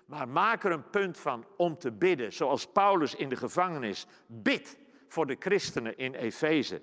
Maar 0.06 0.28
maak 0.28 0.64
er 0.64 0.72
een 0.72 0.89
punt 0.89 1.18
van 1.18 1.45
om 1.58 1.78
te 1.78 1.91
bidden, 1.91 2.34
zoals 2.34 2.68
Paulus 2.68 3.16
in 3.16 3.30
de 3.30 3.36
gevangenis 3.36 4.08
bidt 4.28 4.78
voor 5.08 5.26
de 5.26 5.36
christenen 5.39 5.97
in 5.97 6.14
Efeze. 6.14 6.82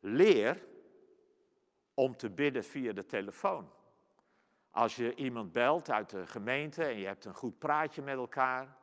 Leer 0.00 0.64
om 1.94 2.16
te 2.16 2.30
bidden 2.30 2.64
via 2.64 2.92
de 2.92 3.06
telefoon. 3.06 3.70
Als 4.70 4.96
je 4.96 5.14
iemand 5.14 5.52
belt 5.52 5.90
uit 5.90 6.10
de 6.10 6.26
gemeente 6.26 6.84
en 6.84 6.98
je 6.98 7.06
hebt 7.06 7.24
een 7.24 7.34
goed 7.34 7.58
praatje 7.58 8.02
met 8.02 8.16
elkaar, 8.16 8.76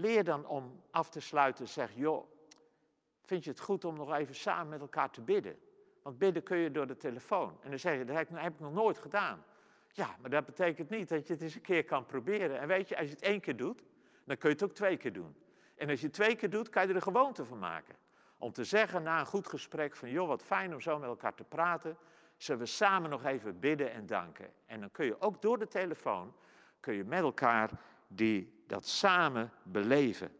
leer 0.00 0.24
dan 0.24 0.46
om 0.46 0.82
af 0.90 1.10
te 1.10 1.20
sluiten, 1.20 1.68
zeg, 1.68 1.90
joh, 1.94 2.26
vind 3.22 3.44
je 3.44 3.50
het 3.50 3.60
goed 3.60 3.84
om 3.84 3.94
nog 3.96 4.14
even 4.14 4.34
samen 4.34 4.68
met 4.68 4.80
elkaar 4.80 5.10
te 5.10 5.20
bidden? 5.20 5.58
Want 6.02 6.18
bidden 6.18 6.42
kun 6.42 6.56
je 6.56 6.70
door 6.70 6.86
de 6.86 6.96
telefoon. 6.96 7.58
En 7.60 7.70
dan 7.70 7.78
zeg 7.78 7.98
je, 7.98 8.04
dat 8.04 8.16
heb 8.16 8.52
ik 8.52 8.60
nog 8.60 8.72
nooit 8.72 8.98
gedaan. 8.98 9.44
Ja, 9.92 10.16
maar 10.20 10.30
dat 10.30 10.44
betekent 10.44 10.90
niet 10.90 11.08
dat 11.08 11.26
je 11.26 11.32
het 11.32 11.42
eens 11.42 11.54
een 11.54 11.60
keer 11.60 11.84
kan 11.84 12.06
proberen. 12.06 12.60
En 12.60 12.68
weet 12.68 12.88
je, 12.88 12.98
als 12.98 13.06
je 13.06 13.14
het 13.14 13.22
één 13.22 13.40
keer 13.40 13.56
doet, 13.56 13.82
dan 14.24 14.36
kun 14.36 14.48
je 14.48 14.54
het 14.54 14.64
ook 14.64 14.74
twee 14.74 14.96
keer 14.96 15.12
doen. 15.12 15.36
En 15.74 15.88
als 15.88 16.00
je 16.00 16.06
het 16.06 16.14
twee 16.14 16.36
keer 16.36 16.50
doet, 16.50 16.68
kan 16.68 16.82
je 16.82 16.88
er 16.88 16.94
een 16.94 17.02
gewoonte 17.02 17.44
van 17.44 17.58
maken. 17.58 17.94
Om 18.38 18.52
te 18.52 18.64
zeggen 18.64 19.02
na 19.02 19.20
een 19.20 19.26
goed 19.26 19.46
gesprek 19.46 19.96
van, 19.96 20.10
joh, 20.10 20.28
wat 20.28 20.42
fijn 20.42 20.72
om 20.72 20.80
zo 20.80 20.98
met 20.98 21.08
elkaar 21.08 21.34
te 21.34 21.44
praten. 21.44 21.96
Zullen 22.36 22.60
we 22.60 22.66
samen 22.66 23.10
nog 23.10 23.24
even 23.24 23.60
bidden 23.60 23.92
en 23.92 24.06
danken. 24.06 24.52
En 24.66 24.80
dan 24.80 24.90
kun 24.90 25.04
je 25.04 25.20
ook 25.20 25.42
door 25.42 25.58
de 25.58 25.68
telefoon, 25.68 26.34
kun 26.80 26.94
je 26.94 27.04
met 27.04 27.20
elkaar 27.20 27.70
die, 28.08 28.59
dat 28.70 28.86
samen 28.86 29.52
beleven. 29.62 30.32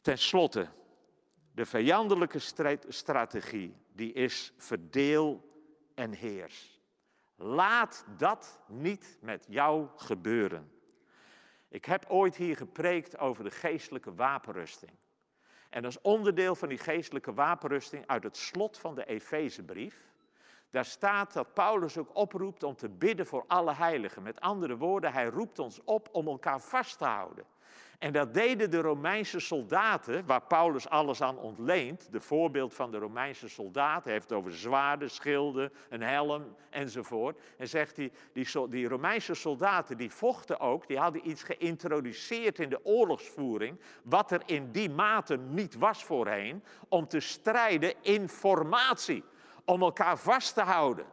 Ten 0.00 0.18
slotte, 0.18 0.68
de 1.52 1.66
vijandelijke 1.66 2.38
strategie, 2.88 3.76
die 3.92 4.12
is 4.12 4.52
verdeel 4.56 5.50
en 5.94 6.12
heers. 6.12 6.80
Laat 7.36 8.04
dat 8.16 8.60
niet 8.66 9.18
met 9.20 9.44
jou 9.48 9.88
gebeuren. 9.96 10.72
Ik 11.68 11.84
heb 11.84 12.04
ooit 12.08 12.36
hier 12.36 12.56
gepreekt 12.56 13.18
over 13.18 13.44
de 13.44 13.50
geestelijke 13.50 14.14
wapenrusting. 14.14 14.92
En 15.70 15.84
als 15.84 16.00
onderdeel 16.00 16.54
van 16.54 16.68
die 16.68 16.78
geestelijke 16.78 17.34
wapenrusting 17.34 18.06
uit 18.06 18.22
het 18.22 18.36
slot 18.36 18.78
van 18.78 18.94
de 18.94 19.04
Efezebrief, 19.04 20.12
daar 20.70 20.84
staat 20.84 21.32
dat 21.32 21.54
Paulus 21.54 21.98
ook 21.98 22.16
oproept 22.16 22.62
om 22.62 22.76
te 22.76 22.88
bidden 22.88 23.26
voor 23.26 23.44
alle 23.46 23.74
heiligen. 23.74 24.22
Met 24.22 24.40
andere 24.40 24.76
woorden, 24.76 25.12
hij 25.12 25.26
roept 25.26 25.58
ons 25.58 25.80
op 25.84 26.08
om 26.12 26.26
elkaar 26.26 26.60
vast 26.60 26.98
te 26.98 27.04
houden. 27.04 27.44
En 27.98 28.12
dat 28.12 28.34
deden 28.34 28.70
de 28.70 28.80
Romeinse 28.80 29.40
soldaten, 29.40 30.26
waar 30.26 30.42
Paulus 30.42 30.88
alles 30.88 31.22
aan 31.22 31.38
ontleent. 31.38 32.12
De 32.12 32.20
voorbeeld 32.20 32.74
van 32.74 32.90
de 32.90 32.98
Romeinse 32.98 33.48
soldaten 33.48 34.02
hij 34.02 34.12
heeft 34.12 34.32
over 34.32 34.54
zwaarden, 34.54 35.10
schilden, 35.10 35.72
een 35.88 36.02
helm 36.02 36.56
enzovoort. 36.70 37.40
En 37.58 37.68
zegt 37.68 37.96
hij, 37.96 38.12
die, 38.32 38.68
die 38.68 38.88
Romeinse 38.88 39.34
soldaten 39.34 39.96
die 39.96 40.10
vochten 40.10 40.60
ook, 40.60 40.88
die 40.88 40.98
hadden 40.98 41.28
iets 41.28 41.42
geïntroduceerd 41.42 42.58
in 42.58 42.68
de 42.68 42.84
oorlogsvoering, 42.84 43.80
wat 44.02 44.30
er 44.30 44.42
in 44.46 44.70
die 44.70 44.90
mate 44.90 45.36
niet 45.36 45.78
was 45.78 46.04
voorheen, 46.04 46.64
om 46.88 47.08
te 47.08 47.20
strijden 47.20 47.94
in 48.02 48.28
formatie, 48.28 49.24
om 49.66 49.82
elkaar 49.82 50.18
vast 50.18 50.54
te 50.54 50.62
houden. 50.62 51.06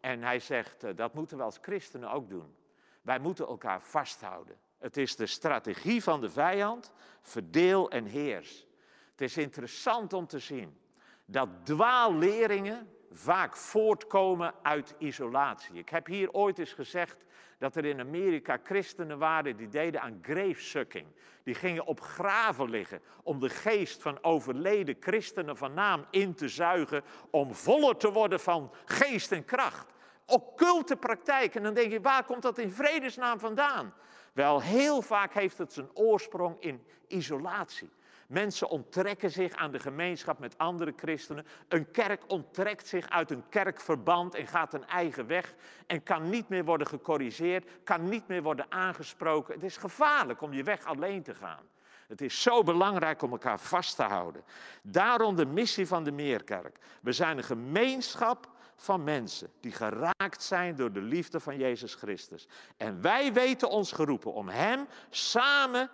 En 0.00 0.22
hij 0.22 0.40
zegt, 0.40 0.84
eh, 0.84 0.96
dat 0.96 1.14
moeten 1.14 1.36
we 1.36 1.42
als 1.42 1.58
christenen 1.60 2.10
ook 2.10 2.28
doen. 2.28 2.54
Wij 3.02 3.18
moeten 3.18 3.46
elkaar 3.46 3.82
vasthouden. 3.82 4.56
Het 4.78 4.96
is 4.96 5.16
de 5.16 5.26
strategie 5.26 6.02
van 6.02 6.20
de 6.20 6.30
vijand, 6.30 6.92
verdeel 7.20 7.90
en 7.90 8.04
heers. 8.04 8.66
Het 9.10 9.20
is 9.20 9.36
interessant 9.36 10.12
om 10.12 10.26
te 10.26 10.38
zien 10.38 10.78
dat 11.24 11.48
dwaalleringen 11.62 12.88
vaak 13.10 13.56
voortkomen 13.56 14.54
uit 14.62 14.94
isolatie. 14.98 15.74
Ik 15.74 15.88
heb 15.88 16.06
hier 16.06 16.32
ooit 16.32 16.58
eens 16.58 16.72
gezegd 16.72 17.24
dat 17.64 17.76
er 17.76 17.84
in 17.84 18.00
Amerika 18.00 18.58
christenen 18.64 19.18
waren 19.18 19.56
die 19.56 19.68
deden 19.68 20.00
aan 20.00 20.18
gravesucking. 20.22 21.06
Die 21.42 21.54
gingen 21.54 21.86
op 21.86 22.00
graven 22.00 22.70
liggen 22.70 23.00
om 23.22 23.40
de 23.40 23.48
geest 23.48 24.02
van 24.02 24.22
overleden 24.22 24.96
christenen 25.00 25.56
van 25.56 25.74
naam 25.74 26.04
in 26.10 26.34
te 26.34 26.48
zuigen, 26.48 27.02
om 27.30 27.54
voller 27.54 27.96
te 27.96 28.12
worden 28.12 28.40
van 28.40 28.72
geest 28.84 29.32
en 29.32 29.44
kracht. 29.44 29.94
Occulte 30.26 30.96
praktijk. 30.96 31.54
En 31.54 31.62
dan 31.62 31.74
denk 31.74 31.92
je, 31.92 32.00
waar 32.00 32.24
komt 32.24 32.42
dat 32.42 32.58
in 32.58 32.70
vredesnaam 32.70 33.38
vandaan? 33.38 33.94
Wel, 34.32 34.62
heel 34.62 35.02
vaak 35.02 35.34
heeft 35.34 35.58
het 35.58 35.72
zijn 35.72 35.96
oorsprong 35.96 36.56
in 36.60 36.84
isolatie. 37.08 37.90
Mensen 38.26 38.68
onttrekken 38.68 39.30
zich 39.30 39.52
aan 39.52 39.70
de 39.70 39.78
gemeenschap 39.78 40.38
met 40.38 40.58
andere 40.58 40.92
christenen. 40.96 41.46
Een 41.68 41.90
kerk 41.90 42.22
onttrekt 42.26 42.86
zich 42.86 43.10
uit 43.10 43.30
een 43.30 43.48
kerkverband 43.48 44.34
en 44.34 44.46
gaat 44.46 44.74
een 44.74 44.86
eigen 44.86 45.26
weg 45.26 45.54
en 45.86 46.02
kan 46.02 46.30
niet 46.30 46.48
meer 46.48 46.64
worden 46.64 46.86
gecorrigeerd, 46.86 47.68
kan 47.84 48.08
niet 48.08 48.28
meer 48.28 48.42
worden 48.42 48.66
aangesproken. 48.68 49.54
Het 49.54 49.62
is 49.62 49.76
gevaarlijk 49.76 50.40
om 50.40 50.52
je 50.52 50.62
weg 50.62 50.84
alleen 50.84 51.22
te 51.22 51.34
gaan. 51.34 51.62
Het 52.08 52.20
is 52.20 52.42
zo 52.42 52.62
belangrijk 52.62 53.22
om 53.22 53.30
elkaar 53.30 53.60
vast 53.60 53.96
te 53.96 54.02
houden. 54.02 54.44
Daarom 54.82 55.36
de 55.36 55.46
missie 55.46 55.86
van 55.86 56.04
de 56.04 56.12
Meerkerk. 56.12 56.78
We 57.02 57.12
zijn 57.12 57.38
een 57.38 57.44
gemeenschap 57.44 58.48
van 58.76 59.04
mensen 59.04 59.52
die 59.60 59.72
geraakt 59.72 60.42
zijn 60.42 60.76
door 60.76 60.92
de 60.92 61.00
liefde 61.00 61.40
van 61.40 61.56
Jezus 61.56 61.94
Christus. 61.94 62.48
En 62.76 63.00
wij 63.00 63.32
weten 63.32 63.70
ons 63.70 63.92
geroepen 63.92 64.32
om 64.32 64.48
Hem 64.48 64.86
samen 65.10 65.90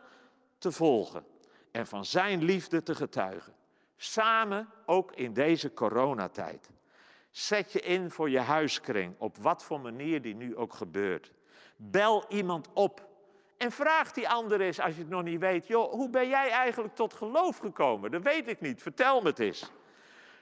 te 0.59 0.73
volgen 0.73 1.25
en 1.73 1.87
van 1.87 2.05
Zijn 2.05 2.43
liefde 2.43 2.83
te 2.83 2.95
getuigen. 2.95 3.55
Samen 3.97 4.69
ook 4.87 5.13
in 5.13 5.33
deze 5.33 5.75
coronatijd. 5.75 6.71
Zet 7.31 7.73
je 7.73 7.81
in 7.81 8.11
voor 8.11 8.31
je 8.31 8.41
huiskring, 8.41 9.15
op 9.19 9.37
wat 9.37 9.65
voor 9.65 9.81
manier 9.81 10.23
die 10.23 10.35
nu 10.35 10.57
ook 10.57 10.73
gebeurt. 10.73 11.33
Bel 11.77 12.25
iemand 12.29 12.69
op 12.73 13.09
en 13.61 13.73
vraag 13.73 14.13
die 14.13 14.29
ander 14.29 14.61
eens, 14.61 14.81
als 14.81 14.95
je 14.95 15.01
het 15.01 15.11
nog 15.11 15.23
niet 15.23 15.41
weet, 15.41 15.67
joh, 15.67 15.93
hoe 15.93 16.11
ben 16.11 16.29
jij 16.29 16.51
eigenlijk 16.51 16.95
tot 16.95 17.15
geloof 17.15 17.59
gekomen? 17.59 18.11
Dat 18.11 18.23
weet 18.23 18.49
ik 18.49 18.61
niet, 18.61 18.83
vertel 18.83 19.21
me 19.21 19.29
het 19.29 19.39
eens. 19.39 19.71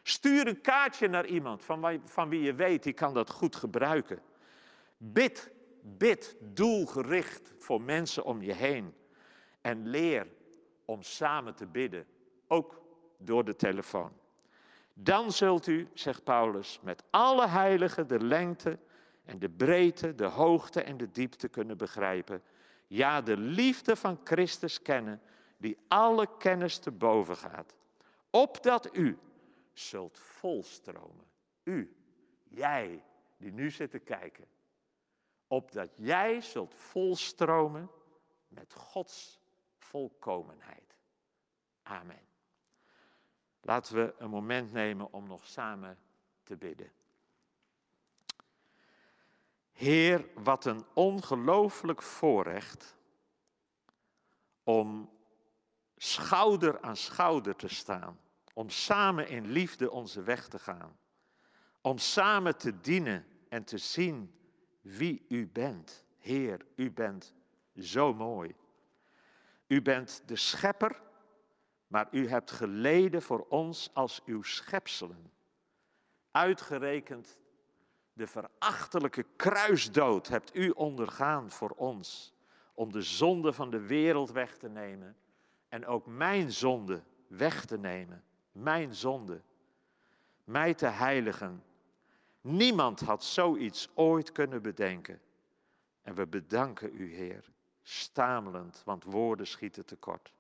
Stuur 0.03 0.47
een 0.47 0.61
kaartje 0.61 1.09
naar 1.09 1.26
iemand 1.26 1.64
van, 1.64 2.01
van 2.05 2.29
wie 2.29 2.41
je 2.43 2.55
weet, 2.55 2.83
die 2.83 2.93
kan 2.93 3.14
dat 3.14 3.31
goed 3.31 3.57
gebruiken. 3.57 4.22
Bid, 4.97 5.51
bid 5.83 6.37
doelgericht 6.41 7.53
voor 7.59 7.83
mensen 7.83 8.24
om 8.24 8.43
je 8.43 8.53
heen. 8.53 8.95
En 9.61 9.87
leer 9.87 10.26
om 10.89 11.03
samen 11.03 11.55
te 11.55 11.66
bidden, 11.66 12.07
ook 12.47 12.80
door 13.18 13.45
de 13.45 13.57
telefoon. 13.57 14.12
Dan 14.95 15.32
zult 15.32 15.66
u, 15.66 15.89
zegt 15.95 16.24
Paulus, 16.24 16.80
met 16.82 17.03
alle 17.11 17.47
heiligen 17.47 18.09
de 18.09 18.20
lengte 18.20 18.78
en 19.24 19.39
de 19.39 19.49
breedte, 19.49 20.14
de 20.14 20.24
hoogte 20.24 20.82
en 20.82 20.97
de 20.97 21.11
diepte 21.11 21.49
kunnen 21.49 21.76
begrijpen. 21.76 22.43
Ja, 22.86 23.20
de 23.20 23.36
liefde 23.36 23.97
van 23.97 24.20
Christus 24.24 24.82
kennen, 24.82 25.22
die 25.57 25.78
alle 25.89 26.36
kennis 26.39 26.78
te 26.78 26.91
boven 26.91 27.36
gaat, 27.36 27.74
opdat 28.30 28.97
u 28.97 29.18
zult 29.72 30.18
volstromen. 30.18 31.26
U, 31.62 31.97
jij 32.49 33.05
die 33.36 33.53
nu 33.53 33.70
zit 33.70 33.91
te 33.91 33.99
kijken, 33.99 34.45
opdat 35.47 35.91
jij 35.97 36.41
zult 36.41 36.74
volstromen 36.74 37.91
met 38.49 38.74
Gods 38.74 39.38
volkomenheid. 39.89 40.99
Amen. 41.82 42.26
Laten 43.61 43.95
we 43.95 44.14
een 44.18 44.30
moment 44.30 44.72
nemen 44.72 45.12
om 45.12 45.26
nog 45.26 45.47
samen 45.47 45.99
te 46.43 46.57
bidden. 46.57 46.93
Heer, 49.72 50.28
wat 50.34 50.64
een 50.64 50.84
ongelooflijk 50.95 52.03
voorrecht 52.03 52.97
om 54.62 55.11
schouder 55.97 56.80
aan 56.80 56.97
schouder 56.97 57.57
te 57.57 57.68
staan, 57.68 58.20
om 58.55 58.70
samen 58.70 59.28
in 59.28 59.47
liefde 59.47 59.91
onze 59.91 60.22
weg 60.22 60.49
te 60.49 60.59
gaan, 60.59 60.99
om 61.80 61.99
samen 61.99 62.57
te 62.57 62.80
dienen 62.80 63.26
en 63.49 63.64
te 63.64 63.78
zien 63.78 64.34
wie 64.80 65.24
u 65.28 65.47
bent. 65.47 66.05
Heer, 66.18 66.66
u 66.74 66.91
bent 66.91 67.34
zo 67.76 68.14
mooi. 68.14 68.55
U 69.69 69.83
bent 69.83 70.23
de 70.27 70.37
schepper, 70.37 71.03
maar 71.87 72.09
u 72.11 72.29
hebt 72.29 72.51
geleden 72.51 73.23
voor 73.23 73.47
ons 73.49 73.91
als 73.93 74.23
uw 74.25 74.43
schepselen. 74.43 75.33
Uitgerekend 76.31 77.39
de 78.12 78.27
verachtelijke 78.27 79.25
kruisdood 79.37 80.29
hebt 80.29 80.57
u 80.57 80.71
ondergaan 80.71 81.51
voor 81.51 81.71
ons, 81.71 82.35
om 82.75 82.93
de 82.93 83.03
zonde 83.03 83.53
van 83.53 83.71
de 83.71 83.81
wereld 83.81 84.31
weg 84.31 84.57
te 84.57 84.69
nemen 84.69 85.16
en 85.69 85.87
ook 85.87 86.07
mijn 86.07 86.53
zonde 86.53 87.03
weg 87.27 87.64
te 87.64 87.79
nemen, 87.79 88.25
mijn 88.53 88.95
zonde, 88.95 89.41
mij 90.45 90.75
te 90.75 90.87
heiligen. 90.87 91.62
Niemand 92.41 93.01
had 93.01 93.25
zoiets 93.25 93.89
ooit 93.95 94.33
kunnen 94.33 94.62
bedenken. 94.62 95.21
En 96.03 96.14
we 96.14 96.27
bedanken 96.27 96.91
u, 96.95 97.14
Heer, 97.14 97.45
stamelend, 97.89 98.82
want 98.84 99.05
woorden 99.05 99.47
schieten 99.47 99.84
tekort. 99.84 100.32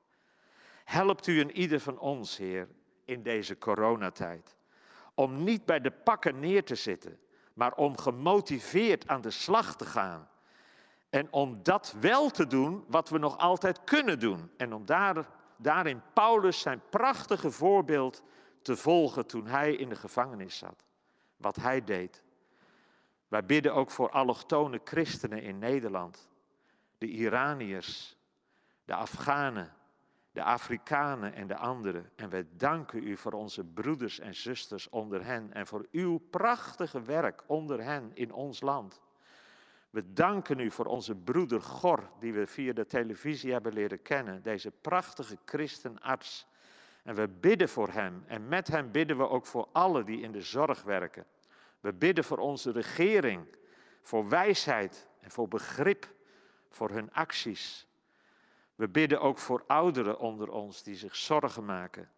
Helpt 0.84 1.26
u 1.26 1.40
en 1.40 1.50
ieder 1.50 1.80
van 1.80 1.98
ons, 1.98 2.36
Heer, 2.36 2.68
in 3.04 3.22
deze 3.22 3.58
coronatijd, 3.58 4.56
om 5.14 5.44
niet 5.44 5.64
bij 5.64 5.80
de 5.80 5.90
pakken 5.90 6.38
neer 6.38 6.64
te 6.64 6.74
zitten, 6.74 7.18
maar 7.54 7.74
om 7.74 7.98
gemotiveerd 7.98 9.08
aan 9.08 9.20
de 9.20 9.30
slag 9.30 9.76
te 9.76 9.84
gaan. 9.84 10.28
En 11.10 11.32
om 11.32 11.62
dat 11.62 11.94
wel 12.00 12.30
te 12.30 12.46
doen 12.46 12.84
wat 12.88 13.08
we 13.08 13.18
nog 13.18 13.38
altijd 13.38 13.84
kunnen 13.84 14.18
doen. 14.18 14.50
En 14.56 14.74
om 14.74 14.86
daar, 14.86 15.28
daarin 15.56 16.02
Paulus 16.12 16.60
zijn 16.60 16.82
prachtige 16.90 17.50
voorbeeld 17.50 18.22
te 18.62 18.76
volgen 18.76 19.26
toen 19.26 19.46
hij 19.46 19.74
in 19.74 19.88
de 19.88 19.96
gevangenis 19.96 20.58
zat. 20.58 20.84
Wat 21.36 21.56
hij 21.56 21.84
deed. 21.84 22.22
Wij 23.28 23.46
bidden 23.46 23.74
ook 23.74 23.90
voor 23.90 24.10
allochtone 24.10 24.80
christenen 24.84 25.42
in 25.42 25.58
Nederland. 25.58 26.27
De 26.98 27.06
Iraniërs, 27.06 28.16
de 28.84 28.94
Afghanen, 28.94 29.72
de 30.32 30.42
Afrikanen 30.42 31.34
en 31.34 31.46
de 31.46 31.56
anderen. 31.56 32.10
En 32.16 32.28
wij 32.28 32.46
danken 32.50 33.02
u 33.02 33.16
voor 33.16 33.32
onze 33.32 33.64
broeders 33.64 34.18
en 34.18 34.34
zusters 34.34 34.88
onder 34.88 35.24
hen 35.24 35.52
en 35.52 35.66
voor 35.66 35.86
uw 35.90 36.18
prachtige 36.18 37.02
werk 37.02 37.42
onder 37.46 37.82
hen 37.82 38.10
in 38.14 38.32
ons 38.32 38.60
land. 38.60 39.00
We 39.90 40.12
danken 40.12 40.58
u 40.58 40.70
voor 40.70 40.86
onze 40.86 41.14
broeder 41.14 41.62
Gor, 41.62 42.10
die 42.20 42.32
we 42.32 42.46
via 42.46 42.72
de 42.72 42.86
televisie 42.86 43.52
hebben 43.52 43.72
leren 43.72 44.02
kennen, 44.02 44.42
deze 44.42 44.70
prachtige 44.70 45.38
christenarts. 45.44 46.46
En 47.02 47.14
we 47.14 47.28
bidden 47.28 47.68
voor 47.68 47.88
hem 47.88 48.24
en 48.26 48.48
met 48.48 48.68
hem 48.68 48.90
bidden 48.90 49.16
we 49.16 49.28
ook 49.28 49.46
voor 49.46 49.68
allen 49.72 50.04
die 50.04 50.20
in 50.20 50.32
de 50.32 50.42
zorg 50.42 50.82
werken. 50.82 51.26
We 51.80 51.92
bidden 51.92 52.24
voor 52.24 52.38
onze 52.38 52.70
regering, 52.70 53.46
voor 54.00 54.28
wijsheid 54.28 55.08
en 55.20 55.30
voor 55.30 55.48
begrip 55.48 56.16
voor 56.68 56.90
hun 56.90 57.12
acties. 57.12 57.86
We 58.74 58.88
bidden 58.88 59.20
ook 59.20 59.38
voor 59.38 59.64
ouderen 59.66 60.18
onder 60.18 60.50
ons 60.50 60.82
die 60.82 60.96
zich 60.96 61.16
zorgen 61.16 61.64
maken. 61.64 62.10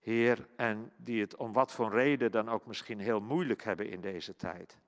Heer, 0.00 0.48
en 0.56 0.92
die 0.96 1.20
het 1.20 1.36
om 1.36 1.52
wat 1.52 1.72
voor 1.72 1.90
reden 1.90 2.30
dan 2.30 2.48
ook 2.48 2.66
misschien 2.66 2.98
heel 2.98 3.20
moeilijk 3.20 3.64
hebben 3.64 3.88
in 3.88 4.00
deze 4.00 4.36
tijd. 4.36 4.78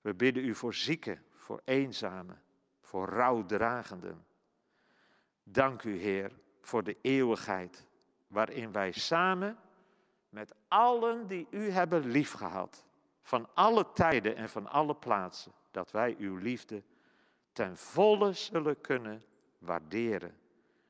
We 0.00 0.14
bidden 0.14 0.44
u 0.44 0.54
voor 0.54 0.74
zieken, 0.74 1.24
voor 1.34 1.60
eenzamen, 1.64 2.42
voor 2.80 3.08
rouwdragenden. 3.08 4.26
Dank 5.42 5.82
u, 5.82 5.96
Heer, 5.96 6.32
voor 6.60 6.84
de 6.84 6.96
eeuwigheid 7.00 7.86
waarin 8.26 8.72
wij 8.72 8.92
samen 8.92 9.58
met 10.28 10.54
allen 10.68 11.26
die 11.26 11.46
u 11.50 11.70
hebben 11.70 12.10
liefgehad, 12.10 12.84
van 13.22 13.48
alle 13.54 13.92
tijden 13.92 14.36
en 14.36 14.48
van 14.48 14.68
alle 14.68 14.94
plaatsen, 14.94 15.52
dat 15.70 15.90
wij 15.90 16.16
uw 16.18 16.36
liefde 16.36 16.82
ten 17.54 17.76
volle 17.76 18.32
zullen 18.32 18.80
kunnen 18.80 19.24
waarderen, 19.58 20.38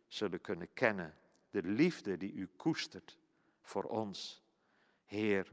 zullen 0.07 0.41
kunnen 0.41 0.73
kennen. 0.73 1.15
De 1.51 1.63
liefde 1.63 2.17
die 2.17 2.33
u 2.33 2.49
koestert 2.57 3.19
voor 3.61 3.85
ons. 3.85 4.43
Heer, 5.05 5.53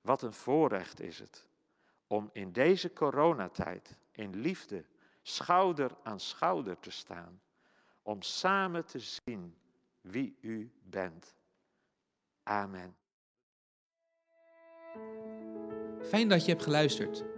wat 0.00 0.22
een 0.22 0.32
voorrecht 0.32 1.00
is 1.00 1.18
het 1.18 1.46
om 2.06 2.30
in 2.32 2.52
deze 2.52 2.92
coronatijd 2.92 3.96
in 4.12 4.40
liefde 4.40 4.84
schouder 5.22 5.96
aan 6.02 6.20
schouder 6.20 6.80
te 6.80 6.90
staan. 6.90 7.40
Om 8.02 8.22
samen 8.22 8.84
te 8.84 8.98
zien 8.98 9.56
wie 10.00 10.38
u 10.40 10.72
bent. 10.82 11.34
Amen. 12.42 12.96
Fijn 16.02 16.28
dat 16.28 16.44
je 16.44 16.50
hebt 16.50 16.62
geluisterd. 16.62 17.37